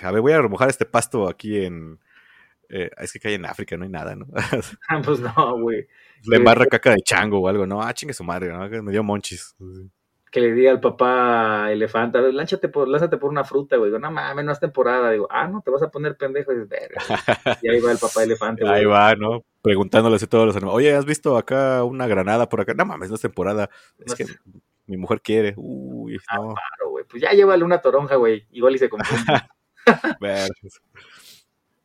A 0.05 0.11
ver, 0.11 0.21
voy 0.21 0.33
a 0.33 0.43
remojar 0.43 0.69
este 0.69 0.85
pasto 0.87 1.29
aquí 1.29 1.65
en... 1.65 2.01
eh, 2.69 2.91
es 2.99 3.13
que 3.13 3.21
cae 3.21 3.35
en 3.35 3.47
África, 3.47 3.77
no 3.77 3.85
hay 3.85 3.91
nada, 3.91 4.17
¿no? 4.17 4.27
Pues 5.05 5.21
no, 5.21 5.59
güey. 5.61 5.87
Le 6.25 6.37
embarra 6.37 6.67
caca 6.67 6.91
de 6.91 7.03
chango 7.03 7.39
o 7.41 7.49
algo, 7.49 7.65
¿no? 7.67 7.81
Ah, 7.83 7.95
chingue 7.95 8.13
su 8.15 8.25
madre, 8.25 8.49
¿no? 8.53 8.69
Me 8.83 8.91
dio 8.93 9.03
monchis. 9.05 9.55
Que 10.33 10.41
le 10.41 10.53
diga 10.55 10.71
al 10.71 10.81
papá 10.81 11.71
elefante, 11.71 12.17
a 12.17 12.23
ver, 12.23 12.33
lánzate 12.33 12.71
por, 12.71 12.89
lánzate 12.89 13.19
por 13.19 13.31
una 13.31 13.45
fruta, 13.45 13.77
güey. 13.77 13.91
Digo, 13.91 13.99
no 13.99 14.11
mames, 14.11 14.45
no 14.47 14.53
es 14.53 14.59
temporada. 14.59 15.11
Digo, 15.11 15.29
ah, 15.31 15.47
no, 15.47 15.61
te 15.61 15.71
vas 15.71 15.83
a 15.83 15.91
poner 15.91 16.17
pendejo. 16.17 16.53
Y 16.53 16.55
dices, 16.55 16.71
verga. 16.71 17.59
Y 17.61 17.69
ahí 17.69 17.81
va 17.81 17.93
el 17.93 17.99
papá 17.99 18.23
elefante, 18.25 18.63
güey. 18.65 18.75
Ahí 18.75 18.85
va, 18.87 19.15
¿no? 19.15 19.45
Preguntándole 19.61 20.17
a 20.17 20.19
todos 20.27 20.47
los 20.47 20.57
animales. 20.57 20.77
Oye, 20.79 20.95
¿has 20.95 21.05
visto 21.05 21.37
acá 21.37 21.85
una 21.85 22.07
granada 22.07 22.49
por 22.49 22.63
acá? 22.63 22.73
No 22.73 22.87
mames, 22.87 23.11
no 23.11 23.17
es 23.17 23.21
temporada. 23.21 23.69
Es 23.99 24.15
que 24.15 24.25
mi 24.87 24.97
mujer 24.97 25.21
quiere. 25.21 25.53
Uy, 25.59 26.19
Ah, 26.31 26.39
no. 26.39 26.55
Güey. 26.89 27.05
Pues 27.05 27.23
ya 27.23 27.33
llévale 27.33 27.63
una 27.63 27.83
toronja, 27.83 28.17
güey. 28.17 28.47
Igual 28.53 28.75
y 28.75 28.79
se 28.79 28.89
confunde. 28.89 29.25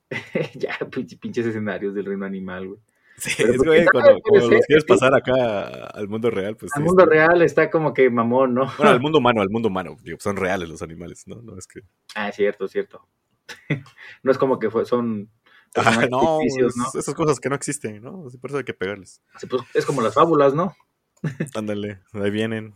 ya, 0.55 0.77
pinche- 0.89 1.19
pinches 1.19 1.45
escenarios 1.47 1.93
del 1.93 2.05
reino 2.05 2.25
animal, 2.25 2.67
güey. 2.67 2.79
Sí, 3.17 3.31
Pero 3.37 3.49
es 3.51 3.57
pues, 3.57 3.67
güey, 3.67 3.79
¿quién 3.79 3.87
cuando, 3.91 4.49
los 4.51 4.65
quieres 4.67 4.85
pasar 4.85 5.15
acá 5.15 5.87
al 5.87 6.07
mundo 6.07 6.29
real, 6.29 6.55
pues 6.55 6.71
Al 6.75 6.83
sí, 6.83 6.87
mundo 6.87 7.03
está- 7.03 7.13
real 7.15 7.41
está 7.41 7.69
como 7.71 7.91
que 7.93 8.09
mamón, 8.11 8.53
¿no? 8.53 8.71
Bueno, 8.77 8.91
al 8.91 8.99
mundo 9.01 9.17
humano, 9.17 9.41
al 9.41 9.49
mundo 9.49 9.69
humano. 9.69 9.97
Digo, 10.03 10.17
son 10.21 10.35
reales 10.37 10.69
los 10.69 10.81
animales, 10.83 11.23
¿no? 11.25 11.41
No 11.41 11.57
es 11.57 11.65
que. 11.65 11.81
Ah, 12.13 12.29
es 12.29 12.35
cierto, 12.35 12.65
es 12.65 12.71
cierto. 12.71 13.07
no 14.23 14.31
es 14.31 14.37
como 14.37 14.59
que 14.59 14.69
fue, 14.69 14.85
son 14.85 15.29
Ah, 15.75 16.05
no, 16.09 16.39
ficticios, 16.39 16.71
es- 16.71 16.77
¿no? 16.77 16.99
esas 16.99 17.13
cosas 17.15 17.39
que 17.39 17.49
no 17.49 17.55
existen, 17.55 18.01
¿no? 18.01 18.23
Por 18.39 18.51
eso 18.51 18.57
hay 18.59 18.63
que 18.63 18.73
pegarles. 18.73 19.21
Sí, 19.39 19.47
pues, 19.47 19.63
es 19.73 19.85
como 19.85 20.01
las 20.01 20.13
fábulas, 20.13 20.53
¿no? 20.53 20.75
Ándale, 21.55 21.99
ahí 22.13 22.29
vienen. 22.31 22.75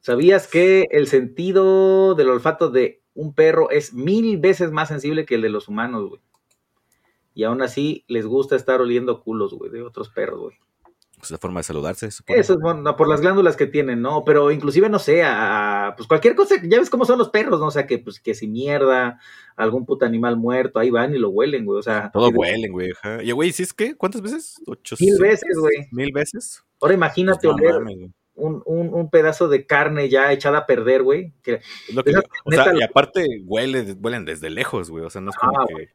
¿Sabías 0.00 0.48
que 0.48 0.86
el 0.90 1.06
sentido 1.06 2.14
del 2.16 2.30
olfato 2.30 2.70
de 2.70 3.02
un 3.14 3.34
perro 3.34 3.70
es 3.70 3.92
mil 3.94 4.38
veces 4.38 4.70
más 4.72 4.88
sensible 4.88 5.24
que 5.24 5.36
el 5.36 5.42
de 5.42 5.48
los 5.50 5.68
humanos, 5.68 6.08
güey? 6.08 6.20
Y 7.38 7.44
aún 7.44 7.62
así 7.62 8.04
les 8.08 8.26
gusta 8.26 8.56
estar 8.56 8.80
oliendo 8.80 9.20
culos, 9.22 9.54
güey, 9.54 9.70
de 9.70 9.80
otros 9.80 10.08
perros, 10.08 10.40
güey. 10.40 10.56
Pues 11.18 11.30
la 11.30 11.38
forma 11.38 11.60
de 11.60 11.64
saludarse, 11.64 12.10
supongo. 12.10 12.40
Eso 12.40 12.54
es 12.54 12.58
bueno, 12.60 12.96
por 12.96 13.08
las 13.08 13.20
glándulas 13.20 13.54
que 13.56 13.68
tienen, 13.68 14.02
¿no? 14.02 14.24
Pero 14.24 14.50
inclusive, 14.50 14.88
no 14.88 14.98
sé, 14.98 15.22
a- 15.22 15.94
pues 15.96 16.08
cualquier 16.08 16.34
cosa, 16.34 16.56
ya 16.64 16.80
ves 16.80 16.90
cómo 16.90 17.04
son 17.04 17.16
los 17.16 17.28
perros, 17.30 17.60
¿no? 17.60 17.66
O 17.66 17.70
sea, 17.70 17.86
que 17.86 17.98
pues 18.00 18.18
que 18.18 18.34
si 18.34 18.48
mierda, 18.48 19.20
algún 19.54 19.86
puto 19.86 20.04
animal 20.04 20.36
muerto, 20.36 20.80
ahí 20.80 20.90
van 20.90 21.14
y 21.14 21.18
lo 21.18 21.28
huelen, 21.30 21.64
güey. 21.64 21.78
O 21.78 21.82
sea, 21.82 22.10
Todo 22.12 22.28
huelen, 22.30 22.72
güey. 22.72 22.90
ajá. 22.90 23.22
Y, 23.22 23.30
güey, 23.30 23.52
¿sí 23.52 23.62
es 23.62 23.72
qué? 23.72 23.94
¿Cuántas 23.96 24.20
veces? 24.20 24.56
¿Ocho? 24.66 24.96
Mil 24.98 25.16
veces, 25.20 25.56
güey. 25.60 25.86
¿Mil 25.92 26.10
veces? 26.12 26.64
Ahora 26.80 26.94
imagínate 26.94 27.46
Pues 27.48 27.56
no 27.62 27.76
oler 27.78 28.10
un, 28.34 28.62
un, 28.66 28.94
un 28.94 29.10
pedazo 29.10 29.46
de 29.48 29.64
carne 29.64 30.08
ya 30.08 30.32
echada 30.32 30.58
a 30.58 30.66
perder, 30.66 31.04
güey. 31.04 31.34
que- 31.44 31.60
Es 31.88 31.94
lo 31.94 32.02
que- 32.02 32.10
Esas- 32.10 32.24
o 32.44 32.50
sea, 32.50 32.72
y 32.74 32.82
aparte 32.82 33.24
huele, 33.44 33.94
huelen 34.00 34.24
desde 34.24 34.50
lejos, 34.50 34.90
güey. 34.90 35.04
O 35.04 35.10
sea, 35.10 35.20
no 35.20 35.30
es 35.30 35.36
como 35.36 35.60
Ah, 35.60 35.64
que. 35.68 35.88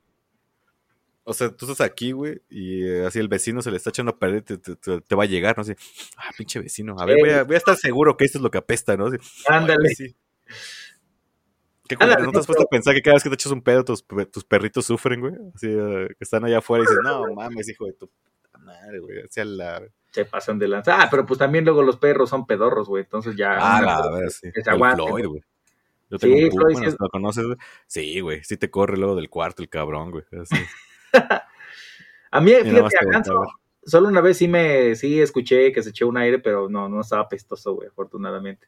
O 1.25 1.33
sea, 1.33 1.49
tú 1.55 1.65
estás 1.71 1.86
aquí, 1.88 2.12
güey, 2.12 2.41
y 2.49 2.86
eh, 2.86 3.05
así 3.05 3.17
el 3.19 3.29
vecino 3.29 3.62
se 3.62 3.71
le 3.71 3.77
está 3.77 3.91
echando 3.91 4.12
a 4.12 4.19
perder, 4.19 4.41
te, 4.43 4.57
te- 4.57 4.75
te- 4.75 4.99
te 5.01 5.15
va 5.15 5.23
a 5.23 5.27
llegar, 5.27 5.55
¿no? 5.55 5.62
Así, 5.62 5.73
ah, 6.17 6.31
pinche 6.38 6.59
vecino. 6.59 6.95
A 6.99 7.05
ver, 7.05 7.17
voy 7.19 7.29
a, 7.29 7.43
voy 7.43 7.55
a 7.55 7.57
estar 7.57 7.77
seguro 7.77 8.17
que 8.17 8.25
esto 8.25 8.39
es 8.39 8.41
lo 8.41 8.51
que 8.51 8.57
apesta, 8.57 8.97
¿no? 8.97 9.05
Así, 9.07 9.17
Ándale. 9.47 9.88
"Ay, 9.89 9.95
sí". 9.95 10.15
¿Qué 11.88 11.95
Ándale, 11.99 12.23
¿No 12.25 12.31
te 12.31 12.39
has 12.39 12.45
puesto 12.45 12.63
a 12.63 12.67
pensar 12.67 12.93
que 12.95 13.01
cada 13.01 13.15
vez 13.15 13.23
que 13.23 13.29
te 13.29 13.36
echas 13.36 13.51
un 13.51 13.62
pedo, 13.62 13.83
tus, 13.83 14.01
pe- 14.03 14.25
tus 14.25 14.43
perritos 14.45 14.86
sufren, 14.86 15.19
güey? 15.19 15.33
Así, 15.53 15.67
eh, 15.69 16.07
que 16.09 16.15
están 16.23 16.43
allá 16.45 16.59
afuera 16.59 16.83
y 16.83 16.88
dices, 16.88 16.99
no 17.03 17.33
mames, 17.33 17.67
hijo 17.69 17.86
de 17.86 17.93
tu 17.93 18.07
puta 18.07 18.57
madre, 18.59 18.99
güey. 18.99 19.21
Hacia 19.23 19.45
la. 19.45 19.81
Se 20.12 20.25
pasan 20.25 20.59
de 20.59 20.67
lanza. 20.67 21.01
Ah, 21.01 21.07
pero 21.09 21.25
pues 21.25 21.39
también 21.39 21.65
luego 21.65 21.83
los 21.83 21.97
perros 21.97 22.29
son 22.29 22.45
pedorros, 22.45 22.88
güey. 22.88 23.03
Entonces 23.03 23.36
ya. 23.36 23.57
Ah, 23.59 23.81
la 23.81 24.09
verdad, 24.12 24.29
sí. 24.29 24.49
que 24.53 24.62
se 24.62 24.69
aguanten. 24.69 25.07
Floyd, 25.07 25.25
güey. 25.25 25.43
Yo 26.09 26.19
tengo 26.19 26.36
Sí, 26.38 26.43
un 26.43 26.49
pug, 26.51 26.59
bueno, 26.73 26.95
¿lo 26.99 27.09
conoces, 27.09 27.45
güey? 27.45 27.57
Sí, 27.88 28.19
güey. 28.19 28.43
Sí 28.43 28.55
te 28.57 28.69
corre 28.69 28.97
luego 28.97 29.15
del 29.15 29.29
cuarto 29.29 29.62
el 29.63 29.69
cabrón, 29.69 30.12
güey. 30.12 30.23
Así. 30.41 30.55
A 32.32 32.41
mí, 32.41 32.52
Y 32.52 32.63
nada 32.63 32.82
más 32.84 32.91
fíjate, 32.91 32.91
te 32.91 32.97
a 32.97 33.10
aventaba. 33.10 33.45
solo 33.86 34.08
una 34.08 34.21
vez 34.21 34.38
sí 34.38 34.47
me, 34.47 34.95
sí 34.95 35.21
escuché 35.21 35.71
que 35.71 35.84
se 35.84 35.91
echó 35.91 36.08
un 36.08 36.17
aire, 36.17 36.39
pero 36.39 36.67
no, 36.67 36.89
no 36.89 37.02
estaba 37.02 37.30
pestoso, 37.30 37.76
güey, 37.76 37.89
afortunadamente. 37.89 38.67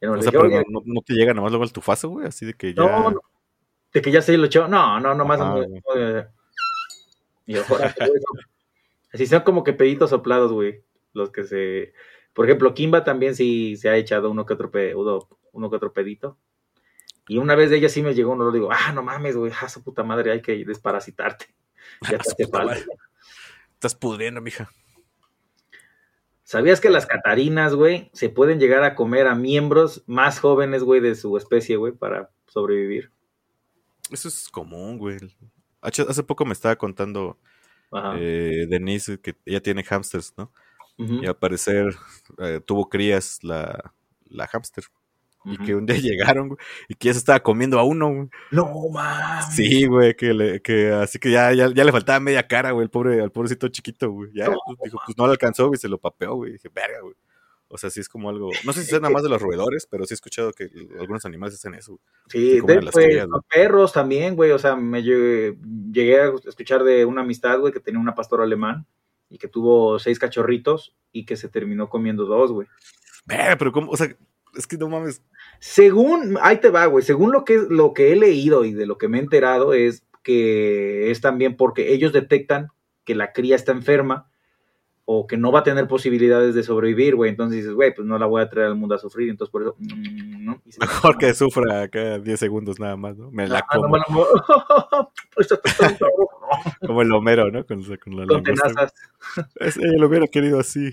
No 0.00 0.12
O 0.12 0.16
le 0.16 0.22
sea, 0.22 0.30
dije, 0.32 0.42
pero 0.42 0.48
"Oye, 0.60 0.64
no, 0.68 0.80
no- 0.80 0.94
no 0.94 1.00
te 1.02 1.12
llega 1.14 1.32
nomás 1.34 1.52
luego 1.52 1.64
el 1.64 1.72
tufazo, 1.72 2.08
güey. 2.08 2.26
Así 2.26 2.46
de 2.46 2.54
que 2.54 2.74
ya. 2.74 2.82
no, 2.82 3.10
no, 3.10 3.20
de 3.92 4.02
que 4.02 4.10
ya 4.10 4.22
se 4.22 4.36
lo 4.36 4.46
echó. 4.46 4.66
No, 4.66 4.98
no, 4.98 5.14
y 7.46 7.54
yo, 7.54 7.62
"Órale, 7.68 7.94
güey". 7.96 8.20
Así 9.12 9.26
son 9.26 9.42
como 9.42 9.62
que 9.64 9.72
peditos 9.72 10.10
soplados, 10.10 10.52
güey. 10.52 10.82
Los 11.12 11.30
que 11.30 11.44
se. 11.44 11.92
Por 12.32 12.46
ejemplo, 12.46 12.74
Kimba 12.74 13.04
también 13.04 13.34
sí 13.34 13.76
se 13.76 13.88
ha 13.88 13.96
echado 13.96 14.30
uno 14.30 14.46
que 14.46 14.54
otro, 14.54 14.70
pe- 14.70 14.94
uno, 14.94 15.28
uno 15.52 15.68
que 15.70 15.76
otro 15.76 15.92
pedito. 15.92 16.38
Y 17.30 17.38
una 17.38 17.54
vez 17.54 17.70
de 17.70 17.76
ella 17.76 17.88
sí 17.88 18.02
me 18.02 18.12
llegó 18.12 18.32
uno, 18.32 18.46
lo 18.46 18.50
digo, 18.50 18.70
ah, 18.72 18.90
no 18.92 19.04
mames, 19.04 19.36
güey, 19.36 19.52
ah, 19.62 19.68
su 19.68 19.84
puta 19.84 20.02
madre, 20.02 20.32
hay 20.32 20.42
que 20.42 20.64
desparasitarte. 20.64 21.46
Ya 22.10 22.18
te 22.18 22.30
hace 22.30 22.48
falta. 22.48 22.76
Estás 23.74 23.94
pudriendo, 23.94 24.40
mija. 24.40 24.68
¿Sabías 26.42 26.80
que 26.80 26.90
las 26.90 27.06
catarinas, 27.06 27.76
güey, 27.76 28.10
se 28.14 28.30
pueden 28.30 28.58
llegar 28.58 28.82
a 28.82 28.96
comer 28.96 29.28
a 29.28 29.36
miembros 29.36 30.02
más 30.08 30.40
jóvenes, 30.40 30.82
güey, 30.82 31.00
de 31.00 31.14
su 31.14 31.36
especie, 31.36 31.76
güey, 31.76 31.92
para 31.92 32.30
sobrevivir? 32.48 33.12
Eso 34.10 34.26
es 34.26 34.48
común, 34.48 34.98
güey. 34.98 35.18
Hace 35.82 36.24
poco 36.24 36.44
me 36.44 36.52
estaba 36.52 36.74
contando 36.74 37.38
eh, 38.18 38.66
Denise 38.68 39.20
que 39.20 39.36
ella 39.46 39.60
tiene 39.62 39.84
hamsters, 39.84 40.34
¿no? 40.36 40.52
Y 40.96 41.26
al 41.26 41.36
parecer 41.36 41.94
eh, 42.38 42.60
tuvo 42.64 42.88
crías 42.88 43.38
la, 43.44 43.94
la 44.24 44.48
hamster. 44.48 44.84
Y 45.44 45.56
que 45.58 45.74
un 45.74 45.86
día 45.86 45.96
llegaron, 46.36 46.48
güey, 46.48 46.58
y 46.88 46.94
que 46.94 47.06
ya 47.08 47.12
se 47.14 47.18
estaba 47.20 47.40
comiendo 47.40 47.78
a 47.78 47.84
uno, 47.84 48.08
güey. 48.12 48.28
No, 48.50 48.70
mames. 48.92 49.54
Sí, 49.54 49.86
güey, 49.86 50.14
que, 50.14 50.34
le, 50.34 50.60
que 50.60 50.92
así 50.92 51.18
que 51.18 51.30
ya, 51.30 51.52
ya, 51.54 51.72
ya 51.72 51.84
le 51.84 51.92
faltaba 51.92 52.20
media 52.20 52.46
cara, 52.46 52.72
güey, 52.72 52.84
el 52.84 52.90
pobre, 52.90 53.20
al 53.22 53.32
pobrecito 53.32 53.68
chiquito, 53.68 54.10
güey. 54.10 54.30
Ya, 54.34 54.46
No, 54.48 54.58
pues, 54.66 54.78
dijo, 54.84 54.98
pues 55.06 55.16
no 55.16 55.26
le 55.26 55.32
alcanzó, 55.32 55.68
güey, 55.68 55.78
se 55.78 55.88
lo 55.88 55.98
papeó, 55.98 56.34
güey. 56.34 56.52
Dije, 56.52 56.68
verga, 56.74 57.00
güey. 57.00 57.14
O 57.72 57.78
sea, 57.78 57.88
sí 57.88 58.00
es 58.00 58.08
como 58.08 58.28
algo. 58.28 58.50
No 58.64 58.72
sé 58.72 58.82
si 58.82 58.92
es 58.92 59.00
nada 59.00 59.14
más 59.14 59.22
de 59.22 59.28
los 59.28 59.40
roedores, 59.40 59.86
pero 59.88 60.04
sí 60.04 60.12
he 60.12 60.16
escuchado 60.16 60.52
que 60.52 60.68
algunos 60.98 61.24
animales 61.24 61.54
hacen 61.54 61.74
eso. 61.74 61.92
güey. 61.92 62.02
Sí, 62.28 62.60
de- 62.66 62.82
las 62.82 62.92
pues, 62.92 63.06
crías, 63.06 63.28
los 63.28 63.44
perros 63.46 63.92
también, 63.92 64.34
güey. 64.34 64.50
O 64.50 64.58
sea, 64.58 64.74
me 64.74 65.02
llegué, 65.04 65.56
llegué 65.92 66.20
a 66.20 66.32
escuchar 66.48 66.82
de 66.82 67.04
una 67.04 67.20
amistad, 67.22 67.60
güey, 67.60 67.72
que 67.72 67.78
tenía 67.78 68.00
una 68.00 68.16
pastora 68.16 68.42
alemán 68.42 68.86
y 69.28 69.38
que 69.38 69.46
tuvo 69.46 70.00
seis 70.00 70.18
cachorritos 70.18 70.96
y 71.12 71.24
que 71.24 71.36
se 71.36 71.48
terminó 71.48 71.88
comiendo 71.88 72.24
dos, 72.26 72.50
güey. 72.50 72.66
Ve, 73.24 73.54
pero 73.56 73.70
cómo, 73.70 73.92
o 73.92 73.96
sea, 73.96 74.08
es 74.56 74.66
que 74.66 74.76
no 74.76 74.88
mames. 74.88 75.22
Según, 75.58 76.38
ahí 76.42 76.58
te 76.58 76.70
va, 76.70 76.86
güey, 76.86 77.04
según 77.04 77.32
lo 77.32 77.44
que, 77.44 77.64
lo 77.68 77.92
que 77.94 78.12
he 78.12 78.16
leído 78.16 78.64
y 78.64 78.72
de 78.72 78.86
lo 78.86 78.98
que 78.98 79.08
me 79.08 79.18
he 79.18 79.20
enterado 79.20 79.74
es 79.74 80.04
que 80.22 81.10
es 81.10 81.20
también 81.20 81.56
porque 81.56 81.92
ellos 81.92 82.12
detectan 82.12 82.68
que 83.04 83.14
la 83.14 83.32
cría 83.32 83.56
está 83.56 83.72
enferma 83.72 84.26
o 85.12 85.26
que 85.26 85.36
no 85.36 85.50
va 85.50 85.60
a 85.60 85.64
tener 85.64 85.88
posibilidades 85.88 86.54
de 86.54 86.62
sobrevivir, 86.62 87.16
güey. 87.16 87.30
Entonces 87.30 87.56
dices, 87.58 87.72
güey, 87.74 87.92
pues 87.94 88.06
no 88.06 88.16
la 88.18 88.26
voy 88.26 88.42
a 88.42 88.48
traer 88.48 88.68
al 88.68 88.76
mundo 88.76 88.94
a 88.94 88.98
sufrir, 88.98 89.28
entonces 89.28 89.50
por 89.50 89.62
eso, 89.62 89.74
mm, 89.78 90.44
¿no? 90.44 90.62
Y 90.64 90.72
se- 90.72 90.78
Mejor 90.80 91.18
que 91.18 91.34
sufra 91.34 91.82
acá 91.82 92.18
10 92.20 92.38
segundos 92.38 92.78
nada 92.78 92.96
más, 92.96 93.16
¿no? 93.16 93.30
Me 93.32 93.48
la 93.48 93.58
Ah, 93.68 93.76
no 93.76 93.82
como. 94.04 94.26
Como 96.86 97.02
el 97.02 97.12
Homero, 97.12 97.50
¿no? 97.50 97.64
Con, 97.66 97.82
con 97.82 98.16
la 98.16 98.26
Con 98.26 98.42
tenazas. 98.42 98.92
Es- 99.56 99.76
ella 99.76 99.98
lo 99.98 100.06
hubiera 100.08 100.26
querido 100.26 100.60
así. 100.60 100.92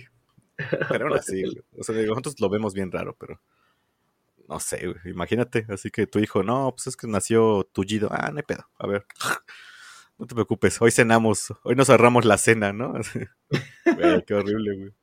Pero 0.89 1.08
aún 1.08 1.17
así, 1.17 1.43
güey. 1.43 1.63
O 1.78 1.84
sea, 1.84 1.96
nosotros 2.06 2.39
lo 2.39 2.50
vemos 2.50 2.74
bien 2.74 2.91
raro, 2.91 3.15
pero. 3.20 3.39
No 4.48 4.60
sé, 4.60 4.88
güey. 4.88 4.98
Imagínate, 5.13 5.65
así 5.70 5.91
que 5.91 6.08
tu 6.08 6.20
hijo, 6.20 6.41
no, 6.41 6.72
pues 6.76 6.88
es 6.88 6.98
que 6.98 7.06
nació 7.08 7.67
tullido. 7.72 8.10
Ah, 8.12 8.32
no 8.32 8.38
hay 8.38 8.43
pedo. 8.43 8.67
A 8.80 8.88
ver. 8.88 9.06
No 10.20 10.26
te 10.26 10.34
preocupes, 10.34 10.82
hoy 10.82 10.89
cenamos, 10.89 11.54
hoy 11.62 11.76
nos 11.76 11.91
ahorramos 11.91 12.26
la 12.26 12.39
cena, 12.39 12.74
¿no? 12.74 12.96
Así. 12.98 13.20
Güey, 13.86 14.26
qué 14.26 14.34
horrible, 14.34 14.76
güey. 14.76 14.93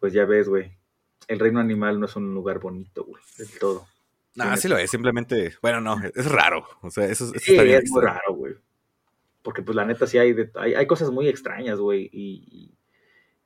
Pues 0.00 0.12
ya 0.12 0.24
ves, 0.24 0.48
güey. 0.48 0.76
El 1.28 1.38
reino 1.38 1.60
animal 1.60 2.00
no 2.00 2.06
es 2.06 2.16
un 2.16 2.34
lugar 2.34 2.58
bonito, 2.58 3.04
güey, 3.04 3.22
del 3.38 3.48
todo. 3.60 3.86
No, 4.34 4.56
sí 4.56 4.66
lo 4.66 4.76
es, 4.76 4.90
simplemente, 4.90 5.54
bueno, 5.62 5.80
no, 5.80 6.02
es 6.02 6.26
raro. 6.28 6.66
O 6.82 6.90
sea, 6.90 7.04
eso, 7.04 7.26
eso 7.26 7.34
Sí, 7.38 7.52
está 7.52 7.62
bien 7.62 7.80
es 7.84 7.90
muy 7.92 8.02
raro, 8.02 8.34
güey. 8.34 8.54
Porque 9.42 9.62
pues 9.62 9.76
la 9.76 9.84
neta 9.84 10.08
sí 10.08 10.18
hay, 10.18 10.32
de- 10.32 10.50
hay, 10.56 10.74
hay 10.74 10.86
cosas 10.88 11.12
muy 11.12 11.28
extrañas, 11.28 11.78
güey. 11.78 12.10
Y, 12.12 12.42
y, 12.50 12.78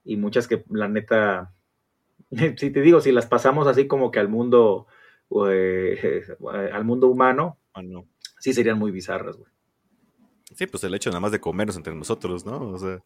y 0.05 0.17
muchas 0.17 0.47
que 0.47 0.64
la 0.69 0.88
neta, 0.88 1.53
si 2.57 2.71
te 2.71 2.81
digo, 2.81 3.01
si 3.01 3.12
las 3.12 3.27
pasamos 3.27 3.67
así 3.67 3.87
como 3.87 4.11
que 4.11 4.21
al 4.21 4.29
mundo, 4.29 4.87
eh, 5.51 6.23
al 6.73 6.85
mundo 6.85 7.09
humano, 7.09 7.59
Ah, 7.75 7.83
no. 7.83 8.07
sí 8.38 8.53
serían 8.53 8.79
muy 8.79 8.93
bizarras, 8.93 9.37
güey. 9.37 9.51
Sí, 10.55 10.67
pues 10.69 10.85
el 10.85 10.95
hecho 10.95 11.11
nada 11.11 11.21
más 11.21 11.33
de 11.33 11.40
comernos 11.40 11.77
entre 11.77 11.95
nosotros, 11.95 12.47
¿no? 12.47 12.61
O 12.71 12.79
sea, 12.79 13.03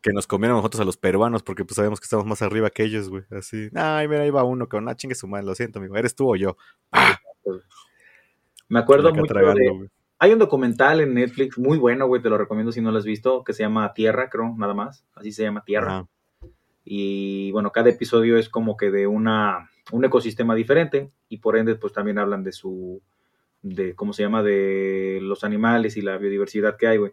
que 0.00 0.12
nos 0.12 0.28
comieron 0.28 0.58
nosotros 0.58 0.80
a 0.80 0.84
los 0.84 0.96
peruanos 0.96 1.42
porque 1.42 1.64
pues 1.64 1.74
sabemos 1.74 1.98
que 1.98 2.04
estamos 2.04 2.24
más 2.24 2.42
arriba 2.42 2.70
que 2.70 2.84
ellos, 2.84 3.08
güey. 3.08 3.24
Así, 3.30 3.68
ay, 3.74 4.06
mira, 4.06 4.22
ahí 4.22 4.30
va 4.30 4.44
uno, 4.44 4.68
con 4.68 4.84
una 4.84 4.94
chingue 4.94 5.16
su 5.16 5.26
madre, 5.26 5.46
lo 5.46 5.54
siento, 5.56 5.80
amigo, 5.80 5.96
eres 5.96 6.14
tú 6.14 6.30
o 6.30 6.36
yo. 6.36 6.56
Me 8.68 8.78
acuerdo 8.78 9.12
mucho 9.12 9.34
de... 9.34 9.90
Hay 10.22 10.32
un 10.32 10.38
documental 10.38 11.00
en 11.00 11.14
Netflix 11.14 11.58
muy 11.58 11.78
bueno, 11.78 12.06
güey, 12.06 12.20
te 12.22 12.28
lo 12.28 12.36
recomiendo 12.38 12.72
si 12.72 12.80
no 12.82 12.92
lo 12.92 12.98
has 12.98 13.04
visto, 13.06 13.42
que 13.42 13.54
se 13.54 13.62
llama 13.62 13.92
Tierra, 13.94 14.28
creo, 14.28 14.54
nada 14.56 14.74
más. 14.74 15.04
Así 15.14 15.32
se 15.32 15.42
llama 15.42 15.64
Tierra. 15.64 16.06
Y 16.84 17.50
bueno, 17.52 17.72
cada 17.72 17.88
episodio 17.90 18.36
es 18.36 18.48
como 18.48 18.76
que 18.76 18.90
de 18.90 19.06
una, 19.06 19.70
un 19.92 20.04
ecosistema 20.04 20.54
diferente 20.54 21.10
y 21.28 21.38
por 21.38 21.56
ende 21.56 21.74
pues 21.74 21.92
también 21.92 22.18
hablan 22.18 22.42
de 22.44 22.52
su, 22.52 23.00
de 23.62 23.94
cómo 23.94 24.12
se 24.12 24.22
llama, 24.22 24.42
de 24.42 25.20
los 25.22 25.42
animales 25.42 25.96
y 25.96 26.02
la 26.02 26.18
biodiversidad 26.18 26.76
que 26.76 26.86
hay, 26.86 26.98
güey. 26.98 27.12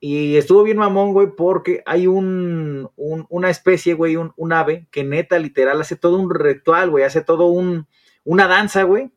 Y 0.00 0.36
estuvo 0.36 0.62
bien 0.62 0.76
mamón, 0.76 1.12
güey, 1.12 1.28
porque 1.36 1.82
hay 1.86 2.06
un, 2.06 2.90
un- 2.96 3.26
una 3.30 3.48
especie, 3.50 3.94
güey, 3.94 4.16
un, 4.16 4.32
un 4.36 4.52
ave 4.52 4.86
que 4.90 5.04
neta, 5.04 5.38
literal, 5.38 5.80
hace 5.80 5.96
todo 5.96 6.18
un 6.18 6.30
ritual, 6.34 6.90
güey, 6.90 7.04
hace 7.04 7.22
todo 7.22 7.46
un, 7.46 7.86
una 8.24 8.46
danza, 8.46 8.82
güey, 8.82 9.10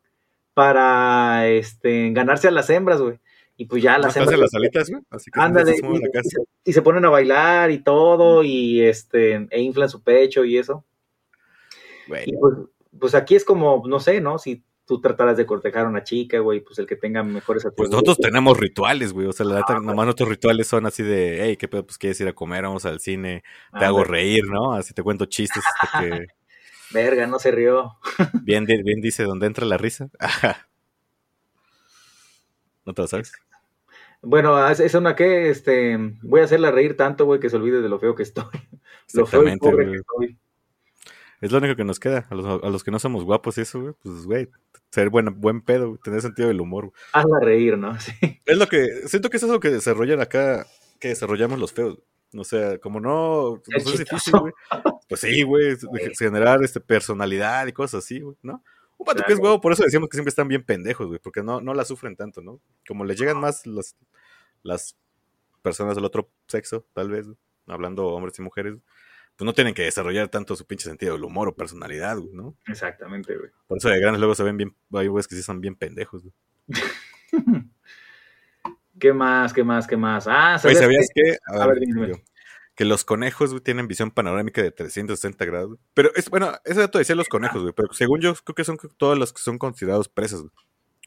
para, 0.54 1.48
este, 1.50 2.12
ganarse 2.12 2.48
a 2.48 2.52
las 2.52 2.70
hembras, 2.70 3.02
güey. 3.02 3.20
Y 3.56 3.66
pues 3.66 3.84
ya 3.84 3.98
las 4.00 4.08
¿Estás 4.16 4.28
en 4.28 4.34
hembras... 4.34 4.40
las 4.40 4.54
alitas, 4.56 4.90
güey? 4.90 5.02
Así 5.12 5.30
que 5.32 5.40
Ándale, 5.40 5.76
se 5.76 5.84
mueve 5.84 6.00
la 6.02 6.08
y, 6.08 6.12
casa. 6.12 6.28
y 6.28 6.30
se, 6.32 6.42
y 6.72 6.74
se 6.74 6.82
ponen 6.82 7.06
a 7.06 7.10
bailar 7.10 7.70
y 7.72 7.84
todo, 7.84 8.44
y 8.44 8.82
este, 8.82 9.48
e 9.52 9.62
inflan 9.62 9.90
su 9.90 10.02
pecho 10.02 10.44
y 10.44 10.58
eso. 10.58 10.84
Güey, 12.08 12.24
Y 12.28 12.34
pues, 12.38 12.56
pues 13.00 13.16
aquí 13.16 13.36
es 13.36 13.46
como, 13.46 13.84
no 13.88 14.00
sé, 14.00 14.22
¿no? 14.22 14.38
Si 14.40 14.64
tú 14.86 15.00
trataras 15.00 15.38
de 15.38 15.46
cortejar 15.46 15.86
a 15.86 15.90
una 15.90 16.04
chica, 16.04 16.40
güey, 16.40 16.60
pues 16.62 16.78
el 16.80 16.86
que 16.88 16.96
tenga 16.98 17.24
mejores 17.24 17.66
Pues 17.78 17.90
nosotros 17.90 18.18
tenemos 18.18 18.60
rituales, 18.60 19.14
güey. 19.14 19.28
O 19.28 19.32
sea, 19.32 19.46
la 19.46 19.56
Ah, 19.56 19.60
neta, 19.60 19.80
nomás 19.80 20.06
nuestros 20.06 20.28
rituales 20.28 20.68
son 20.68 20.86
así 20.86 21.04
de, 21.04 21.40
hey, 21.44 21.56
¿qué 21.58 21.68
pedo? 21.70 21.86
Pues 21.86 21.98
quieres 21.98 22.20
ir 22.22 22.28
a 22.28 22.34
comer, 22.34 22.64
vamos 22.64 22.86
al 22.86 23.00
cine, 23.00 23.44
te 23.80 23.86
Ah, 23.86 23.88
hago 23.88 24.04
reír, 24.04 24.44
¿no? 24.48 24.74
Así 24.74 24.94
te 24.94 25.04
cuento 25.04 25.26
chistes 25.26 25.64
hasta 25.82 26.00
que 26.02 26.28
Verga, 26.92 27.26
no 27.28 27.40
se 27.40 27.52
rió. 27.52 27.94
bien, 28.44 28.66
bien 28.66 29.00
dice 29.02 29.24
dónde 29.24 29.48
entra 29.48 29.66
la 29.66 29.78
risa. 29.78 30.10
¿No 32.86 32.94
te 32.94 33.02
lo 33.02 33.08
sabes? 33.08 33.32
Bueno, 34.26 34.70
es, 34.70 34.94
una 34.96 35.18
que, 35.18 35.50
este, 35.50 35.98
voy 36.22 36.40
a 36.40 36.46
hacerla 36.46 36.72
reír 36.72 36.96
tanto, 36.96 37.26
güey, 37.26 37.42
que 37.42 37.50
se 37.50 37.58
olvide 37.58 37.82
de 37.82 37.90
lo 37.90 38.00
feo 38.00 38.16
que 38.16 38.24
estoy. 38.24 38.46
Lo 39.14 39.26
feo 39.28 39.44
y 39.44 39.48
Exactamente, 39.48 39.70
pobre 39.70 39.92
que 39.92 39.98
estoy. 39.98 40.38
Es 41.42 41.52
lo 41.52 41.58
único 41.58 41.76
que 41.76 41.84
nos 41.84 42.00
queda. 42.00 42.26
A 42.30 42.36
los, 42.36 42.64
a 42.64 42.70
los 42.70 42.84
que 42.86 42.90
no 42.90 43.00
somos 43.00 43.26
guapos 43.26 43.58
y 43.58 43.62
eso, 43.62 43.82
güey, 43.82 43.94
pues, 44.02 44.26
güey, 44.26 44.50
ser 44.92 45.10
buen, 45.10 45.40
buen 45.42 45.62
pedo, 45.62 46.00
tener 46.02 46.22
sentido 46.22 46.48
del 46.48 46.62
humor. 46.62 46.86
güey. 46.86 46.96
Hazla 47.12 47.40
reír, 47.42 47.78
¿no? 47.78 47.96
Sí. 48.00 48.42
Es 48.46 48.58
lo 48.58 48.68
que, 48.68 49.08
siento 49.08 49.30
que 49.30 49.38
eso 49.38 49.48
es 49.48 49.52
lo 49.52 49.60
que 49.60 49.70
desarrollan 49.70 50.22
acá, 50.22 50.66
que 51.00 51.10
desarrollamos 51.10 51.60
los 51.60 51.74
feos. 51.74 52.00
O 52.36 52.46
sea, 52.46 52.80
como 52.80 53.02
no, 53.02 53.62
es 53.68 53.98
difícil, 53.98 54.40
güey. 54.40 54.54
Pues 55.10 55.20
sí, 55.20 55.44
güey, 55.44 55.76
generar 56.18 56.64
este, 56.64 56.80
personalidad 56.80 57.68
y 57.68 57.74
cosas 57.74 58.06
así, 58.06 58.22
güey, 58.22 58.38
¿no? 58.42 58.64
Un 58.98 59.06
vato 59.06 59.24
que 59.26 59.34
es 59.34 59.40
Claro. 59.40 59.44
huevo, 59.52 59.62
por 59.62 59.74
eso 59.74 59.84
decíamos 59.84 60.10
que 60.10 60.18
siempre 60.18 60.30
están 60.30 60.48
bien 60.48 60.64
pendejos, 60.64 61.08
güey, 61.08 61.20
porque 61.20 61.44
no, 61.44 61.62
no 61.62 61.74
la 61.74 61.86
sufren 61.86 62.16
tanto, 62.16 62.42
¿no? 62.42 62.60
Como 62.88 63.06
les 63.06 63.18
llegan 63.20 63.40
más 63.40 63.66
las, 63.68 63.96
las 64.64 64.96
personas 65.62 65.96
del 65.96 66.06
otro 66.06 66.30
sexo, 66.48 66.86
tal 66.94 67.10
vez, 67.10 67.28
hablando 67.68 68.08
hombres 68.08 68.38
y 68.40 68.42
mujeres, 68.42 68.76
pues 69.36 69.46
no 69.46 69.54
tienen 69.54 69.74
que 69.74 69.84
desarrollar 69.84 70.28
tanto 70.30 70.56
su 70.56 70.66
pinche 70.66 70.88
sentido 70.88 71.14
del 71.14 71.24
humor 71.24 71.48
o 71.48 71.56
personalidad, 71.56 72.18
güey, 72.18 72.34
¿no? 72.34 72.56
Exactamente, 72.68 73.36
güey. 73.36 73.50
Por 73.68 73.78
eso 73.78 73.90
de 73.90 74.00
grandes 74.00 74.20
luego 74.20 74.36
se 74.36 74.44
ven 74.44 74.58
bien, 74.58 74.76
hay 74.94 75.08
güeyes 75.08 75.28
que 75.28 75.36
sí 75.36 75.42
son 75.44 75.60
bien 75.60 75.76
pendejos, 75.76 76.22
güey. 76.24 76.34
¿Qué 79.00 79.12
más, 79.12 79.52
qué 79.54 79.64
más, 79.64 79.88
qué 79.88 79.98
más? 79.98 80.28
Ah, 80.28 80.60
¿sabías 80.60 80.80
¿sabías 80.82 81.08
qué? 81.14 81.24
que? 81.24 81.38
A 81.48 81.66
ver, 81.68 81.80
dime. 81.80 82.24
Que 82.76 82.86
los 82.86 83.06
conejos, 83.06 83.52
güey, 83.52 83.62
tienen 83.62 83.88
visión 83.88 84.10
panorámica 84.12 84.62
de 84.62 84.72
360 84.72 85.46
grados. 85.46 85.68
güey. 85.70 85.80
Pero 85.94 86.10
es, 86.16 86.30
bueno, 86.30 86.52
ese 86.66 86.80
dato 86.80 86.98
decía 86.98 87.16
los 87.16 87.28
conejos, 87.30 87.62
güey. 87.62 87.74
Pero 87.74 87.94
según 87.94 88.20
yo, 88.22 88.34
creo 88.36 88.56
que 88.56 88.64
son 88.64 88.78
todos 88.98 89.18
los 89.18 89.32
que 89.34 89.42
son 89.42 89.58
considerados 89.58 90.10
presas, 90.10 90.42
güey. 90.42 90.52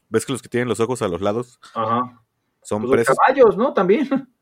¿Ves 0.09 0.25
que 0.25 0.31
los 0.31 0.41
que 0.41 0.47
tienen 0.49 0.69
los 0.69 0.79
ojos 0.79 1.01
a 1.01 1.09
los 1.09 1.19
lados 1.19 1.59
Ajá. 1.73 2.21
son 2.61 2.81
Pues 2.83 2.89
los 2.89 2.91
presas? 2.91 3.17
caballos, 3.17 3.57
¿no? 3.57 3.73
También. 3.73 4.07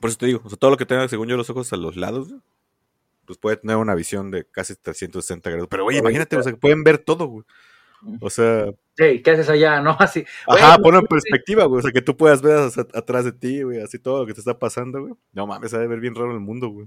Por 0.00 0.08
eso 0.08 0.18
te 0.18 0.26
digo, 0.26 0.40
o 0.44 0.48
sea, 0.48 0.56
todo 0.58 0.70
lo 0.70 0.76
que 0.76 0.86
tenga, 0.86 1.08
según 1.08 1.28
yo, 1.28 1.36
los 1.36 1.50
ojos 1.50 1.72
a 1.72 1.76
los 1.76 1.96
lados, 1.96 2.28
güey, 2.28 2.40
pues 3.26 3.38
puede 3.38 3.56
tener 3.56 3.76
una 3.76 3.94
visión 3.94 4.30
de 4.30 4.46
casi 4.48 4.74
360 4.76 5.50
grados. 5.50 5.68
Pero, 5.68 5.84
oye, 5.84 5.98
imagínate, 5.98 6.36
o 6.36 6.42
sea, 6.42 6.52
que 6.52 6.58
pueden 6.58 6.82
ver 6.84 6.98
todo, 6.98 7.26
güey. 7.26 7.44
O 8.20 8.30
sea, 8.30 8.66
Hey, 8.96 9.22
¿qué 9.22 9.30
haces 9.30 9.48
allá? 9.48 9.80
¿No? 9.82 9.96
Así. 9.98 10.24
ajá, 10.46 10.76
ponlo 10.78 11.00
en 11.00 11.06
perspectiva, 11.06 11.64
güey. 11.64 11.78
O 11.78 11.82
sea, 11.82 11.92
que 11.92 12.02
tú 12.02 12.16
puedas 12.16 12.42
ver 12.42 12.56
hacia- 12.58 12.86
atrás 12.94 13.24
de 13.24 13.32
ti, 13.32 13.62
güey, 13.62 13.80
así 13.80 13.98
todo 13.98 14.20
lo 14.20 14.26
que 14.26 14.34
te 14.34 14.40
está 14.40 14.58
pasando, 14.58 15.00
güey. 15.00 15.14
No 15.32 15.46
mames, 15.46 15.72
ha 15.74 15.78
de 15.78 15.86
ver 15.86 16.00
bien 16.00 16.14
raro 16.14 16.32
el 16.32 16.40
mundo, 16.40 16.68
güey. 16.68 16.86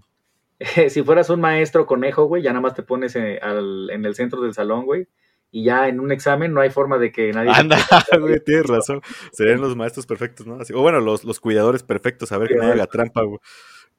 si 0.89 1.03
fueras 1.03 1.29
un 1.29 1.41
maestro 1.41 1.85
conejo, 1.85 2.25
güey, 2.25 2.43
ya 2.43 2.51
nada 2.51 2.61
más 2.61 2.73
te 2.75 2.83
pones 2.83 3.15
eh, 3.15 3.39
al- 3.41 3.89
en 3.89 4.05
el 4.05 4.15
centro 4.15 4.41
del 4.41 4.53
salón, 4.53 4.85
güey, 4.85 5.07
y 5.51 5.63
ya 5.65 5.87
en 5.87 5.99
un 5.99 6.11
examen 6.11 6.53
no 6.53 6.61
hay 6.61 6.69
forma 6.69 6.97
de 6.97 7.11
que 7.11 7.31
nadie... 7.31 7.51
Anda, 7.53 7.77
güey, 8.19 8.39
tienes 8.43 8.67
razón. 8.67 9.01
Serían 9.31 9.61
los 9.61 9.75
maestros 9.75 10.05
perfectos, 10.05 10.45
¿no? 10.47 10.55
Así, 10.55 10.73
o 10.73 10.81
bueno, 10.81 10.99
los, 10.99 11.23
los 11.23 11.39
cuidadores 11.39 11.83
perfectos, 11.83 12.31
a 12.31 12.37
ver 12.37 12.49
que 12.49 12.55
nadie 12.55 12.73
haga 12.73 12.87
trampa, 12.87 13.23
güey. 13.23 13.39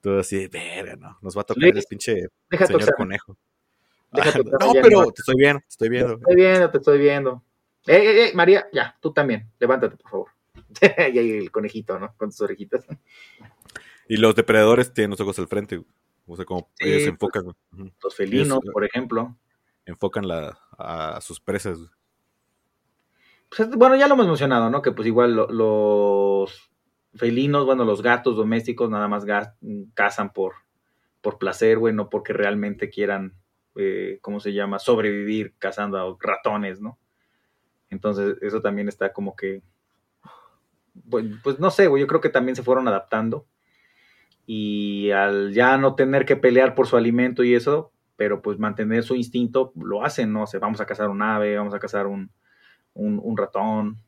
Todo 0.01 0.19
así, 0.21 0.47
verga, 0.49 0.97
no. 0.97 1.17
Nos 1.23 1.37
va 1.37 1.41
a 1.41 1.45
tocar 1.45 1.63
Luis, 1.63 1.77
el 1.77 1.85
pinche 1.89 2.27
señor 2.67 2.95
conejo. 2.97 3.37
Ah, 4.15 4.33
no, 4.61 4.73
pero 4.83 5.11
te 5.13 5.21
estoy 5.21 5.35
viendo, 5.37 5.61
te 5.61 5.67
estoy 5.69 5.89
Te 5.89 5.93
viendo. 5.95 6.15
estoy 6.15 6.35
viendo, 6.37 6.71
te 6.71 6.79
estoy 6.79 6.99
viendo. 6.99 7.43
Eh, 7.87 7.97
eh, 7.97 8.25
eh, 8.29 8.33
María, 8.35 8.67
ya, 8.73 8.97
tú 9.01 9.13
también, 9.13 9.51
levántate, 9.59 9.97
por 9.97 10.11
favor. 10.11 10.29
y 11.15 11.19
ahí 11.19 11.31
el 11.33 11.51
conejito, 11.51 11.99
¿no? 11.99 12.15
Con 12.17 12.31
tus 12.31 12.41
orejitas. 12.41 12.87
Y 14.09 14.17
los 14.17 14.35
depredadores 14.35 14.93
tienen 14.93 15.11
los 15.11 15.21
ojos 15.21 15.39
al 15.39 15.49
frente. 15.49 15.83
O 16.27 16.37
sea, 16.37 16.45
como 16.45 16.71
Sí, 16.79 16.89
ellos 16.89 17.03
se 17.03 17.13
pues. 17.13 17.35
enfocan. 17.35 17.47
Ujú. 17.73 17.91
Los 18.03 18.15
felinos, 18.17 18.59
Eso. 18.63 18.73
por 18.73 18.85
ejemplo. 18.85 19.37
Enfocan 19.87 20.27
la, 20.29 20.59
a 20.79 21.21
sus 21.21 21.41
presas. 21.41 21.79
Pues, 23.57 23.71
bueno, 23.71 23.97
ya 23.97 24.09
lo 24.09 24.15
hemos 24.15 24.27
mencionado, 24.27 24.71
¿no? 24.71 24.83
Que 24.83 24.93
pues 24.93 25.07
igual 25.07 25.35
lo- 25.35 25.51
los 25.51 26.71
felinos, 27.15 27.67
bueno, 27.67 27.85
los 27.85 28.03
gatos 28.03 28.37
domésticos 28.37 28.91
nada 28.91 29.07
más 29.09 29.25
gas- 29.25 29.55
cazan 29.95 30.33
por, 30.33 30.55
por 31.21 31.39
placer, 31.39 31.79
güey, 31.79 31.95
no 31.95 32.09
porque 32.11 32.33
realmente 32.33 32.91
quieran, 32.91 33.35
eh, 33.77 34.19
¿cómo 34.21 34.41
se 34.41 34.53
llama? 34.53 34.79
Sobrevivir 34.79 35.55
cazando 35.59 35.99
a 35.99 36.17
ratones, 36.21 36.81
¿no? 36.81 36.99
Entonces, 37.91 38.37
eso 38.41 38.61
también 38.61 38.89
está 38.89 39.13
como 39.13 39.37
que, 39.37 39.63
pues, 41.09 41.27
pues 41.43 41.59
no 41.59 41.71
sé, 41.71 41.87
güey, 41.87 42.01
yo 42.01 42.07
creo 42.07 42.21
que 42.21 42.29
también 42.29 42.57
se 42.57 42.63
fueron 42.63 42.89
adaptando 42.89 43.47
y 44.47 45.11
al 45.11 45.53
ya 45.53 45.77
no 45.79 45.95
tener 45.95 46.25
que 46.25 46.37
pelear 46.37 46.75
por 46.75 46.87
su 46.87 46.97
alimento 46.97 47.45
y 47.45 47.55
eso, 47.55 47.93
pero 48.17 48.43
pues 48.43 48.59
mantener 48.59 49.03
su 49.03 49.15
instinto, 49.15 49.73
lo 49.77 50.05
hacen, 50.05 50.33
¿no? 50.33 50.43
O 50.43 50.47
sea, 50.47 50.61
vamos 50.61 50.81
a 50.81 50.87
cazar 50.87 51.09
un 51.09 51.23
ave, 51.23 51.57
vamos 51.57 51.75
a 51.75 51.79
cazar 51.79 52.07
un, 52.07 52.31
un, 52.93 53.21
un 53.23 53.37
ratón. 53.37 53.99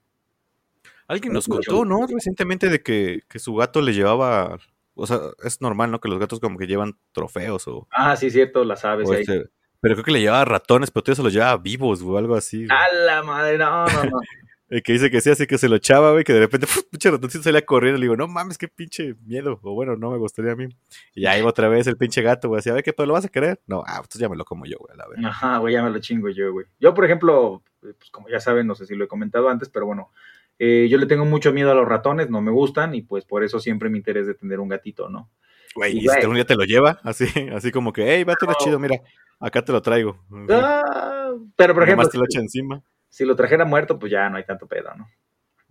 Alguien 1.08 1.32
nos 1.32 1.46
contó, 1.48 1.84
¿no? 1.84 2.06
Recientemente 2.06 2.68
de 2.68 2.82
que, 2.82 3.22
que 3.28 3.38
su 3.38 3.54
gato 3.54 3.80
le 3.80 3.94
llevaba 3.94 4.58
o 4.96 5.06
sea, 5.06 5.20
es 5.44 5.60
normal, 5.60 5.90
¿no? 5.90 6.00
Que 6.00 6.08
los 6.08 6.18
gatos 6.18 6.40
como 6.40 6.58
que 6.58 6.66
llevan 6.66 6.98
trofeos 7.12 7.68
o... 7.68 7.86
Ah, 7.90 8.16
sí, 8.16 8.30
cierto, 8.30 8.64
las 8.64 8.84
aves 8.84 9.10
ahí. 9.10 9.20
este- 9.20 9.50
pero 9.80 9.94
creo 9.94 10.04
que 10.04 10.12
le 10.12 10.20
llevaba 10.20 10.44
ratones, 10.44 10.90
pero 10.90 11.04
tú 11.04 11.14
se 11.14 11.22
los 11.22 11.32
llevaba 11.32 11.56
vivos 11.56 12.02
o 12.02 12.16
algo 12.16 12.34
así. 12.34 12.66
güey. 12.66 12.68
A 12.70 12.94
la 12.94 13.22
madre, 13.22 13.58
no, 13.58 13.86
no, 13.86 14.04
no. 14.04 14.20
El 14.68 14.82
que 14.82 14.94
dice 14.94 15.12
que 15.12 15.20
sí, 15.20 15.30
así 15.30 15.46
que 15.46 15.58
se 15.58 15.68
lo 15.68 15.76
echaba, 15.76 16.10
güey, 16.10 16.24
que 16.24 16.32
de 16.32 16.40
repente, 16.40 16.66
¡puf! 16.66 16.82
pinche 16.90 17.08
ratoncito 17.08 17.44
salía 17.44 17.64
corriendo. 17.64 17.98
Le 17.98 18.06
digo, 18.06 18.16
no 18.16 18.26
mames, 18.26 18.58
qué 18.58 18.66
pinche 18.66 19.14
miedo. 19.24 19.60
O 19.62 19.74
bueno, 19.74 19.96
no 19.96 20.10
me 20.10 20.18
gustaría 20.18 20.52
a 20.52 20.56
mí. 20.56 20.66
Y 21.14 21.22
iba 21.28 21.48
otra 21.48 21.68
vez 21.68 21.86
el 21.86 21.96
pinche 21.96 22.20
gato, 22.20 22.48
güey, 22.48 22.58
así, 22.58 22.70
a 22.70 22.72
ver, 22.72 22.82
¿qué 22.82 22.92
pero 22.92 23.06
lo 23.06 23.12
vas 23.12 23.24
a 23.24 23.28
querer? 23.28 23.60
No, 23.68 23.84
ah, 23.86 24.02
pues 24.02 24.20
ya 24.20 24.28
me 24.28 24.36
lo 24.36 24.44
como 24.44 24.66
yo, 24.66 24.78
güey, 24.78 24.92
a 24.92 24.96
la 24.96 25.08
verdad. 25.08 25.30
Ajá, 25.30 25.58
güey, 25.58 25.74
ya 25.74 25.84
me 25.84 25.90
lo 25.90 26.00
chingo 26.00 26.28
yo, 26.30 26.52
güey. 26.52 26.66
Yo, 26.80 26.94
por 26.94 27.04
ejemplo, 27.04 27.62
pues 27.80 28.10
como 28.10 28.28
ya 28.28 28.40
saben, 28.40 28.66
no 28.66 28.74
sé 28.74 28.86
si 28.86 28.96
lo 28.96 29.04
he 29.04 29.08
comentado 29.08 29.48
antes, 29.48 29.68
pero 29.68 29.86
bueno, 29.86 30.10
eh, 30.58 30.88
yo 30.90 30.98
le 30.98 31.06
tengo 31.06 31.24
mucho 31.24 31.52
miedo 31.52 31.70
a 31.70 31.74
los 31.74 31.86
ratones, 31.86 32.28
no 32.28 32.40
me 32.40 32.50
gustan, 32.50 32.94
y 32.96 33.02
pues 33.02 33.24
por 33.24 33.44
eso 33.44 33.60
siempre 33.60 33.88
me 33.88 33.98
interesa 33.98 34.28
de 34.28 34.34
tener 34.34 34.58
un 34.58 34.68
gatito, 34.68 35.08
¿no? 35.08 35.30
Güey, 35.76 35.98
y 35.98 36.04
Güey. 36.06 36.20
si 36.20 36.26
un 36.26 36.34
día 36.34 36.44
te 36.44 36.56
lo 36.56 36.64
lleva, 36.64 36.98
así, 37.04 37.26
así 37.54 37.70
como 37.70 37.92
que, 37.92 38.14
hey, 38.14 38.24
vato, 38.24 38.46
No. 38.46 38.54
chido, 38.54 38.78
mira, 38.78 39.00
acá 39.38 39.62
te 39.62 39.72
lo 39.72 39.80
traigo. 39.82 40.18
Ah, 40.50 41.32
pero, 41.54 41.74
por 41.74 41.82
ejemplo, 41.84 42.08
te 42.08 42.18
lo 42.18 42.24
si, 42.24 42.30
echa 42.32 42.40
encima. 42.40 42.82
si 43.08 43.24
lo 43.24 43.36
trajera 43.36 43.64
muerto, 43.64 43.98
pues 43.98 44.10
ya 44.10 44.28
no 44.28 44.36
hay 44.38 44.44
tanto 44.44 44.66
pedo, 44.66 44.90
¿no? 44.96 45.08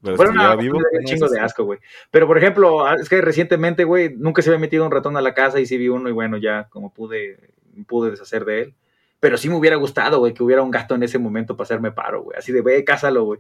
Pero 0.02 0.18
Bueno, 0.18 0.32
si 0.34 0.38
no, 0.38 0.58
vivo, 0.58 0.78
un 0.78 1.04
chingo 1.06 1.26
eso 1.26 1.34
de 1.34 1.40
asco, 1.40 1.64
güey. 1.64 1.80
Pero, 2.12 2.28
por 2.28 2.38
ejemplo, 2.38 2.86
ah, 2.86 2.96
es 3.02 3.10
que 3.10 3.20
recientemente, 3.22 3.84
güey, 3.86 4.14
nunca 4.16 4.42
se 4.44 4.50
había 4.52 4.60
metido 4.60 4.86
un 4.86 4.92
ratón 4.92 5.18
a 5.18 5.22
la 5.22 5.34
casa 5.34 5.60
y 5.60 5.66
sí 5.66 5.78
vi 5.78 5.90
uno 5.90 6.08
y 6.10 6.12
bueno, 6.12 6.38
ya 6.38 6.66
como 6.70 6.94
pude, 6.94 7.40
pude 7.88 8.12
deshacer 8.12 8.46
de 8.46 8.62
él. 8.62 8.74
Pero 9.20 9.38
sí 9.38 9.50
me 9.50 9.56
hubiera 9.56 9.78
gustado, 9.78 10.20
güey, 10.20 10.34
que 10.36 10.44
hubiera 10.44 10.62
un 10.62 10.70
gato 10.70 10.94
en 10.94 11.02
ese 11.02 11.18
momento 11.18 11.58
para 11.58 11.64
hacerme 11.66 11.92
paro, 11.92 12.22
güey. 12.22 12.38
Así 12.38 12.52
de, 12.52 12.62
ve, 12.62 12.84
cásalo, 12.84 13.24
güey. 13.24 13.40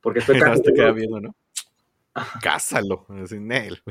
Porque 0.00 0.20
estoy 0.20 0.40
más 0.40 0.62
te 0.62 0.72
queda 0.72 0.92
viendo, 0.92 1.20
¿no? 1.20 1.34
Cásalo. 2.40 3.04
Así, 3.22 3.38
Nel. 3.38 3.82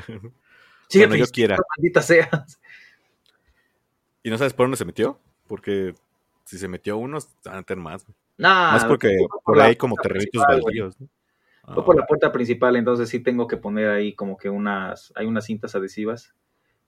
Sí, 0.89 0.99
Cuando 0.99 1.15
yo 1.15 1.25
quiera. 1.27 1.57
Maldita. 1.77 2.01
¿Y 4.23 4.29
no 4.29 4.37
sabes 4.37 4.53
por 4.53 4.65
dónde 4.65 4.77
se 4.77 4.85
metió? 4.85 5.19
Porque 5.47 5.93
si 6.45 6.57
se 6.57 6.67
metió 6.67 6.97
uno, 6.97 7.19
van 7.45 7.57
a 7.57 7.63
tener 7.63 7.83
más. 7.83 8.05
No, 8.37 8.47
Más 8.49 8.85
porque 8.85 9.17
por 9.43 9.57
la 9.57 9.63
ahí 9.65 9.69
hay 9.71 9.75
como 9.75 9.95
terrenitos 9.95 10.43
baldíos. 10.47 10.99
¿no? 10.99 11.07
Ah, 11.63 11.73
Fue 11.73 11.83
por 11.83 11.95
la 11.97 12.05
puerta 12.05 12.31
principal, 12.31 12.75
entonces 12.75 13.09
sí 13.09 13.19
tengo 13.19 13.47
que 13.47 13.57
poner 13.57 13.89
ahí 13.89 14.13
como 14.13 14.37
que 14.37 14.49
unas, 14.49 15.11
hay 15.15 15.25
unas 15.25 15.45
cintas 15.45 15.75
adhesivas 15.75 16.33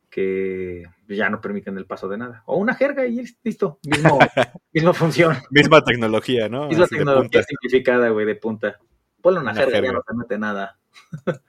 que 0.10 0.84
ya 1.08 1.30
no 1.30 1.42
permiten 1.42 1.78
el 1.78 1.86
paso 1.86 2.08
de 2.08 2.18
nada. 2.18 2.44
O 2.46 2.58
una 2.58 2.74
jerga 2.76 3.06
y 3.06 3.24
listo. 3.44 3.80
Mismo, 3.84 4.18
misma 4.74 4.94
función. 4.94 5.38
Misma 5.52 5.84
tecnología, 5.84 6.50
¿no? 6.50 6.68
Misma 6.68 6.86
Así 6.86 6.96
tecnología 6.96 7.44
simplificada, 7.44 8.10
güey, 8.10 8.26
de 8.26 8.36
punta. 8.36 8.80
Ponle 9.22 9.40
una, 9.42 9.52
Una 9.52 9.60
jerga, 9.62 9.78
ya 9.78 9.82
jerga. 9.82 9.94
no 9.94 10.04
se 10.08 10.14
mete 10.16 10.38
nada. 10.38 10.80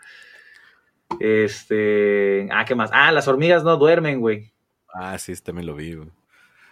este. 1.18 2.48
Ah, 2.52 2.64
¿qué 2.64 2.74
más? 2.74 2.90
Ah, 2.92 3.10
las 3.12 3.28
hormigas 3.28 3.64
no 3.64 3.76
duermen, 3.76 4.20
güey. 4.20 4.52
Ah, 4.92 5.18
sí, 5.18 5.34
también 5.42 5.66
lo 5.66 5.74
vi, 5.74 5.94
güey. 5.94 6.08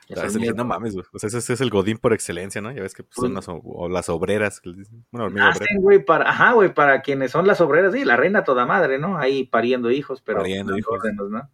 Dije, 0.08 0.54
no 0.54 0.64
mames, 0.64 0.94
güey. 0.94 1.04
O 1.12 1.18
sea, 1.18 1.28
ese, 1.28 1.36
ese 1.38 1.52
es 1.52 1.60
el 1.60 1.68
godín 1.68 1.98
por 1.98 2.14
excelencia, 2.14 2.62
¿no? 2.62 2.72
Ya 2.72 2.80
ves 2.80 2.94
que 2.94 3.02
pues, 3.02 3.16
son 3.16 3.34
las, 3.34 3.46
o- 3.48 3.60
o 3.62 3.88
las 3.90 4.08
obreras. 4.08 4.62
obrera. 4.64 5.28
Nacen, 5.28 5.82
güey, 5.82 6.02
para, 6.02 6.30
ajá, 6.30 6.52
güey, 6.52 6.72
para 6.72 7.02
quienes 7.02 7.30
son 7.30 7.46
las 7.46 7.60
obreras, 7.60 7.92
sí, 7.92 8.04
la 8.06 8.16
reina 8.16 8.42
toda 8.42 8.64
madre, 8.64 8.98
¿no? 8.98 9.18
Ahí 9.18 9.44
pariendo 9.44 9.90
hijos, 9.90 10.22
pero 10.22 10.38
Pariendo 10.38 10.78
hijos. 10.78 10.98
órdenes, 10.98 11.28
¿no? 11.28 11.50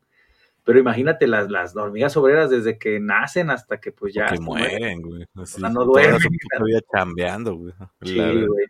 Pero 0.62 0.78
imagínate 0.78 1.26
las, 1.26 1.50
las 1.50 1.74
hormigas 1.76 2.16
obreras 2.16 2.48
desde 2.48 2.78
que 2.78 3.00
nacen 3.00 3.50
hasta 3.50 3.80
que 3.80 3.90
pues 3.90 4.14
ya 4.14 4.26
que 4.28 4.38
mueren, 4.38 5.02
güey. 5.02 5.26
Así, 5.34 5.60
sea, 5.60 5.68
no 5.68 5.84
duermen. 5.84 6.20
vida 6.64 6.80
chambeando, 6.94 7.56
güey. 7.56 7.74
Sí, 8.02 8.16
güey. 8.46 8.66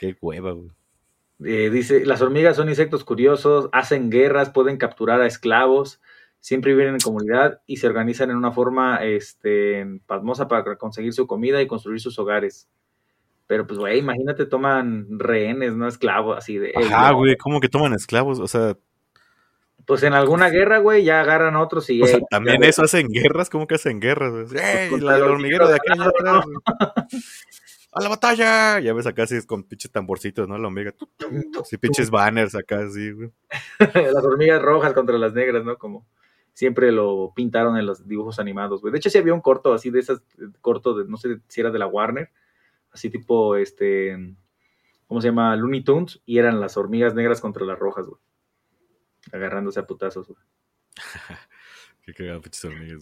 Qué 0.00 0.16
hueva, 0.20 0.52
güey. 0.52 0.70
Eh, 1.44 1.68
dice, 1.70 2.06
las 2.06 2.22
hormigas 2.22 2.56
son 2.56 2.68
insectos 2.68 3.04
curiosos, 3.04 3.68
hacen 3.72 4.10
guerras, 4.10 4.50
pueden 4.50 4.78
capturar 4.78 5.20
a 5.20 5.26
esclavos, 5.26 6.00
siempre 6.40 6.74
viven 6.74 6.94
en 6.94 7.00
comunidad 7.00 7.60
y 7.66 7.76
se 7.76 7.86
organizan 7.86 8.30
en 8.30 8.36
una 8.36 8.52
forma 8.52 9.04
este, 9.04 9.84
pasmosa 10.06 10.48
para 10.48 10.76
conseguir 10.76 11.12
su 11.12 11.26
comida 11.26 11.60
y 11.60 11.66
construir 11.66 12.00
sus 12.00 12.18
hogares. 12.18 12.68
Pero 13.46 13.66
pues, 13.66 13.78
güey, 13.78 13.98
imagínate, 13.98 14.46
toman 14.46 15.06
rehenes, 15.18 15.74
no 15.74 15.86
esclavos, 15.86 16.36
así 16.38 16.58
de... 16.58 16.72
Ajá, 16.74 17.10
eh, 17.10 17.14
güey, 17.14 17.36
¿cómo 17.36 17.60
que 17.60 17.68
toman 17.68 17.92
esclavos? 17.92 18.40
O 18.40 18.48
sea, 18.48 18.76
Pues 19.86 20.02
en 20.02 20.14
alguna 20.14 20.48
guerra, 20.48 20.78
güey, 20.78 21.04
ya 21.04 21.20
agarran 21.20 21.54
a 21.54 21.60
otros 21.62 21.88
y... 21.90 22.02
o 22.02 22.06
sea 22.06 22.18
también 22.28 22.60
ya- 22.62 22.68
eso 22.68 22.82
hacen 22.82 23.06
guerras, 23.08 23.48
¿cómo 23.50 23.66
que 23.68 23.76
hacen 23.76 24.00
guerras? 24.00 24.32
güey? 24.32 24.64
¡Ey! 24.64 24.98
La, 25.00 25.18
hormiguero 25.18 25.68
de 25.68 25.74
aquí 25.74 25.96
¡A 27.96 28.02
la 28.02 28.10
batalla! 28.10 28.78
Ya 28.78 28.92
ves 28.92 29.06
acá 29.06 29.22
así 29.22 29.40
con 29.46 29.62
pinches 29.62 29.90
tamborcitos, 29.90 30.46
¿no? 30.46 30.58
La 30.58 30.66
hormiga. 30.66 30.92
Así 31.62 31.78
pinches 31.78 32.10
banners 32.10 32.54
acá, 32.54 32.80
así, 32.80 33.10
güey. 33.10 33.32
las 34.12 34.22
hormigas 34.22 34.60
rojas 34.60 34.92
contra 34.92 35.16
las 35.16 35.32
negras, 35.32 35.64
¿no? 35.64 35.78
Como 35.78 36.06
siempre 36.52 36.92
lo 36.92 37.32
pintaron 37.34 37.78
en 37.78 37.86
los 37.86 38.06
dibujos 38.06 38.38
animados, 38.38 38.82
güey. 38.82 38.92
De 38.92 38.98
hecho, 38.98 39.08
sí 39.08 39.16
había 39.16 39.32
un 39.32 39.40
corto 39.40 39.72
así 39.72 39.88
de 39.88 40.00
esas, 40.00 40.18
eh, 40.38 40.48
corto 40.60 40.92
de, 40.92 41.08
no 41.08 41.16
sé 41.16 41.40
si 41.48 41.62
era 41.62 41.70
de 41.70 41.78
la 41.78 41.86
Warner, 41.86 42.30
así 42.90 43.08
tipo, 43.08 43.56
este, 43.56 44.36
¿cómo 45.06 45.22
se 45.22 45.28
llama? 45.28 45.56
Looney 45.56 45.82
Tunes, 45.82 46.20
y 46.26 46.36
eran 46.36 46.60
las 46.60 46.76
hormigas 46.76 47.14
negras 47.14 47.40
contra 47.40 47.64
las 47.64 47.78
rojas, 47.78 48.06
güey. 48.06 48.20
Agarrándose 49.32 49.80
a 49.80 49.86
putazos, 49.86 50.28
güey. 50.28 50.38
Qué 52.06 52.14
cagado. 52.14 52.40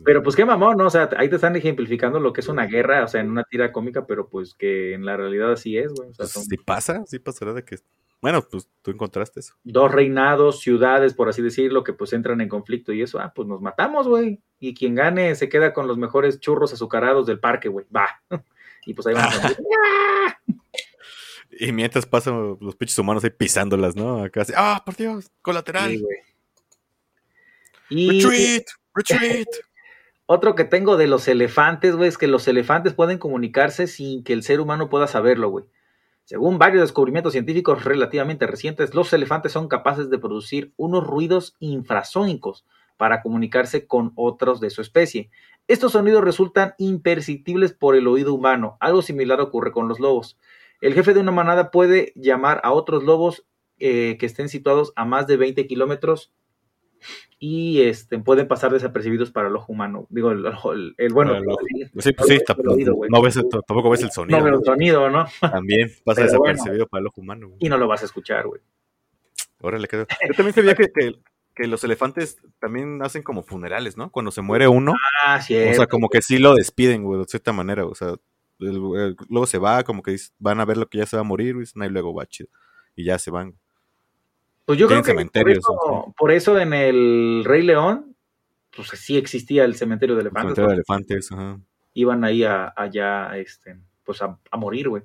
Pero 0.03 0.23
pues 0.23 0.35
qué 0.35 0.47
mamón, 0.47 0.79
¿no? 0.79 0.87
O 0.87 0.91
sea, 0.91 1.11
ahí 1.19 1.29
te 1.29 1.37
están 1.37 1.55
ejemplificando 1.57 2.19
lo 2.21 2.33
que 2.33 2.41
es 2.41 2.49
una 2.49 2.65
guerra, 2.67 3.05
o 3.05 3.09
sea, 3.09 3.21
en 3.21 3.31
una 3.31 3.45
tira 3.45 3.71
cómica, 3.71 4.07
pero 4.07 4.29
pues 4.31 4.55
que 4.55 4.95
en 4.95 5.05
la 5.05 5.15
realidad 5.19 5.53
así 5.53 5.77
es, 5.77 5.93
güey. 5.93 6.09
O 6.09 6.15
sea, 6.15 6.25
Pues, 6.25 6.31
son 6.31 6.45
si 6.45 6.57
pasa, 6.57 7.03
sí 7.07 7.19
pasará 7.19 7.53
de 7.53 7.65
que. 7.65 7.77
Bueno, 8.23 8.41
pues 8.51 8.67
tú 8.81 8.91
encontraste 8.91 9.41
eso. 9.41 9.55
dos 9.63 9.93
reinados, 9.93 10.61
ciudades, 10.61 11.13
por 11.13 11.29
así 11.29 11.43
decirlo, 11.43 11.85
que 11.85 11.93
pues 11.93 12.15
entran 12.15 12.41
en 12.41 12.49
conflicto 12.49 12.91
y 12.95 13.03
eso, 13.03 13.19
ah, 13.21 13.31
pues 13.35 13.47
nos 13.47 13.61
matamos, 13.61 14.09
güey. 14.09 14.41
Y 14.59 14.73
quien 14.73 14.95
gane 14.95 15.35
se 15.35 15.51
queda 15.51 15.75
con 15.75 15.87
los 15.87 15.99
mejores 15.99 16.41
churros 16.41 16.73
azucarados 16.73 17.27
del 17.27 17.39
parque, 17.41 17.69
güey. 17.69 17.85
Va. 17.95 18.09
Y 18.87 18.93
pues 18.95 19.07
ahí 19.07 19.15
vamos. 19.15 19.35
a- 19.37 20.39
Y 21.59 21.73
mientras 21.73 22.05
pasan 22.07 22.57
los 22.61 22.77
pinches 22.77 22.99
humanos 22.99 23.23
ahí 23.25 23.31
pisándolas, 23.31 23.95
¿no? 23.97 24.23
Acá 24.25 24.43
así, 24.43 24.53
¡ah, 24.57 24.83
por 24.85 24.97
Dios! 24.97 25.31
¡Colateral! 25.41 25.91
Sí, 25.93 25.99
güey. 26.01 26.17
Y 27.91 28.21
¡Retreat! 28.23 28.65
¡Retreat! 28.95 29.49
otro 30.26 30.55
que 30.55 30.64
tengo 30.64 30.97
de 30.97 31.07
los 31.07 31.28
elefantes, 31.28 31.97
güey, 31.97 32.09
es 32.09 32.18
que 32.18 32.26
los 32.26 32.49
elefantes 32.49 32.95
pueden 32.95 33.18
comunicarse 33.18 33.86
sin 33.86 34.24
que 34.24 34.32
el 34.32 34.42
ser 34.42 34.61
humano 34.61 34.88
pueda 34.88 35.07
saberlo, 35.07 35.51
güey. 35.51 35.64
Según 36.24 36.59
varios 36.59 36.80
descubrimientos 36.80 37.32
científicos 37.32 37.84
relativamente 37.84 38.47
recientes, 38.47 38.95
los 38.95 39.12
elefantes 39.12 39.53
son 39.53 39.68
capaces 39.68 40.09
de 40.09 40.18
producir 40.18 40.72
unos 40.76 41.07
ruidos 41.07 41.55
infrasónicos 41.59 42.64
para 42.97 43.20
comunicarse 43.20 43.86
con 43.86 44.12
otros 44.14 44.61
de 44.61 44.70
su 44.70 44.80
especie. 44.80 45.30
Estos 45.68 45.92
sonidos 45.92 46.24
resultan 46.24 46.74
imperceptibles 46.78 47.74
por 47.74 47.95
el 47.95 48.07
oído 48.07 48.32
humano. 48.32 48.78
Algo 48.80 49.03
similar 49.03 49.40
ocurre 49.40 49.72
con 49.72 49.86
los 49.86 50.01
lobos. 50.01 50.38
El 50.80 50.95
jefe 50.95 51.12
de 51.12 51.20
una 51.20 51.32
manada 51.32 51.70
puede 51.70 52.12
llamar 52.16 52.61
a 52.64 52.72
otros 52.72 53.05
lobos 53.05 53.45
eh, 53.78 54.16
que 54.18 54.26
estén 54.26 54.49
situados 54.49 54.92
a 54.97 55.05
más 55.05 55.26
de 55.26 55.36
20 55.36 55.66
kilómetros 55.66 56.32
y 57.47 57.82
este, 57.82 58.18
pueden 58.20 58.49
pasar 58.49 58.72
desapercibidos 58.72 59.30
para 59.30 59.49
el 59.49 59.57
ojo 59.57 59.70
humano. 59.72 60.07
Digo, 60.09 60.30
el, 60.30 60.47
ojo- 60.47 60.72
el- 60.72 60.95
el- 60.97 61.12
bueno, 61.12 61.32
Para 61.32 61.42
el 61.42 61.49
ojo. 61.51 61.59
sí, 61.99 62.12
pues 62.12 62.28
sí, 62.28 62.34
el 62.36 62.45
tampoco, 62.45 62.72
oído, 62.72 62.95
güey. 62.95 63.11
no 63.11 63.20
ves, 63.20 63.36
el- 63.36 63.49
tampoco 63.66 63.90
ves 63.90 64.03
el 64.03 64.11
sonido. 64.11 64.40
no 64.40 64.59
el 64.59 64.64
sonido, 64.64 65.11
¿no? 65.11 65.26
También 65.40 65.90
pasa 66.05 66.22
Pero 66.22 66.32
desapercibido 66.32 66.86
para 66.86 67.03
el 67.03 67.07
ojo 67.09 67.20
humano. 67.20 67.49
güey. 67.49 67.59
Y 67.61 67.68
no 67.68 67.76
lo 67.76 67.86
vas 67.86 68.01
a 68.03 68.07
escuchar, 68.07 68.47
güey. 68.47 68.62
Órale, 69.61 69.88
qué- 69.88 69.99
Yo 69.99 70.34
también 70.36 70.55
sabía 70.55 70.74
que, 70.74 70.88
que, 70.90 71.14
que 71.55 71.66
los 71.66 71.84
elefantes 71.84 72.38
también 72.61 73.03
hacen 73.03 73.22
como 73.22 73.42
funerales, 73.42 73.97
¿no? 73.97 74.11
Cuando 74.11 74.30
se 74.30 74.40
muere 74.40 74.66
uno, 74.68 74.95
Ah, 75.26 75.40
sí. 75.40 75.55
o 75.57 75.74
sea, 75.74 75.86
como 75.86 76.09
que 76.09 76.22
sí 76.22 76.38
lo 76.38 76.55
despiden, 76.55 77.03
güey, 77.05 77.20
de 77.20 77.26
cierta 77.26 77.53
manera. 77.53 77.84
O 77.84 77.95
sea, 77.95 78.14
el- 78.61 78.76
el- 78.97 79.16
luego 79.28 79.47
se 79.47 79.59
va, 79.59 79.82
como 79.84 80.03
que 80.03 80.16
van 80.38 80.61
a 80.61 80.64
ver 80.64 80.76
lo 80.78 80.86
que 80.88 80.99
ya 80.99 81.07
se 81.07 81.16
va 81.16 81.20
a 81.20 81.24
morir, 81.24 81.55
güey, 81.57 81.66
y 81.74 81.88
luego 81.90 82.14
va 82.14 82.24
chido. 82.26 82.49
Y 82.97 83.05
ya 83.05 83.18
se 83.18 83.30
van. 83.30 83.59
Pues 84.65 84.79
yo 84.79 84.89
creo 84.89 85.03
que 85.03 85.15
por 85.15 85.51
eso, 85.51 86.15
por 86.17 86.33
eso 86.33 86.59
en 86.59 86.73
el 86.73 87.43
Rey 87.45 87.62
León, 87.62 88.17
pues 88.75 88.89
sí 88.91 89.17
existía 89.17 89.65
el 89.65 89.75
cementerio 89.77 90.15
de 90.15 90.23
El 90.23 90.27
elefantes. 90.29 90.55
cementerio 90.55 90.69
de 90.69 90.75
elefantes, 90.75 91.33
ajá. 91.33 91.59
Iban 91.95 92.25
ahí 92.25 92.43
a, 92.45 92.73
allá, 92.77 93.37
este, 93.37 93.77
pues 94.05 94.21
a, 94.23 94.39
a 94.51 94.57
morir, 94.57 94.89
güey. 94.89 95.03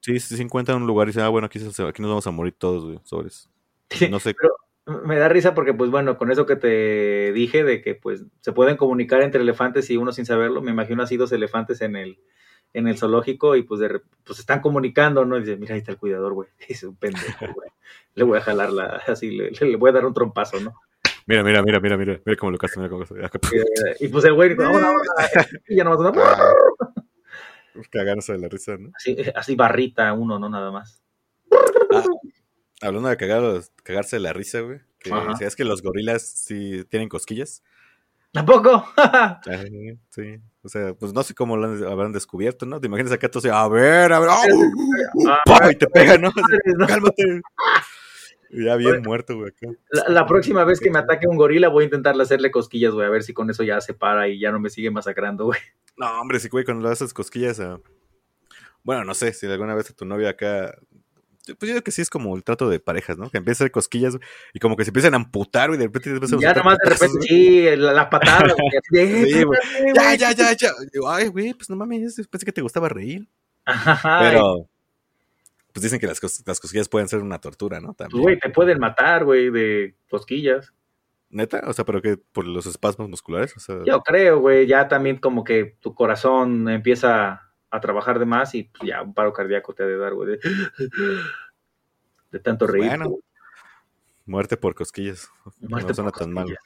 Sí, 0.00 0.18
sí, 0.18 0.36
se 0.36 0.42
encuentran 0.42 0.78
un 0.80 0.86
lugar 0.86 1.06
y 1.06 1.10
dicen, 1.10 1.22
ah, 1.22 1.28
bueno, 1.28 1.46
aquí, 1.46 1.58
se- 1.60 1.82
aquí 1.86 2.02
nos 2.02 2.10
vamos 2.10 2.26
a 2.26 2.30
morir 2.32 2.54
todos, 2.58 2.84
güey, 2.84 2.98
sobres. 3.04 3.48
No 4.10 4.18
sé, 4.18 4.34
Pero 4.34 4.56
me 5.04 5.16
da 5.16 5.28
risa 5.28 5.54
porque, 5.54 5.74
pues 5.74 5.90
bueno, 5.90 6.16
con 6.18 6.32
eso 6.32 6.44
que 6.46 6.56
te 6.56 7.32
dije 7.32 7.62
de 7.62 7.82
que, 7.82 7.94
pues, 7.94 8.24
se 8.40 8.52
pueden 8.52 8.76
comunicar 8.76 9.22
entre 9.22 9.42
elefantes 9.42 9.88
y 9.90 9.96
uno 9.96 10.10
sin 10.10 10.26
saberlo, 10.26 10.60
me 10.62 10.72
imagino 10.72 11.02
así 11.04 11.16
dos 11.16 11.30
elefantes 11.32 11.80
en 11.82 11.94
el, 11.94 12.18
en 12.74 12.88
el 12.88 12.96
zoológico 12.98 13.56
y 13.56 13.62
pues, 13.62 13.80
de, 13.80 14.00
pues 14.24 14.38
están 14.38 14.60
comunicando, 14.60 15.24
¿no? 15.24 15.36
Y 15.36 15.40
dice, 15.40 15.56
mira, 15.56 15.74
ahí 15.74 15.80
está 15.80 15.92
el 15.92 15.98
cuidador, 15.98 16.32
güey. 16.32 16.48
Es 16.68 16.82
un 16.82 16.96
pendejo, 16.96 17.46
güey. 17.54 17.70
Le 18.14 18.24
voy 18.24 18.38
a 18.38 18.42
jalar 18.42 18.72
la, 18.72 19.02
así, 19.06 19.30
le, 19.30 19.50
le 19.50 19.76
voy 19.76 19.90
a 19.90 19.92
dar 19.94 20.06
un 20.06 20.14
trompazo, 20.14 20.60
¿no? 20.60 20.74
mira, 21.26 21.42
mira, 21.44 21.62
mira, 21.62 21.78
mira, 21.80 21.96
mira, 21.96 22.20
mira 22.24 22.36
cómo 22.36 22.50
lo 22.50 22.58
castan, 22.58 22.82
mira 22.82 22.90
cómo 22.90 23.04
lo. 23.08 23.24
Eh, 23.24 23.96
y 24.00 24.08
pues 24.08 24.24
el 24.24 24.34
güey, 24.34 24.52
y 25.68 25.76
ya 25.76 25.84
¿no? 25.84 26.12
Cagándose 27.90 28.32
de 28.32 28.38
la 28.38 28.48
risa, 28.48 28.76
¿no? 28.76 28.90
así, 28.94 29.16
así 29.34 29.54
barrita 29.56 30.12
uno, 30.12 30.38
¿no? 30.38 30.48
Nada 30.48 30.70
más. 30.70 31.02
Ah, 31.90 32.04
hablando 32.82 33.08
de 33.08 33.16
cagar- 33.16 33.62
cagarse 33.82 34.16
de 34.16 34.20
la 34.20 34.32
risa, 34.32 34.60
güey. 34.60 34.80
Que 34.98 35.12
Ajá. 35.12 35.32
¿sabías 35.32 35.56
que 35.56 35.64
los 35.64 35.82
gorilas 35.82 36.22
sí 36.22 36.84
tienen 36.88 37.08
cosquillas? 37.08 37.62
¿Tampoco? 38.32 38.84
Ay, 39.46 39.98
sí. 40.10 40.40
O 40.62 40.68
sea, 40.68 40.94
pues 40.94 41.12
no 41.12 41.22
sé 41.22 41.34
cómo 41.34 41.56
lo 41.56 41.88
habrán 41.88 42.12
descubierto, 42.12 42.64
¿no? 42.66 42.80
Te 42.80 42.86
imaginas 42.86 43.12
acá 43.12 43.28
todo 43.28 43.40
así, 43.40 43.48
a 43.48 43.68
ver, 43.68 44.12
a 44.12 44.20
ver. 44.20 44.28
Ah, 44.30 44.42
¡pum! 45.44 45.70
y 45.70 45.76
te 45.76 45.86
pega, 45.86 46.16
¿no? 46.18 46.32
Cálmate. 46.86 47.22
Ya 48.54 48.76
bien 48.76 49.00
muerto, 49.02 49.34
güey. 49.34 49.50
La, 49.88 50.08
la 50.08 50.26
próxima 50.26 50.62
vez 50.64 50.78
que 50.78 50.90
me 50.90 50.98
ataque 50.98 51.26
un 51.26 51.38
gorila 51.38 51.68
voy 51.68 51.84
a 51.84 51.86
intentarle 51.86 52.22
hacerle 52.22 52.50
cosquillas, 52.50 52.92
güey, 52.92 53.06
a 53.06 53.10
ver 53.10 53.22
si 53.22 53.32
con 53.32 53.48
eso 53.48 53.62
ya 53.62 53.80
se 53.80 53.94
para 53.94 54.28
y 54.28 54.38
ya 54.38 54.52
no 54.52 54.60
me 54.60 54.68
sigue 54.68 54.90
masacrando, 54.90 55.46
güey. 55.46 55.58
No, 55.96 56.20
hombre, 56.20 56.38
sí, 56.38 56.50
güey, 56.50 56.62
cuando 56.62 56.86
le 56.86 56.92
haces 56.92 57.14
cosquillas 57.14 57.60
a... 57.60 57.80
Bueno, 58.82 59.04
no 59.04 59.14
sé, 59.14 59.32
si 59.32 59.46
alguna 59.46 59.74
vez 59.74 59.88
a 59.88 59.94
tu 59.94 60.04
novia 60.04 60.28
acá... 60.28 60.76
Pues 61.44 61.56
yo 61.68 61.74
creo 61.74 61.82
que 61.82 61.90
sí 61.90 62.00
es 62.02 62.08
como 62.10 62.36
el 62.36 62.44
trato 62.44 62.68
de 62.68 62.78
parejas, 62.78 63.18
¿no? 63.18 63.28
Que 63.28 63.38
empieza 63.38 63.64
a 63.64 63.66
hacer 63.66 63.72
cosquillas 63.72 64.16
y 64.54 64.60
como 64.60 64.76
que 64.76 64.84
se 64.84 64.90
empiezan 64.90 65.14
a 65.14 65.16
amputar, 65.16 65.68
güey, 65.70 65.78
de 65.78 65.86
repente 65.86 66.10
te 66.10 66.14
empiezan 66.14 66.38
a 66.38 66.42
Ya 66.42 66.54
nomás 66.54 66.78
de 66.84 66.90
repente, 66.90 67.18
sí, 67.22 67.64
la, 67.76 67.92
la 67.92 68.08
patada, 68.10 68.40
güey. 68.54 68.68
así 68.78 68.96
de, 68.96 69.24
Sí, 69.32 69.42
güey. 69.42 69.58
"Espérate, 69.60 69.94
Ya, 69.94 70.04
güey". 70.04 70.18
ya, 70.18 70.32
ya, 70.32 70.52
ya. 70.56 70.70
Ay, 71.08 71.26
güey, 71.28 71.54
pues 71.54 71.68
no 71.68 71.76
mames, 71.76 72.14
pensé 72.30 72.46
que 72.46 72.52
te 72.52 72.62
gustaba 72.62 72.88
reír. 72.88 73.26
Ajá, 73.64 74.18
Pero, 74.20 74.68
pues 75.72 75.82
dicen 75.82 75.98
que 75.98 76.06
las, 76.06 76.20
cos- 76.22 76.42
las 76.46 76.60
cosquillas 76.60 76.88
pueden 76.88 77.08
ser 77.08 77.20
una 77.20 77.40
tortura, 77.40 77.80
¿no? 77.80 77.88
Pues, 77.94 77.96
También. 78.08 78.22
güey, 78.22 78.38
te 78.38 78.50
pueden 78.50 78.78
matar, 78.78 79.24
güey, 79.24 79.50
de 79.50 79.94
cosquillas. 80.10 80.72
¿Neta? 81.30 81.62
O 81.66 81.72
sea, 81.72 81.84
pero 81.86 82.02
que 82.02 82.18
por 82.18 82.46
los 82.46 82.66
espasmos 82.66 83.08
musculares, 83.08 83.56
o 83.56 83.60
sea... 83.60 83.76
Yo 83.86 84.00
creo, 84.02 84.38
güey, 84.40 84.66
ya 84.66 84.86
también 84.88 85.16
como 85.16 85.44
que 85.44 85.76
tu 85.80 85.94
corazón 85.94 86.68
empieza 86.68 87.50
a 87.72 87.80
trabajar 87.80 88.18
de 88.18 88.26
más 88.26 88.54
y 88.54 88.64
pues, 88.64 88.88
ya 88.88 89.02
un 89.02 89.14
paro 89.14 89.32
cardíaco 89.32 89.74
te 89.74 89.82
ha 89.82 89.86
de 89.86 89.96
dar, 89.96 90.14
güey. 90.14 90.32
De, 90.32 90.40
de 92.30 92.38
tanto 92.38 92.66
reír. 92.66 92.88
Bueno, 92.88 93.08
güey. 93.08 93.22
Muerte 94.26 94.56
por 94.56 94.74
cosquillas. 94.74 95.28
Muerte 95.60 95.88
no 95.88 95.94
suena 95.94 96.10
por 96.10 96.20
tan 96.20 96.32
mal. 96.32 96.46
¿Cuál 96.46 96.58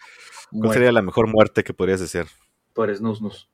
Muerte 0.51 0.75
sería 0.75 0.93
la 0.93 1.03
mejor 1.03 1.29
muerte 1.29 1.65
que 1.65 1.73
podrías 1.73 2.01
desear? 2.01 2.27
por 2.75 2.95
snus 2.95 3.49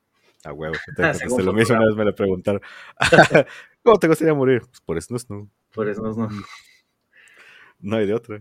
A 0.44 0.52
huevo. 0.52 0.74
Te 0.96 1.42
lo 1.42 1.52
mismo, 1.52 1.76
una 1.76 1.86
vez 1.86 1.96
me 1.96 2.04
lo 2.04 2.14
preguntaron. 2.14 2.60
¿Cómo 3.84 3.98
te 3.98 4.08
gustaría 4.08 4.34
morir? 4.34 4.62
Pues 4.62 4.80
por 5.08 5.30
no, 5.30 5.50
Por 5.72 5.94
snus 5.94 6.16
no 7.80 7.96
hay 7.96 8.06
de 8.06 8.14
otra. 8.14 8.40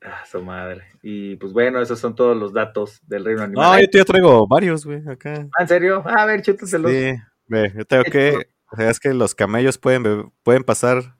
Ah, 0.00 0.24
su 0.24 0.42
madre. 0.42 0.84
Y 1.02 1.36
pues 1.36 1.52
bueno, 1.52 1.80
esos 1.80 1.98
son 1.98 2.14
todos 2.14 2.36
los 2.36 2.52
datos 2.52 3.00
del 3.06 3.24
reino 3.24 3.42
animal. 3.42 3.72
No, 3.72 3.80
yo 3.80 3.90
te 3.90 4.04
traigo 4.04 4.46
varios, 4.46 4.84
güey, 4.84 5.06
acá. 5.08 5.48
Ah, 5.56 5.62
¿En 5.62 5.68
serio? 5.68 6.02
Ah, 6.04 6.22
a 6.22 6.26
ver, 6.26 6.42
chútatelos. 6.42 6.90
Sí, 6.90 7.12
ve, 7.52 7.72
yo 7.76 7.84
tengo 7.84 8.04
que... 8.04 8.48
O 8.72 8.76
sea, 8.76 8.88
es 8.90 8.98
que 8.98 9.12
los 9.12 9.34
camellos 9.34 9.76
pueden, 9.78 10.32
pueden 10.42 10.64
pasar 10.64 11.14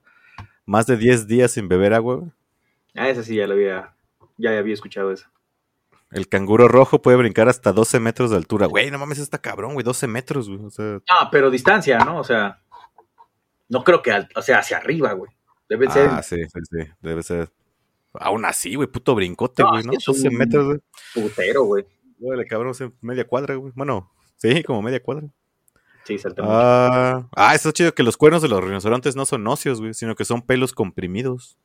más 0.65 0.87
de 0.87 0.97
10 0.97 1.27
días 1.27 1.51
sin 1.51 1.67
beber 1.67 1.93
agua, 1.93 2.15
güey. 2.15 2.31
Ah, 2.95 3.09
esa 3.09 3.21
sí, 3.23 3.35
ya 3.35 3.45
lo 3.47 3.53
había, 3.53 3.95
ya 4.37 4.57
había 4.57 4.73
escuchado 4.73 5.11
eso. 5.11 5.27
El 6.11 6.27
canguro 6.27 6.67
rojo 6.67 7.01
puede 7.01 7.17
brincar 7.17 7.49
hasta 7.49 7.71
12 7.71 7.99
metros 7.99 8.31
de 8.31 8.37
altura. 8.37 8.65
Güey, 8.67 8.89
no 8.91 8.97
mames, 8.99 9.19
está 9.19 9.39
cabrón, 9.39 9.73
güey. 9.73 9.83
12 9.83 10.07
metros, 10.07 10.49
güey. 10.49 10.63
O 10.65 10.69
sea, 10.69 10.99
Ah, 11.09 11.29
pero 11.31 11.49
distancia, 11.51 11.99
¿no? 11.99 12.17
O 12.19 12.23
sea, 12.23 12.59
no 13.69 13.83
creo 13.83 14.01
que, 14.01 14.11
al- 14.11 14.29
o 14.35 14.41
sea, 14.41 14.59
hacia 14.59 14.77
arriba, 14.77 15.13
güey. 15.13 15.31
Debe 15.69 15.89
ser 15.89 16.09
ah, 16.11 16.21
sí, 16.23 16.37
sí, 16.37 16.59
sí. 16.69 16.91
Debe 17.01 17.23
ser. 17.23 17.51
Aún 18.13 18.45
así, 18.45 18.75
güey, 18.75 18.87
puto 18.87 19.15
brincote, 19.15 19.63
No, 19.63 19.69
güey, 19.71 19.83
¿no? 19.83 19.93
es 19.93 20.03
12 20.05 20.27
un- 20.29 20.37
metros, 20.37 20.65
güey. 20.65 20.79
putero, 21.13 21.63
güey. 21.63 21.85
Güey, 22.19 22.45
cabrón, 22.47 22.69
o 22.69 22.73
sea, 22.75 22.91
media 23.01 23.25
cuadra, 23.27 23.55
güey. 23.55 23.71
Bueno, 23.75 24.11
sí, 24.37 24.63
como 24.63 24.81
media 24.83 25.01
cuadra. 25.01 25.27
Sí, 26.05 26.17
salta 26.17 26.41
mucho. 26.43 26.53
Ah, 26.55 27.27
ah, 27.35 27.55
eso 27.55 27.69
es 27.69 27.73
chido 27.75 27.93
que 27.93 28.03
los 28.03 28.17
cuernos 28.17 28.41
de 28.41 28.49
los 28.49 28.61
rinocerontes 28.63 29.15
no 29.15 29.25
son 29.25 29.47
óseos, 29.47 29.79
güey, 29.79 29.93
sino 29.93 30.15
que 30.15 30.25
son 30.25 30.41
pelos 30.41 30.73
comprimidos. 30.73 31.57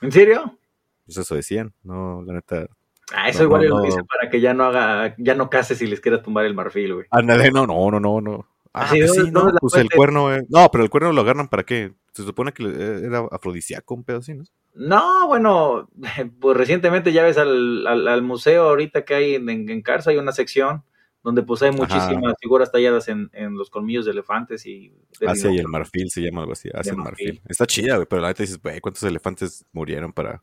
¿En 0.00 0.10
serio? 0.12 0.58
Pues 1.04 1.18
eso 1.18 1.34
decían, 1.36 1.72
no, 1.84 2.22
la 2.22 2.34
neta. 2.34 2.66
Ah, 3.14 3.28
eso 3.28 3.38
No, 3.40 3.44
igual 3.44 3.62
no, 3.62 3.68
lo 3.68 3.76
no. 3.76 3.82
dice 3.84 4.00
para 4.04 4.28
que 4.28 4.40
ya 4.40 4.52
no 4.54 4.64
haga, 4.64 5.14
ya 5.18 5.34
no 5.36 5.48
case 5.48 5.76
si 5.76 5.86
les 5.86 6.00
quiera 6.00 6.20
tumbar 6.22 6.44
el 6.46 6.54
marfil, 6.54 6.94
güey. 6.94 7.06
Ándale, 7.10 7.52
no, 7.52 7.64
no, 7.66 7.90
no, 7.92 8.00
no, 8.00 8.20
no. 8.20 8.46
Ah, 8.72 8.86
pues 8.90 9.06
¿dónde- 9.06 9.22
sí, 9.24 9.30
no, 9.30 9.48
pues 9.60 9.74
el 9.74 9.88
cuerno, 9.90 10.34
eh. 10.34 10.42
No, 10.48 10.68
pero 10.70 10.82
el 10.84 10.90
cuerno 10.90 11.12
lo 11.12 11.20
agarran 11.22 11.48
para 11.48 11.62
qué? 11.62 11.92
Se 12.12 12.24
supone 12.24 12.52
que 12.52 12.64
le- 12.64 13.06
era 13.06 13.20
afrodisíaco, 13.30 13.94
un 13.94 14.02
pedo 14.04 14.18
así, 14.18 14.34
¿no? 14.34 14.42
No, 14.74 15.28
bueno, 15.28 15.88
pues 16.40 16.56
recientemente 16.56 17.12
ya 17.12 17.22
ves 17.22 17.38
al, 17.38 17.86
al, 17.86 18.08
al 18.08 18.22
museo 18.22 18.64
ahorita 18.64 19.04
que 19.04 19.14
hay 19.14 19.34
en, 19.36 19.48
en, 19.48 19.68
en 19.70 19.80
Carso, 19.82 20.10
hay 20.10 20.18
una 20.18 20.32
sección 20.32 20.82
donde 21.26 21.42
pues 21.42 21.60
hay 21.60 21.72
muchísimas 21.72 22.34
figuras 22.40 22.70
talladas 22.70 23.08
en, 23.08 23.28
en 23.32 23.58
los 23.58 23.68
colmillos 23.68 24.04
de 24.04 24.12
elefantes 24.12 24.64
y... 24.64 24.92
de 25.18 25.26
Asia 25.26 25.50
y 25.50 25.58
el 25.58 25.66
marfil 25.66 26.08
se 26.08 26.20
llama 26.20 26.42
algo 26.42 26.52
así, 26.52 26.68
Asia 26.72 26.92
el 26.92 26.98
marfil. 26.98 27.26
marfil. 27.26 27.42
Está 27.48 27.66
chida, 27.66 27.96
güey, 27.96 28.06
pero 28.08 28.22
la 28.22 28.28
neta 28.28 28.44
dices, 28.44 28.62
güey, 28.62 28.80
¿cuántos 28.80 29.02
elefantes 29.02 29.66
murieron 29.72 30.12
para...? 30.12 30.40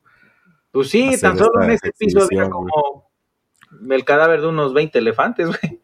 Pues 0.71 0.89
sí, 0.89 1.11
tan 1.21 1.37
solo 1.37 1.63
en 1.63 1.69
ese 1.69 1.89
piso 1.97 2.23
había 2.23 2.49
como 2.49 3.09
el 3.89 4.03
cadáver 4.03 4.41
de 4.41 4.47
unos 4.47 4.73
20 4.73 4.99
elefantes, 4.99 5.47
güey. 5.47 5.79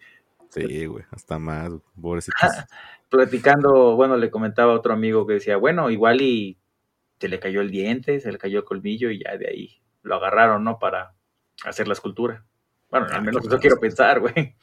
Sí, 0.49 0.85
güey, 0.85 1.05
hasta 1.11 1.39
más, 1.39 1.71
pobrecitos. 1.99 2.37
Platicando, 3.09 3.95
bueno, 3.95 4.17
le 4.17 4.29
comentaba 4.29 4.73
a 4.73 4.75
otro 4.75 4.91
amigo 4.91 5.25
que 5.25 5.35
decía, 5.35 5.55
bueno, 5.55 5.89
igual 5.91 6.21
y 6.21 6.59
se 7.21 7.29
le 7.29 7.39
cayó 7.39 7.61
el 7.61 7.71
diente, 7.71 8.19
se 8.19 8.33
le 8.33 8.37
cayó 8.37 8.59
el 8.59 8.65
colmillo 8.65 9.11
y 9.11 9.23
ya 9.23 9.37
de 9.37 9.47
ahí 9.47 9.81
lo 10.01 10.15
agarraron, 10.15 10.65
¿no? 10.65 10.77
Para 10.77 11.15
hacer 11.63 11.87
la 11.87 11.93
escultura. 11.93 12.43
Bueno, 12.89 13.07
Ah, 13.09 13.15
al 13.15 13.21
menos 13.23 13.45
eso 13.45 13.57
quiero 13.59 13.77
pensar, 13.79 14.19
güey. 14.19 14.57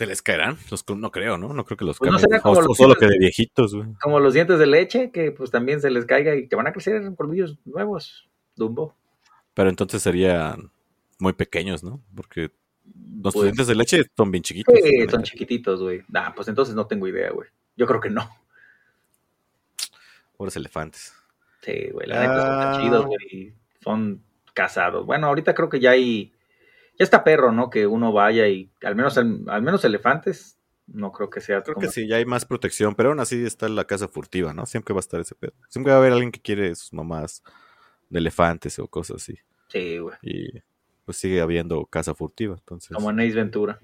¿Se 0.00 0.06
les 0.06 0.22
caerán? 0.22 0.56
Los, 0.70 0.82
no 0.88 1.10
creo, 1.10 1.36
¿no? 1.36 1.52
No 1.52 1.66
creo 1.66 1.76
que 1.76 1.84
los 1.84 1.98
Pues 1.98 2.10
no 2.10 2.18
será 2.18 2.40
como 2.40 2.58
los 2.62 2.74
solo 2.74 2.94
que 2.94 3.04
de- 3.06 3.18
viejitos, 3.18 3.74
güey. 3.74 3.86
Como 4.00 4.18
los 4.18 4.32
dientes 4.32 4.58
de 4.58 4.66
leche, 4.66 5.10
que 5.10 5.30
pues 5.30 5.50
también 5.50 5.82
se 5.82 5.90
les 5.90 6.06
caiga 6.06 6.34
y 6.34 6.48
que 6.48 6.56
van 6.56 6.66
a 6.66 6.72
crecer 6.72 7.02
colmillos 7.16 7.58
nuevos, 7.66 8.26
Dumbo. 8.56 8.96
Pero 9.52 9.68
entonces 9.68 10.00
serían 10.00 10.70
muy 11.18 11.34
pequeños, 11.34 11.84
¿no? 11.84 12.00
Porque 12.16 12.50
los 13.22 13.34
Pues, 13.34 13.44
dientes 13.44 13.66
de 13.66 13.74
leche 13.74 14.02
son 14.16 14.30
bien 14.30 14.42
chiquitos. 14.42 14.74
sí, 14.82 15.06
son 15.10 15.22
chiquititos, 15.22 15.82
güey. 15.82 16.00
Nah, 16.08 16.30
pues 16.34 16.48
entonces 16.48 16.74
no 16.74 16.86
tengo 16.86 17.06
idea, 17.06 17.30
güey. 17.32 17.50
Yo 17.76 17.86
creo 17.86 18.00
que 18.00 18.08
no. 18.08 18.26
Pobres 20.38 20.56
elefantes. 20.56 21.12
Sí, 21.60 21.90
güey, 21.92 22.08
la 22.08 22.20
neta 22.20 22.40
son 22.46 22.62
Ah. 22.62 22.78
chidos, 22.80 23.04
güey. 23.04 23.18
y 23.30 23.54
Son 23.84 24.22
casados. 24.54 25.04
Bueno, 25.04 25.26
ahorita 25.26 25.54
creo 25.54 25.68
que 25.68 25.78
ya 25.80 25.90
hay. 25.90 26.32
Ya 27.00 27.04
está 27.04 27.24
perro, 27.24 27.50
¿no? 27.50 27.70
Que 27.70 27.86
uno 27.86 28.12
vaya 28.12 28.46
y. 28.46 28.70
Al 28.84 28.94
menos, 28.94 29.16
al, 29.16 29.42
al 29.48 29.62
menos 29.62 29.82
elefantes. 29.84 30.58
No 30.86 31.12
creo 31.12 31.30
que 31.30 31.40
sea. 31.40 31.62
Creo 31.62 31.74
como- 31.76 31.86
que 31.86 31.92
sí, 31.92 32.06
ya 32.06 32.16
hay 32.16 32.26
más 32.26 32.44
protección, 32.44 32.94
pero 32.94 33.08
aún 33.08 33.20
así 33.20 33.42
está 33.44 33.68
la 33.70 33.84
casa 33.86 34.06
furtiva, 34.06 34.52
¿no? 34.52 34.66
Siempre 34.66 34.92
va 34.92 34.98
a 34.98 35.00
estar 35.00 35.18
ese 35.20 35.34
pedo. 35.34 35.54
Siempre 35.68 35.92
va 35.92 35.96
a 35.98 36.00
haber 36.00 36.12
alguien 36.12 36.30
que 36.30 36.40
quiere 36.42 36.74
sus 36.74 36.92
mamás 36.92 37.42
de 38.10 38.18
elefantes 38.18 38.78
o 38.78 38.86
cosas 38.86 39.16
así. 39.22 39.38
Sí, 39.68 39.98
güey. 39.98 40.16
Y 40.22 40.60
pues 41.06 41.16
sigue 41.16 41.40
habiendo 41.40 41.86
casa 41.86 42.14
furtiva, 42.14 42.54
entonces. 42.56 42.90
Como 42.94 43.08
en 43.10 43.20
Ace 43.20 43.34
Ventura. 43.34 43.80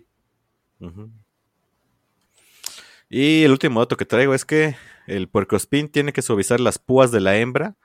Y 3.08 3.44
el 3.44 3.52
último 3.52 3.80
dato 3.80 3.96
que 3.96 4.04
traigo 4.04 4.34
es 4.34 4.44
que 4.44 4.76
el 5.06 5.28
puercoespín 5.28 5.88
tiene 5.88 6.12
que 6.12 6.22
suavizar 6.22 6.60
las 6.60 6.78
púas 6.78 7.12
de 7.12 7.20
la 7.20 7.36
hembra 7.36 7.76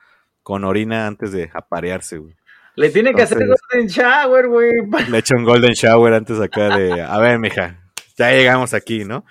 con 0.42 0.64
orina 0.64 1.06
antes 1.06 1.30
de 1.32 1.50
aparearse, 1.54 2.18
güey. 2.18 2.34
Le 2.74 2.90
tiene 2.90 3.14
que 3.14 3.22
hacer 3.22 3.38
Golden 3.38 3.86
Shower, 3.88 4.48
güey. 4.48 4.72
Le 5.10 5.18
echa 5.18 5.36
un 5.36 5.44
golden 5.44 5.72
shower 5.72 6.14
antes 6.14 6.40
acá 6.40 6.76
de, 6.76 7.02
a 7.02 7.18
ver, 7.18 7.38
mija, 7.38 7.78
ya 8.16 8.30
llegamos 8.30 8.72
aquí, 8.72 9.04
¿no? 9.04 9.24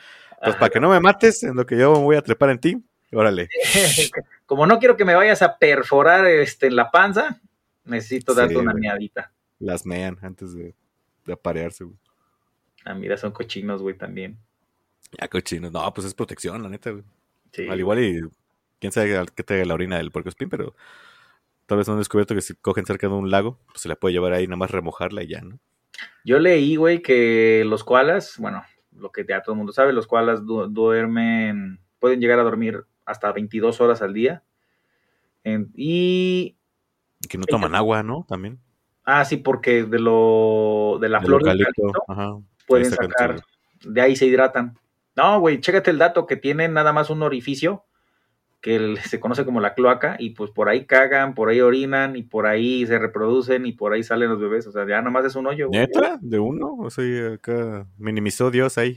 Pues 0.44 0.56
para 0.56 0.70
que 0.70 0.80
no 0.80 0.90
me 0.90 1.00
mates 1.00 1.44
en 1.44 1.56
lo 1.56 1.66
que 1.66 1.78
yo 1.78 1.94
voy 1.94 2.16
a 2.16 2.22
trepar 2.22 2.50
en 2.52 2.60
ti, 2.60 2.78
órale. 3.12 3.50
Como 4.46 4.66
no 4.66 4.80
quiero 4.80 4.98
que 4.98 5.06
me 5.06 5.16
vayas 5.16 5.42
a 5.42 5.58
perforar 5.58 6.26
este, 6.28 6.68
en 6.68 6.76
la 6.76 6.92
panza, 6.92 7.40
necesito 7.86 8.34
Sí, 8.34 8.40
darte 8.40 8.58
una 8.58 8.72
güey. 8.74 8.82
meadita. 8.84 9.32
Las 9.60 9.86
mean 9.86 10.18
antes 10.22 10.54
de, 10.54 10.74
de 11.26 11.34
aparearse, 11.34 11.84
güey. 11.84 11.98
Ah, 12.86 12.94
mira, 12.96 13.18
son 13.18 13.32
cochinos, 13.32 13.82
güey, 13.82 13.96
también. 13.96 14.38
Ya 15.20 15.28
cochinos. 15.28 15.72
No, 15.72 15.94
pues 15.94 16.08
es 16.08 16.14
protección, 16.14 16.62
la 16.64 16.70
neta, 16.70 16.90
güey. 16.92 17.04
Sí. 17.52 17.68
Al 17.68 17.80
igual 17.80 18.00
y 18.04 18.22
quién 18.80 18.92
sabe 18.92 19.26
qué 19.36 19.44
traiga 19.44 19.66
la 19.66 19.74
orina 19.76 19.98
del 19.98 20.10
puercoespín, 20.12 20.50
pero 20.50 20.76
tal 21.72 21.78
vez 21.78 21.88
no 21.88 21.94
han 21.94 22.00
descubierto 22.02 22.36
que 22.36 22.42
si 22.42 22.54
cogen 22.56 22.86
cerca 22.86 23.08
de 23.08 23.14
un 23.14 23.32
lago, 23.32 23.58
pues 23.68 23.80
se 23.80 23.88
la 23.88 23.96
puede 23.96 24.12
llevar 24.12 24.34
ahí, 24.34 24.46
nada 24.46 24.58
más 24.58 24.72
remojarla 24.72 25.24
y 25.24 25.28
ya, 25.30 25.40
¿no? 25.40 25.58
Yo 26.26 26.38
leí, 26.38 26.76
güey, 26.76 27.02
que 27.02 27.64
los 27.66 27.86
koalas, 27.86 28.36
bueno, 28.40 28.62
lo 28.94 29.10
que 29.14 29.26
ya 29.26 29.42
todo 29.42 29.54
el 29.54 29.58
mundo 29.58 29.72
sabe, 29.72 29.94
los 29.94 30.06
koalas 30.06 30.46
du- 30.46 30.68
duermen, 30.68 31.80
pueden 32.00 32.20
llegar 32.20 32.40
a 32.40 32.44
dormir 32.44 32.84
hasta 33.06 33.32
22 33.32 33.80
horas 33.80 34.02
al 34.02 34.14
día. 34.14 34.44
En- 35.46 35.72
y, 35.74 36.58
Y 37.22 37.28
que 37.30 37.38
no 37.38 37.46
toman 37.46 37.74
agua, 37.74 38.04
¿no? 38.04 38.26
También. 38.28 38.60
ah, 39.06 39.24
sí, 39.24 39.38
porque 39.38 39.84
de 39.84 40.00
lo, 40.00 40.98
de 41.00 41.08
la 41.08 41.22
flor 41.22 41.42
del 41.42 41.66
Ajá. 42.10 42.34
pueden 42.68 42.92
sacar, 42.92 43.42
de 43.86 44.02
ahí 44.02 44.18
se 44.18 44.26
hidratan. 44.26 44.78
No, 45.16 45.40
güey, 45.40 45.62
chécate 45.62 45.90
el 45.92 45.98
dato 46.00 46.26
que 46.28 46.36
tienen 46.36 46.74
nada 46.74 46.92
más 46.92 47.10
un 47.10 47.24
orificio 47.24 47.86
que 48.62 48.76
el- 48.76 49.00
se 49.00 49.20
conoce 49.20 49.44
como 49.44 49.60
la 49.60 49.74
cloaca 49.74 50.16
y 50.20 50.32
pues 50.32 50.52
por 50.52 50.70
ahí 50.70 50.86
cagan, 50.86 51.34
por 51.34 51.50
ahí 51.50 51.62
orinan 51.62 52.16
y 52.16 52.24
por 52.24 52.46
ahí 52.46 52.86
se 52.86 53.00
reproducen 53.00 53.66
y 53.66 53.72
por 53.74 53.92
ahí 53.94 54.04
salen 54.04 54.30
los 54.30 54.40
bebés, 54.40 54.68
o 54.68 54.72
sea, 54.72 54.84
ya 54.88 54.98
nada 55.00 55.10
más 55.10 55.26
es 55.26 55.36
un 55.36 55.48
hoyo. 55.48 55.68
güey. 55.68 55.80
¿Neta? 55.80 56.18
¿De 56.22 56.38
uno? 56.40 56.76
O 56.80 56.90
sea, 56.92 57.34
acá 57.34 57.88
minimizó 57.98 58.52
Dios 58.52 58.78
ahí. 58.78 58.96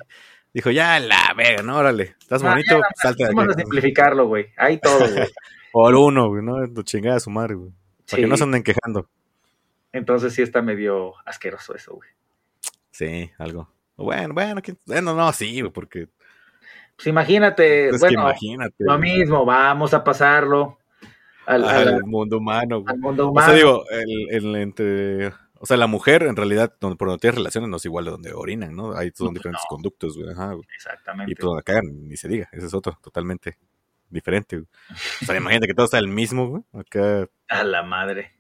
Dijo, 0.52 0.70
ya 0.70 1.00
la 1.00 1.32
verga, 1.36 1.62
no, 1.62 1.76
órale. 1.78 2.14
Estás 2.20 2.42
Ah, 2.44 2.50
bonito, 2.50 2.76
ya, 2.76 2.82
salte 3.02 3.24
de 3.24 3.34
Vamos 3.34 3.56
a 3.56 3.58
simplificarlo, 3.58 4.26
güey. 4.28 4.46
Ahí 4.56 4.78
todo, 4.78 4.98
güey. 4.98 5.28
Por 5.72 5.94
uno, 5.96 6.28
güey, 6.28 6.42
¿no? 6.44 6.72
Tu 6.72 6.82
chingada 6.84 7.18
su 7.18 7.30
madre, 7.30 7.54
güey. 7.56 7.72
Para 8.08 8.22
que 8.22 8.28
no 8.28 8.36
se 8.36 8.44
anden 8.44 8.62
quejando. 8.62 9.08
Entonces 9.92 10.32
sí 10.34 10.42
está 10.42 10.60
medio 10.62 11.14
asqueroso 11.26 11.74
eso, 11.74 11.94
güey. 11.94 12.08
Sí, 12.90 13.30
algo. 13.38 13.68
Bueno, 13.96 14.34
bueno, 14.34 14.60
¿quién- 14.62 14.78
bueno, 14.86 15.14
no, 15.14 15.32
sí, 15.32 15.60
güey, 15.60 15.72
porque 15.72 16.08
Pues 16.96 17.06
imagínate, 17.08 17.90
bueno, 17.98 18.20
imagínate. 18.22 18.74
lo 18.78 18.98
mismo, 18.98 19.44
vamos 19.44 19.92
a 19.94 20.04
pasarlo 20.04 20.78
al, 21.46 21.64
al, 21.64 21.88
al- 21.88 22.04
mundo 22.04 22.38
humano, 22.38 22.80
güey. 22.82 22.94
al 22.94 23.00
mundo 23.00 23.26
O 23.26 23.30
humano. 23.30 23.46
sea, 23.48 23.56
digo, 23.56 23.84
el, 23.90 24.28
el 24.30 24.56
entre. 24.56 25.28
O 25.58 25.66
sea, 25.66 25.76
la 25.78 25.86
mujer, 25.86 26.24
en 26.24 26.36
realidad, 26.36 26.74
donde, 26.78 26.96
por 26.96 27.08
donde 27.08 27.20
tiene 27.20 27.36
relaciones, 27.36 27.70
no 27.70 27.78
es 27.78 27.84
igual 27.86 28.04
de 28.04 28.10
donde 28.10 28.32
orinan, 28.34 28.76
¿no? 28.76 28.94
Ahí 28.94 29.10
son 29.14 29.28
No, 29.28 29.32
diferentes 29.32 29.62
no. 29.64 29.68
conductos, 29.76 30.16
güey. 30.16 30.30
Ajá, 30.30 30.52
güey. 30.52 30.66
Exactamente. 30.74 31.32
Y 31.32 31.34
por 31.34 31.46
donde 31.50 31.62
cagan, 31.62 32.06
ni 32.08 32.16
se 32.18 32.28
diga. 32.28 32.48
Ese 32.52 32.66
es 32.66 32.74
otro, 32.74 32.98
totalmente 33.02 33.56
diferente, 34.10 34.56
güey. 34.56 34.68
O 35.22 35.24
sea, 35.24 35.36
imagínate 35.36 35.66
que 35.66 35.74
todo 35.74 35.86
sea 35.86 36.00
el 36.00 36.08
mismo, 36.08 36.48
güey. 36.48 36.62
Acá, 36.74 37.28
A 37.48 37.64
la 37.64 37.82
madre. 37.82 38.33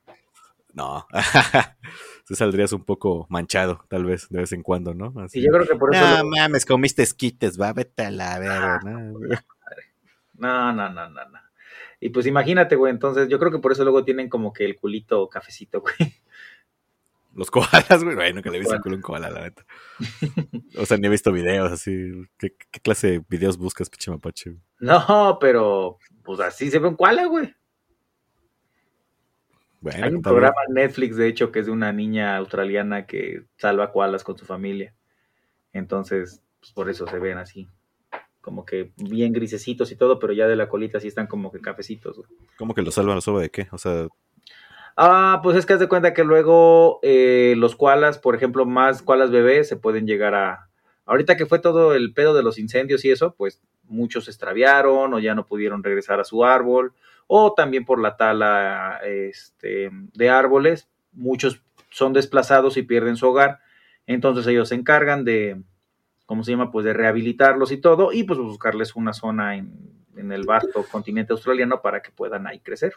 No. 0.74 1.06
Tú 2.26 2.34
saldrías 2.34 2.72
un 2.72 2.84
poco 2.84 3.26
manchado, 3.28 3.84
tal 3.88 4.04
vez, 4.04 4.28
de 4.30 4.40
vez 4.40 4.52
en 4.52 4.62
cuando, 4.62 4.94
¿no? 4.94 5.12
Así. 5.20 5.38
Y 5.40 5.42
yo 5.44 5.50
creo 5.52 5.66
que 5.66 5.76
por 5.76 5.94
eso. 5.94 6.06
No 6.06 6.18
lo- 6.18 6.30
mames, 6.30 6.64
comiste 6.66 7.02
esquites, 7.02 7.60
va, 7.60 7.72
vete 7.72 8.04
a 8.04 8.10
la 8.10 8.38
verga, 8.38 8.80
¿no? 8.84 9.14
No, 10.36 10.72
no, 10.72 10.90
no, 10.90 11.08
no, 11.10 11.24
no. 11.28 11.38
Y 12.00 12.08
pues 12.10 12.26
imagínate, 12.26 12.74
güey, 12.76 12.92
entonces 12.92 13.28
yo 13.28 13.38
creo 13.38 13.52
que 13.52 13.60
por 13.60 13.70
eso 13.72 13.84
luego 13.84 14.04
tienen 14.04 14.28
como 14.28 14.52
que 14.52 14.64
el 14.64 14.76
culito 14.76 15.28
cafecito, 15.28 15.80
güey. 15.80 15.94
Los 17.34 17.50
koalas, 17.50 18.02
güey. 18.04 18.16
Que 18.42 18.50
le 18.50 18.56
he 18.56 18.60
visto 18.60 18.74
el 18.74 18.80
culo 18.80 18.94
a 18.94 18.96
un 18.96 19.02
koala, 19.02 19.30
la 19.30 19.42
neta. 19.42 19.64
O 20.76 20.86
sea, 20.86 20.96
ni 20.98 21.06
he 21.06 21.10
visto 21.10 21.32
videos 21.32 21.70
así. 21.72 22.12
¿Qué, 22.38 22.54
qué 22.70 22.80
clase 22.80 23.10
de 23.12 23.24
videos 23.28 23.56
buscas, 23.56 23.88
pinche 23.90 24.10
mapache? 24.10 24.56
No, 24.80 25.38
pero 25.40 25.98
pues 26.24 26.40
así 26.40 26.70
se 26.70 26.78
ve 26.78 26.88
un 26.88 26.96
koala, 26.96 27.26
güey. 27.26 27.54
Bueno, 29.84 30.06
Hay 30.06 30.14
un 30.14 30.22
programa 30.22 30.56
en 30.66 30.74
Netflix, 30.76 31.14
de 31.16 31.28
hecho, 31.28 31.52
que 31.52 31.58
es 31.58 31.66
de 31.66 31.72
una 31.72 31.92
niña 31.92 32.38
australiana 32.38 33.04
que 33.04 33.42
salva 33.58 33.92
koalas 33.92 34.24
con 34.24 34.38
su 34.38 34.46
familia. 34.46 34.94
Entonces, 35.74 36.40
pues 36.58 36.72
por 36.72 36.88
eso 36.88 37.06
se 37.06 37.18
ven 37.18 37.36
así. 37.36 37.68
Como 38.40 38.64
que 38.64 38.92
bien 38.96 39.34
grisecitos 39.34 39.92
y 39.92 39.96
todo, 39.96 40.18
pero 40.18 40.32
ya 40.32 40.48
de 40.48 40.56
la 40.56 40.70
colita 40.70 41.00
sí 41.00 41.08
están 41.08 41.26
como 41.26 41.52
que 41.52 41.60
cafecitos, 41.60 42.16
güey. 42.16 42.30
¿Cómo 42.56 42.72
que 42.72 42.80
lo 42.80 42.90
salvan? 42.90 43.16
¿Lo 43.16 43.20
salva 43.20 43.42
de 43.42 43.50
qué? 43.50 43.68
O 43.72 43.76
sea, 43.76 44.08
Ah, 44.96 45.40
pues 45.42 45.58
es 45.58 45.66
que 45.66 45.74
haz 45.74 45.80
de 45.80 45.88
cuenta 45.88 46.14
que 46.14 46.24
luego 46.24 47.00
eh, 47.02 47.54
los 47.58 47.76
koalas, 47.76 48.18
por 48.18 48.34
ejemplo, 48.34 48.64
más 48.64 49.02
koalas 49.02 49.30
bebés 49.30 49.68
se 49.68 49.76
pueden 49.76 50.06
llegar 50.06 50.34
a... 50.34 50.70
Ahorita 51.04 51.36
que 51.36 51.44
fue 51.44 51.58
todo 51.58 51.94
el 51.94 52.14
pedo 52.14 52.32
de 52.32 52.42
los 52.42 52.58
incendios 52.58 53.04
y 53.04 53.10
eso, 53.10 53.34
pues 53.36 53.60
muchos 53.82 54.24
se 54.24 54.30
extraviaron 54.30 55.12
o 55.12 55.18
ya 55.18 55.34
no 55.34 55.46
pudieron 55.46 55.82
regresar 55.82 56.20
a 56.20 56.24
su 56.24 56.42
árbol, 56.42 56.94
o 57.26 57.54
también 57.54 57.84
por 57.84 58.00
la 58.00 58.16
tala 58.16 59.00
este, 59.04 59.90
de 59.92 60.30
árboles, 60.30 60.88
muchos 61.12 61.62
son 61.90 62.12
desplazados 62.12 62.76
y 62.76 62.82
pierden 62.82 63.16
su 63.16 63.28
hogar, 63.28 63.60
entonces 64.06 64.46
ellos 64.46 64.68
se 64.68 64.74
encargan 64.74 65.24
de, 65.24 65.62
¿cómo 66.26 66.44
se 66.44 66.52
llama? 66.52 66.70
Pues 66.70 66.84
de 66.84 66.92
rehabilitarlos 66.92 67.72
y 67.72 67.78
todo, 67.78 68.12
y 68.12 68.24
pues 68.24 68.38
buscarles 68.38 68.96
una 68.96 69.12
zona 69.12 69.56
en, 69.56 69.72
en 70.16 70.32
el 70.32 70.44
vasto 70.44 70.84
continente 70.90 71.32
australiano 71.32 71.80
para 71.82 72.02
que 72.02 72.10
puedan 72.10 72.46
ahí 72.46 72.60
crecer. 72.60 72.94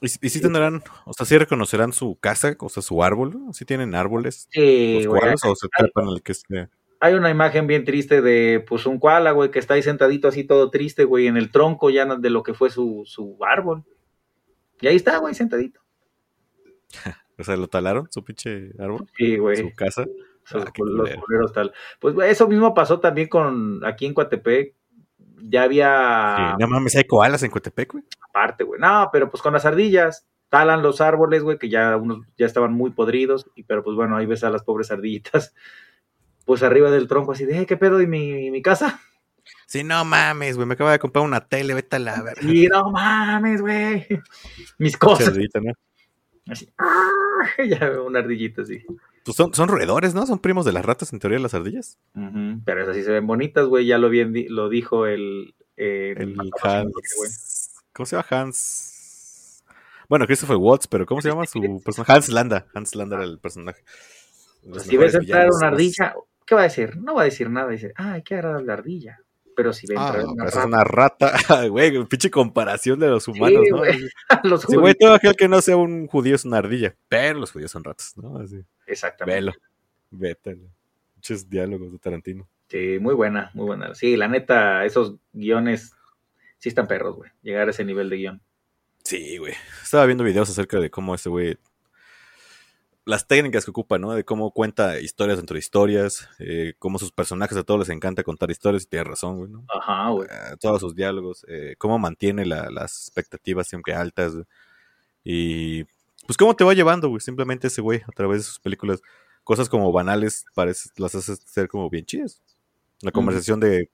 ¿y, 0.00 0.06
y 0.06 0.30
sí 0.30 0.40
tendrán, 0.40 0.82
o 1.04 1.12
sea, 1.12 1.26
sí 1.26 1.38
reconocerán 1.38 1.92
su 1.92 2.16
casa, 2.16 2.54
o 2.58 2.68
sea, 2.68 2.82
su 2.82 3.02
árbol? 3.02 3.40
¿Sí 3.52 3.64
tienen 3.64 3.94
árboles? 3.94 4.48
Sí, 4.50 5.02
¿Los 5.04 5.44
o 5.44 5.54
se 5.54 5.68
trepan 5.76 6.08
al 6.08 6.22
que 6.22 6.32
esté? 6.32 6.68
Hay 7.00 7.14
una 7.14 7.30
imagen 7.30 7.66
bien 7.66 7.84
triste 7.84 8.22
de 8.22 8.64
pues 8.66 8.86
un 8.86 8.98
koala, 8.98 9.32
güey, 9.32 9.50
que 9.50 9.58
está 9.58 9.74
ahí 9.74 9.82
sentadito 9.82 10.28
así 10.28 10.44
todo 10.44 10.70
triste, 10.70 11.04
güey, 11.04 11.26
en 11.26 11.36
el 11.36 11.50
tronco 11.50 11.90
ya 11.90 12.04
de 12.06 12.30
lo 12.30 12.42
que 12.42 12.54
fue 12.54 12.70
su, 12.70 13.02
su 13.06 13.36
árbol. 13.44 13.84
Y 14.80 14.86
ahí 14.88 14.96
está, 14.96 15.18
güey, 15.18 15.34
sentadito. 15.34 15.80
O 17.38 17.44
sea, 17.44 17.54
¿lo 17.58 17.68
talaron 17.68 18.08
su 18.10 18.24
pinche 18.24 18.70
árbol? 18.78 19.06
Sí, 19.14 19.36
güey. 19.36 19.56
¿Su 19.58 19.70
casa? 19.76 20.04
Sus- 20.42 20.62
Ah, 20.62 20.64
los 20.64 20.72
culero. 20.72 21.20
culeros 21.20 21.52
tal. 21.52 21.72
Pues 22.00 22.14
güey, 22.14 22.30
eso 22.30 22.48
mismo 22.48 22.72
pasó 22.72 22.98
también 22.98 23.28
con 23.28 23.84
aquí 23.84 24.06
en 24.06 24.14
Coatepec. 24.14 24.74
Ya 25.42 25.64
había 25.64 26.36
Sí, 26.38 26.54
no 26.60 26.66
mames, 26.68 26.96
hay 26.96 27.04
koalas 27.04 27.42
en 27.42 27.50
Coatepec, 27.50 27.92
güey. 27.92 28.04
aparte, 28.30 28.64
güey. 28.64 28.80
No, 28.80 29.10
pero 29.12 29.28
pues 29.30 29.42
con 29.42 29.52
las 29.52 29.66
ardillas 29.66 30.26
talan 30.48 30.82
los 30.82 31.02
árboles, 31.02 31.42
güey, 31.42 31.58
que 31.58 31.68
ya 31.68 31.94
unos 31.98 32.20
ya 32.38 32.46
estaban 32.46 32.72
muy 32.72 32.90
podridos, 32.92 33.50
y 33.54 33.64
pero 33.64 33.82
pues 33.84 33.96
bueno, 33.96 34.16
ahí 34.16 34.24
ves 34.24 34.42
a 34.44 34.48
las 34.50 34.62
pobres 34.62 34.90
ardillitas 34.90 35.54
pues 36.46 36.62
arriba 36.62 36.90
del 36.90 37.06
tronco 37.08 37.32
así 37.32 37.44
de, 37.44 37.60
"Eh, 37.60 37.66
¿qué 37.66 37.76
pedo? 37.76 38.00
¿Y 38.00 38.06
mi, 38.06 38.50
mi 38.50 38.62
casa? 38.62 39.00
Sí, 39.66 39.84
no 39.84 40.04
mames, 40.04 40.56
güey, 40.56 40.66
me 40.66 40.74
acaba 40.74 40.92
de 40.92 40.98
comprar 40.98 41.24
una 41.24 41.46
tele, 41.46 41.74
vete 41.74 41.96
a 41.96 41.98
la 41.98 42.22
verga. 42.22 42.40
Y 42.50 42.66
no 42.68 42.90
mames, 42.90 43.60
güey. 43.60 44.06
Mis 44.78 44.96
cosas. 44.96 45.28
ardillita, 45.28 45.60
¿no? 45.60 45.72
Así, 46.48 46.68
ya 47.68 48.00
una 48.00 48.20
ardillita 48.20 48.62
así. 48.62 48.82
Pues 49.24 49.36
son, 49.36 49.52
son 49.54 49.68
roedores, 49.68 50.14
¿no? 50.14 50.24
Son 50.26 50.38
primos 50.38 50.64
de 50.64 50.72
las 50.72 50.84
ratas, 50.84 51.12
en 51.12 51.18
teoría, 51.18 51.40
las 51.40 51.54
ardillas. 51.54 51.98
Pero 52.64 52.82
esas 52.82 52.94
sí 52.96 53.02
se 53.02 53.10
ven 53.10 53.26
bonitas, 53.26 53.66
güey. 53.66 53.84
Ya 53.84 53.98
lo 53.98 54.08
bien 54.08 54.32
lo 54.48 54.68
dijo 54.68 55.06
el, 55.06 55.54
eh, 55.76 56.14
El 56.16 56.34
patrocinador, 56.34 56.92
güey. 56.92 57.28
Hans. 57.28 57.74
¿Cómo 57.92 58.06
se 58.06 58.14
llama 58.16 58.26
Hans? 58.30 59.64
Bueno, 60.08 60.26
Christopher 60.26 60.56
Watts, 60.56 60.86
pero 60.86 61.04
¿cómo 61.06 61.20
se 61.20 61.28
llama 61.28 61.44
su 61.46 61.60
personaje? 61.84 62.12
Hans 62.12 62.28
Landa. 62.28 62.66
Hans 62.74 62.94
Landa 62.94 63.16
era 63.16 63.24
el 63.24 63.40
personaje. 63.40 63.82
Los 64.62 64.74
Pues 64.78 64.82
si 64.84 64.96
ves 64.96 65.14
entrar 65.14 65.48
una 65.50 65.66
ardilla, 65.68 66.14
¿qué 66.46 66.54
va 66.54 66.62
a 66.62 66.64
decir? 66.64 66.96
No 66.96 67.14
va 67.14 67.22
a 67.22 67.26
decir 67.26 67.50
nada. 67.50 67.68
Dice, 67.70 67.92
ay, 67.96 68.22
qué 68.22 68.34
agradable 68.36 68.72
ardilla. 68.72 69.18
Pero 69.54 69.72
si 69.72 69.86
ve 69.86 69.94
Ah, 69.98 70.12
una 70.12 70.44
pero 70.44 70.48
esa 70.48 70.48
es 70.48 70.54
rata, 70.54 70.66
una 70.66 70.84
rata. 70.84 71.32
Güey, 71.68 72.04
pinche 72.04 72.30
comparación 72.30 72.98
de 73.00 73.08
los 73.08 73.26
humanos, 73.26 73.62
¿no? 73.70 73.78
güey. 73.78 74.08
los 74.44 74.62
Sí, 74.62 74.76
güey, 74.76 74.94
todo 74.94 75.14
aquel 75.14 75.34
que 75.34 75.48
no 75.48 75.60
sea 75.60 75.76
un 75.76 76.06
judío 76.06 76.34
es 76.34 76.44
una 76.44 76.58
ardilla. 76.58 76.94
Pero 77.08 77.40
los 77.40 77.52
judíos 77.52 77.70
son 77.70 77.84
ratas, 77.84 78.14
¿no? 78.16 78.38
Así. 78.38 78.62
Exactamente. 78.86 79.34
Velo. 79.40 79.52
Vete. 80.10 80.58
Muchos 81.16 81.48
diálogos 81.48 81.90
de 81.92 81.98
Tarantino. 81.98 82.46
Sí, 82.68 82.98
muy 83.00 83.14
buena, 83.14 83.50
muy 83.54 83.66
buena. 83.66 83.94
Sí, 83.94 84.16
la 84.16 84.28
neta, 84.28 84.84
esos 84.84 85.14
guiones 85.32 85.94
sí 86.58 86.68
están 86.68 86.86
perros, 86.86 87.16
güey. 87.16 87.30
Llegar 87.42 87.68
a 87.68 87.70
ese 87.70 87.84
nivel 87.84 88.10
de 88.10 88.16
guion. 88.16 88.42
Sí, 89.04 89.38
güey. 89.38 89.54
Estaba 89.82 90.04
viendo 90.04 90.24
videos 90.24 90.50
acerca 90.50 90.80
de 90.80 90.90
cómo 90.90 91.14
ese 91.14 91.28
güey. 91.28 91.56
Las 93.06 93.28
técnicas 93.28 93.64
que 93.64 93.70
ocupa, 93.70 93.98
¿no? 93.98 94.12
De 94.12 94.24
cómo 94.24 94.50
cuenta 94.50 94.98
historias 95.00 95.38
dentro 95.38 95.54
de 95.54 95.60
historias. 95.60 96.28
eh, 96.40 96.74
cómo 96.78 96.98
sus 96.98 97.12
personajes 97.12 97.56
a 97.56 97.62
todos 97.62 97.78
les 97.80 97.88
encanta 97.88 98.24
contar 98.24 98.50
historias. 98.50 98.82
Y 98.82 98.86
tiene 98.86 99.04
razón, 99.04 99.38
güey, 99.38 99.48
¿no? 99.50 99.64
Ajá, 99.68 100.10
güey. 100.10 100.28
Eh, 100.28 100.56
todos 100.60 100.80
sus 100.80 100.94
diálogos. 100.96 101.46
eh, 101.48 101.76
cómo 101.78 101.98
mantiene 102.00 102.44
la- 102.44 102.68
las 102.68 103.02
expectativas 103.06 103.68
siempre 103.68 103.94
altas. 103.94 104.34
güey. 104.34 104.44
Y. 105.24 105.84
Pues 106.26 106.36
cómo 106.36 106.56
te 106.56 106.64
va 106.64 106.74
llevando, 106.74 107.08
güey. 107.08 107.20
Simplemente 107.20 107.68
ese 107.68 107.80
güey 107.80 108.02
a 108.06 108.10
través 108.12 108.40
de 108.40 108.44
sus 108.44 108.58
películas. 108.58 109.00
Cosas 109.44 109.68
como 109.68 109.92
banales 109.92 110.44
parece, 110.54 110.90
las 110.96 111.14
hace 111.14 111.36
ser 111.36 111.68
como 111.68 111.88
bien 111.88 112.04
chidas. 112.04 112.42
La 113.02 113.12
conversación 113.12 113.60
de 113.60 113.88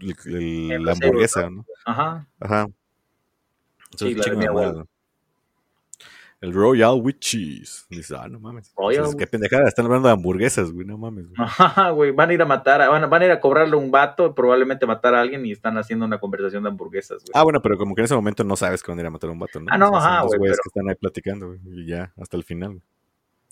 el- 0.00 0.16
el- 0.26 0.72
El 0.72 0.84
la 0.84 0.92
hamburguesa, 0.92 1.48
¿no? 1.48 1.64
Ajá. 1.84 2.26
Ajá. 2.40 2.66
Eso 3.94 4.06
Sí, 4.08 4.16
es 4.18 4.36
mi 4.36 4.46
abuelo. 4.46 4.88
El 6.40 6.52
Royal 6.54 7.00
with 7.02 7.16
Cheese. 7.18 7.86
Dices, 7.90 8.12
ah, 8.16 8.28
no 8.28 8.38
mames. 8.38 8.72
Royal 8.76 9.16
qué 9.18 9.26
pendejada, 9.26 9.66
están 9.66 9.86
hablando 9.86 10.06
de 10.08 10.14
hamburguesas, 10.14 10.70
güey, 10.70 10.86
no 10.86 10.96
mames. 10.96 11.26
güey. 11.28 11.34
Ajá, 11.40 11.90
güey. 11.90 12.12
Van 12.12 12.30
a 12.30 12.32
ir 12.32 12.40
a 12.42 12.44
matar, 12.44 12.80
a- 12.80 12.88
van, 12.88 13.02
a- 13.02 13.06
van 13.08 13.22
a 13.22 13.24
ir 13.26 13.30
a 13.32 13.40
cobrarle 13.40 13.74
un 13.74 13.90
vato, 13.90 14.34
probablemente 14.36 14.86
matar 14.86 15.14
a 15.16 15.20
alguien 15.20 15.44
y 15.44 15.50
están 15.52 15.76
haciendo 15.78 16.04
una 16.04 16.18
conversación 16.20 16.62
de 16.62 16.68
hamburguesas, 16.68 17.22
güey. 17.24 17.32
Ah, 17.34 17.42
bueno, 17.42 17.60
pero 17.60 17.76
como 17.76 17.94
que 17.94 18.02
en 18.02 18.04
ese 18.04 18.14
momento 18.14 18.44
no 18.44 18.54
sabes 18.54 18.82
que 18.82 18.90
van 18.92 18.98
a 18.98 19.02
ir 19.02 19.06
a 19.06 19.10
matar 19.10 19.30
a 19.30 19.32
un 19.32 19.38
vato, 19.40 19.58
¿no? 19.58 19.66
Ah, 19.68 19.78
no, 19.78 19.88
O 19.90 20.00
sea, 20.00 20.18
ajá, 20.18 20.22
güey, 20.26 20.38
güeyes 20.38 20.56
pero- 20.56 20.62
que 20.62 20.68
están 20.78 20.88
ahí 20.90 20.94
platicando, 20.94 21.46
güey, 21.48 21.60
y 21.82 21.86
ya, 21.86 22.12
hasta 22.20 22.36
el 22.36 22.44
final. 22.44 22.68
güey. 22.70 22.82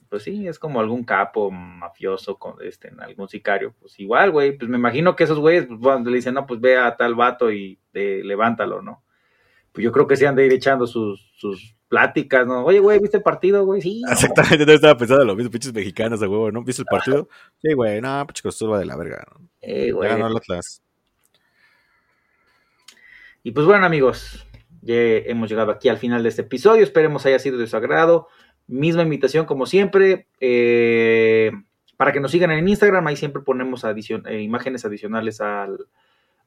Pues 0.08 0.22
sí, 0.22 0.46
es 0.46 0.60
como 0.60 0.78
algún 0.78 1.02
capo 1.02 1.50
mafioso, 1.50 2.38
con 2.38 2.54
este, 2.62 2.92
algún 3.00 3.28
sicario. 3.28 3.74
Pues 3.80 3.98
igual, 3.98 4.30
güey. 4.30 4.56
Pues 4.56 4.70
me 4.70 4.76
imagino 4.78 5.16
que 5.16 5.24
esos 5.24 5.40
güeyes 5.40 5.66
pues, 5.66 5.80
van- 5.80 6.04
le 6.04 6.14
dicen, 6.14 6.34
no, 6.34 6.46
pues 6.46 6.60
ve 6.60 6.78
a 6.78 6.96
tal 6.96 7.16
vato 7.16 7.50
y 7.50 7.80
eh, 7.92 8.20
levántalo, 8.24 8.80
¿no? 8.82 9.02
Pues 9.72 9.82
yo 9.84 9.90
creo 9.90 10.06
que 10.06 10.16
se 10.16 10.28
han 10.28 10.36
de 10.36 10.46
ir 10.46 10.52
echando 10.52 10.86
sus, 10.86 11.32
sus 11.36 11.75
pláticas, 11.88 12.46
¿no? 12.46 12.64
Oye, 12.64 12.78
güey, 12.80 12.98
¿viste 12.98 13.16
el 13.18 13.22
partido, 13.22 13.64
güey? 13.64 13.80
Sí. 13.82 14.02
no. 14.04 14.12
Exactamente, 14.12 14.66
yo 14.66 14.72
estaba 14.72 14.96
pensando 14.96 15.24
lo 15.24 15.36
mismo, 15.36 15.50
pinches 15.50 15.72
mexicanos 15.72 16.22
a 16.22 16.28
huevo, 16.28 16.50
¿no? 16.50 16.62
¿Viste 16.64 16.82
el 16.82 16.86
partido? 16.86 17.28
Sí, 17.62 17.72
güey, 17.74 18.00
no, 18.00 18.26
pinche 18.26 18.66
va 18.66 18.78
de 18.78 18.86
la 18.86 18.96
verga, 18.96 19.24
¿no? 19.32 19.48
Eh, 19.62 19.86
Ya 19.88 19.92
güey. 19.92 20.08
ganó 20.10 20.26
el 20.28 20.36
Atlas. 20.36 20.82
Y 23.42 23.52
pues 23.52 23.66
bueno, 23.66 23.86
amigos, 23.86 24.46
ya 24.82 24.94
hemos 24.96 25.48
llegado 25.48 25.70
aquí 25.70 25.88
al 25.88 25.98
final 25.98 26.22
de 26.22 26.28
este 26.30 26.42
episodio. 26.42 26.82
Esperemos 26.82 27.24
haya 27.26 27.38
sido 27.38 27.58
de 27.58 27.66
su 27.66 27.76
agrado. 27.76 28.28
Misma 28.66 29.02
invitación, 29.02 29.46
como 29.46 29.66
siempre, 29.66 30.26
eh, 30.40 31.52
para 31.96 32.12
que 32.12 32.18
nos 32.20 32.32
sigan 32.32 32.50
en 32.50 32.66
Instagram. 32.68 33.06
Ahí 33.06 33.16
siempre 33.16 33.42
ponemos 33.42 33.84
adicion- 33.84 34.26
eh, 34.28 34.42
imágenes 34.42 34.84
adicionales 34.84 35.40
al- 35.40 35.86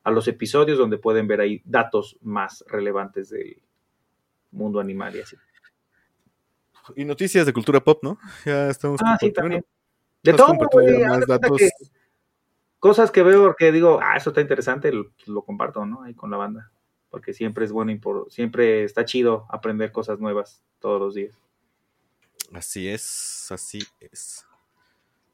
a 0.04 0.12
los 0.12 0.28
episodios 0.28 0.78
donde 0.78 0.98
pueden 0.98 1.28
ver 1.28 1.40
ahí 1.42 1.62
datos 1.66 2.18
más 2.22 2.66
relevantes 2.68 3.30
del 3.30 3.62
mundo 4.52 4.80
animal 4.80 5.16
y 5.16 5.22
así. 5.22 5.36
Y 6.96 7.06
noticias 7.06 7.46
de 7.46 7.54
cultura 7.54 7.80
pop, 7.84 8.00
¿no? 8.04 8.18
Ya 8.46 8.70
estamos 8.70 9.00
Ah, 9.04 9.18
sí, 9.20 9.32
también. 9.32 9.64
De 10.24 10.34
todo, 10.34 10.54
más 10.54 11.28
datos. 11.28 11.58
que 11.58 11.70
Cosas 12.80 13.12
que 13.12 13.24
veo 13.24 13.56
que 13.56 13.72
digo, 13.72 14.00
ah, 14.02 14.16
eso 14.18 14.30
está 14.30 14.42
interesante, 14.42 14.92
lo, 14.92 15.12
lo 15.28 15.42
comparto, 15.44 15.86
¿no? 15.86 16.04
Ahí 16.04 16.14
con 16.14 16.32
la 16.32 16.38
banda. 16.38 16.72
Porque 17.10 17.34
siempre 17.34 17.66
es 17.66 17.72
bueno, 17.72 17.92
y 17.92 17.98
por- 18.00 18.32
siempre 18.32 18.84
está 18.84 19.04
chido 19.06 19.46
aprender 19.50 19.92
cosas 19.92 20.20
nuevas 20.20 20.64
todos 20.80 21.00
los 21.00 21.14
días. 21.14 21.38
Así 22.54 22.88
es, 22.88 23.48
así 23.52 23.80
es. 24.00 24.46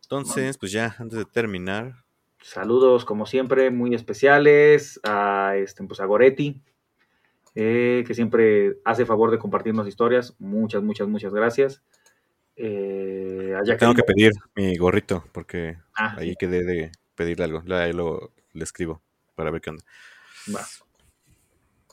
Entonces, 0.03 0.57
pues 0.57 0.71
ya, 0.71 0.95
antes 0.99 1.17
de 1.19 1.25
terminar. 1.25 2.03
Saludos, 2.41 3.05
como 3.05 3.25
siempre, 3.25 3.69
muy 3.71 3.95
especiales 3.95 4.99
a, 5.03 5.53
este, 5.55 5.83
pues 5.85 5.99
a 5.99 6.05
Goretti, 6.05 6.61
eh, 7.55 8.03
que 8.05 8.13
siempre 8.13 8.77
hace 8.83 9.05
favor 9.05 9.31
de 9.31 9.39
compartirnos 9.39 9.87
historias. 9.87 10.35
Muchas, 10.39 10.83
muchas, 10.83 11.07
muchas 11.07 11.33
gracias. 11.33 11.81
Eh, 12.57 13.53
Tengo 13.79 13.93
que 13.93 14.03
pedir 14.03 14.31
mi 14.55 14.77
gorrito, 14.77 15.25
porque 15.31 15.77
ah, 15.95 16.15
ahí 16.17 16.35
quedé 16.35 16.63
de 16.63 16.91
pedirle 17.15 17.45
algo. 17.45 17.63
Ahí 17.73 17.93
lo 17.93 18.31
le 18.53 18.63
escribo 18.63 19.01
para 19.35 19.51
ver 19.51 19.61
qué 19.61 19.71
onda. 19.71 19.83
Va. 20.53 20.61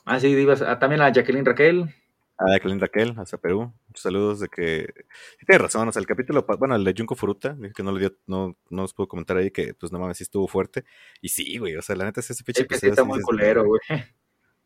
Ah, 0.05 0.19
sí, 0.19 0.35
también 0.79 1.01
a 1.01 1.11
Jacqueline 1.11 1.45
Raquel. 1.45 1.93
A 2.37 2.51
Jacqueline 2.51 2.79
Raquel, 2.79 3.13
hasta 3.17 3.37
Perú. 3.37 3.73
Saludos 3.93 4.39
de 4.39 4.47
que. 4.47 4.93
Sí, 5.39 5.45
tienes 5.45 5.61
razón, 5.61 5.87
o 5.87 5.91
sea, 5.91 5.99
el 5.99 6.07
capítulo, 6.07 6.45
bueno, 6.59 6.75
el 6.75 6.83
de 6.83 6.93
Junko 6.97 7.15
Furuta, 7.15 7.53
dije 7.53 7.73
que 7.73 7.83
no 7.83 7.91
le 7.91 7.99
dio, 7.99 8.17
no, 8.27 8.57
no 8.69 8.83
os 8.83 8.93
puedo 8.93 9.07
comentar 9.07 9.37
ahí 9.37 9.51
que, 9.51 9.73
pues 9.73 9.91
no 9.91 9.99
mames, 9.99 10.17
sí 10.17 10.23
estuvo 10.23 10.47
fuerte. 10.47 10.83
Y 11.21 11.29
sí, 11.29 11.57
güey, 11.57 11.75
o 11.75 11.81
sea, 11.81 11.95
la 11.95 12.05
neta 12.05 12.19
es 12.19 12.31
ese 12.31 12.43
pinche. 12.43 12.63
Es 12.63 12.67
que 12.67 12.77
sí 12.77 12.87
está 12.87 13.03
muy 13.03 13.21
culero, 13.21 13.65
güey. 13.65 13.79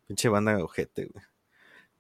Pinche 0.08 0.30
banda 0.30 0.58
ojete, 0.64 1.06
güey. 1.06 1.24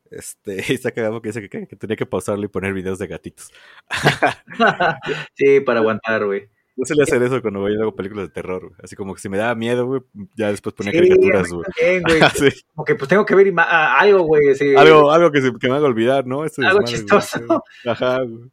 Este, 0.09 0.63
y 0.67 0.73
está 0.73 0.91
cagado 0.91 1.21
que 1.21 1.29
dice 1.29 1.47
que, 1.49 1.67
que, 1.67 1.75
tenía 1.75 1.95
que 1.95 2.05
pausarlo 2.05 2.45
y 2.45 2.47
poner 2.47 2.73
videos 2.73 2.99
de 2.99 3.07
gatitos. 3.07 3.51
sí, 5.35 5.59
para 5.61 5.79
aguantar, 5.79 6.25
güey. 6.25 6.49
Yo 6.77 6.85
solía 6.85 7.05
hacer 7.05 7.23
eso 7.23 7.41
cuando 7.41 7.61
voy 7.61 7.75
a 7.75 7.85
ver 7.85 7.93
películas 7.95 8.27
de 8.27 8.33
terror, 8.33 8.67
güey. 8.67 8.79
Así 8.83 8.95
como 8.95 9.15
que 9.15 9.19
si 9.19 9.29
me 9.29 9.37
daba 9.37 9.55
miedo, 9.55 9.87
güey, 9.87 10.01
ya 10.35 10.49
después 10.49 10.75
ponía 10.75 10.93
caricaturas, 10.93 11.49
güey. 11.49 11.65
güey. 12.01 12.21
Como 12.75 12.85
que 12.85 12.93
pues 12.93 13.09
tengo 13.09 13.25
que 13.25 13.33
ver 13.33 13.51
algo, 13.57 14.21
güey. 14.21 14.55
Algo, 14.77 15.11
algo 15.11 15.31
que, 15.31 15.41
se, 15.41 15.51
que 15.59 15.69
me 15.69 15.75
haga 15.75 15.87
olvidar, 15.87 16.27
¿no? 16.27 16.43
algo 16.43 16.83
chistoso. 16.83 17.63
Ajá, 17.83 18.21
güey. 18.21 18.51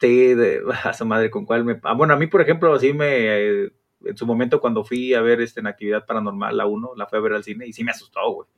Sí, 0.00 0.34
de 0.34 0.62
a 0.82 0.92
su 0.94 1.04
madre, 1.04 1.30
con 1.30 1.44
cuál 1.44 1.64
me. 1.64 1.78
Ah, 1.82 1.92
bueno, 1.92 2.14
a 2.14 2.16
mí, 2.16 2.26
por 2.26 2.40
ejemplo, 2.40 2.78
sí 2.78 2.94
me. 2.94 3.08
Eh, 3.10 3.72
en 4.06 4.16
su 4.16 4.26
momento, 4.26 4.60
cuando 4.60 4.82
fui 4.82 5.12
a 5.14 5.20
ver 5.20 5.42
este, 5.42 5.60
en 5.60 5.66
Actividad 5.66 6.04
Paranormal, 6.06 6.56
la 6.56 6.66
1, 6.66 6.92
la 6.96 7.06
fui 7.06 7.18
a 7.18 7.22
ver 7.22 7.32
al 7.34 7.44
cine 7.44 7.66
y 7.66 7.72
sí 7.72 7.84
me 7.84 7.90
asustó, 7.90 8.20
güey. 8.32 8.48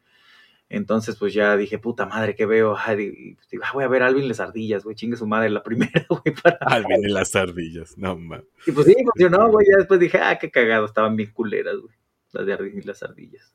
Entonces, 0.68 1.16
pues 1.16 1.32
ya 1.32 1.56
dije, 1.56 1.78
puta 1.78 2.06
madre, 2.06 2.34
¿qué 2.34 2.44
veo? 2.44 2.76
Ay, 2.76 3.36
ah, 3.62 3.70
voy 3.72 3.84
a 3.84 3.88
ver 3.88 4.02
Alvin 4.02 4.26
las 4.26 4.40
ardillas, 4.40 4.82
güey, 4.82 4.96
chingue 4.96 5.16
su 5.16 5.26
madre, 5.26 5.48
la 5.48 5.62
primera, 5.62 6.04
güey. 6.08 6.34
Para... 6.42 6.58
Alvin 6.66 7.04
y 7.04 7.12
las 7.12 7.36
ardillas, 7.36 7.96
no 7.96 8.16
mames. 8.16 8.46
Y 8.66 8.72
pues 8.72 8.86
sí, 8.86 8.94
funcionó, 9.04 9.48
güey, 9.48 9.66
ya 9.70 9.78
después 9.78 10.00
dije, 10.00 10.18
ah, 10.18 10.38
qué 10.38 10.50
cagado, 10.50 10.86
estaban 10.86 11.14
bien 11.14 11.30
culeras, 11.30 11.76
güey, 11.76 11.94
las 12.32 12.46
de 12.46 12.52
Alvin 12.52 12.78
y 12.78 12.82
las 12.82 13.02
ardillas. 13.02 13.54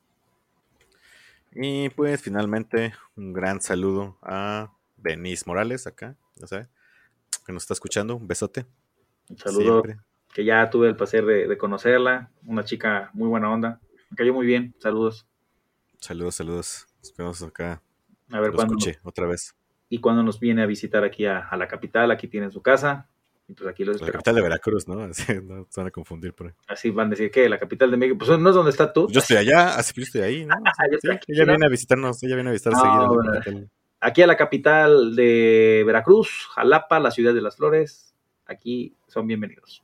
Y 1.54 1.90
pues 1.90 2.22
finalmente, 2.22 2.94
un 3.14 3.34
gran 3.34 3.60
saludo 3.60 4.16
a 4.22 4.72
Denise 4.96 5.44
Morales 5.46 5.86
acá, 5.86 6.16
ya 6.36 6.46
sabes, 6.46 6.68
que 7.44 7.52
nos 7.52 7.64
está 7.64 7.74
escuchando, 7.74 8.16
un 8.16 8.26
besote. 8.26 8.64
Un 9.28 9.36
saludo, 9.36 9.82
que 10.32 10.46
ya 10.46 10.70
tuve 10.70 10.88
el 10.88 10.96
placer 10.96 11.26
de, 11.26 11.46
de 11.46 11.58
conocerla, 11.58 12.30
una 12.46 12.64
chica 12.64 13.10
muy 13.12 13.28
buena 13.28 13.52
onda, 13.52 13.80
me 14.08 14.16
cayó 14.16 14.32
muy 14.32 14.46
bien, 14.46 14.74
saludos. 14.78 15.26
Saludos, 16.00 16.36
saludos. 16.36 16.86
Esperamos 17.02 17.42
acá. 17.42 17.82
A 18.30 18.40
ver 18.40 18.52
cuándo. 18.52 18.76
otra 19.02 19.26
vez. 19.26 19.54
Y 19.88 19.98
cuando 19.98 20.22
nos 20.22 20.40
viene 20.40 20.62
a 20.62 20.66
visitar 20.66 21.04
aquí 21.04 21.26
a, 21.26 21.48
la 21.56 21.68
capital, 21.68 22.10
aquí 22.10 22.28
tiene 22.28 22.50
su 22.50 22.62
casa. 22.62 23.08
Y 23.48 23.54
pues 23.54 23.68
aquí 23.68 23.84
los 23.84 24.00
La 24.00 24.10
capital 24.10 24.36
de 24.36 24.42
Veracruz, 24.42 24.88
¿no? 24.88 25.00
Así, 25.10 25.34
no 25.42 25.66
se 25.68 25.80
van 25.80 25.88
a 25.88 25.90
confundir 25.90 26.32
por 26.32 26.46
ahí. 26.46 26.52
Así 26.68 26.90
van 26.90 27.08
a 27.08 27.10
decir 27.10 27.30
que 27.30 27.48
la 27.48 27.58
capital 27.58 27.90
de 27.90 27.96
México, 27.96 28.16
pues 28.16 28.38
no 28.38 28.48
es 28.48 28.54
donde 28.54 28.70
está 28.70 28.92
tú. 28.92 29.08
Yo 29.10 29.20
estoy 29.20 29.36
allá, 29.36 29.74
así 29.74 29.92
yo 29.94 30.02
estoy 30.04 30.20
ahí, 30.22 30.46
¿no? 30.46 30.54
ella 31.28 31.44
viene 31.44 31.66
a 31.66 31.68
visitarnos, 31.68 32.22
ella 32.22 32.36
viene 32.36 32.50
a 32.50 32.52
visitar 32.52 32.74
seguido. 32.74 33.68
Aquí 34.00 34.22
a 34.22 34.26
la 34.26 34.36
capital 34.36 35.14
de 35.14 35.82
Veracruz, 35.86 36.48
Jalapa, 36.54 36.98
la 36.98 37.10
ciudad 37.10 37.34
de 37.34 37.42
las 37.42 37.56
flores. 37.56 38.14
Aquí 38.46 38.96
son 39.06 39.26
bienvenidos. 39.26 39.82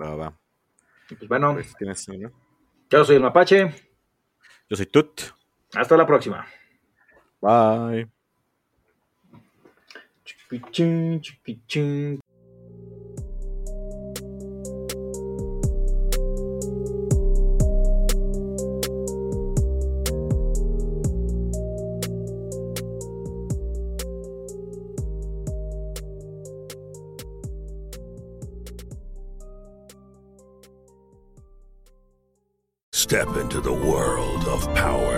Va, 0.00 0.14
va. 0.14 0.38
Y 1.10 1.14
pues 1.16 1.28
bueno. 1.28 1.54
Pues, 1.54 1.74
yo 2.90 3.04
soy 3.04 3.16
el 3.16 3.22
Mapache. 3.22 3.74
Yo 4.68 4.76
soy 4.76 4.86
Tut. 4.86 5.37
Hasta 5.74 5.96
la 5.96 6.06
próxima. 6.06 6.46
Bye. 7.40 8.08
Step 33.08 33.36
into 33.36 33.62
the 33.62 33.72
world 33.72 34.44
of 34.48 34.62
power, 34.74 35.17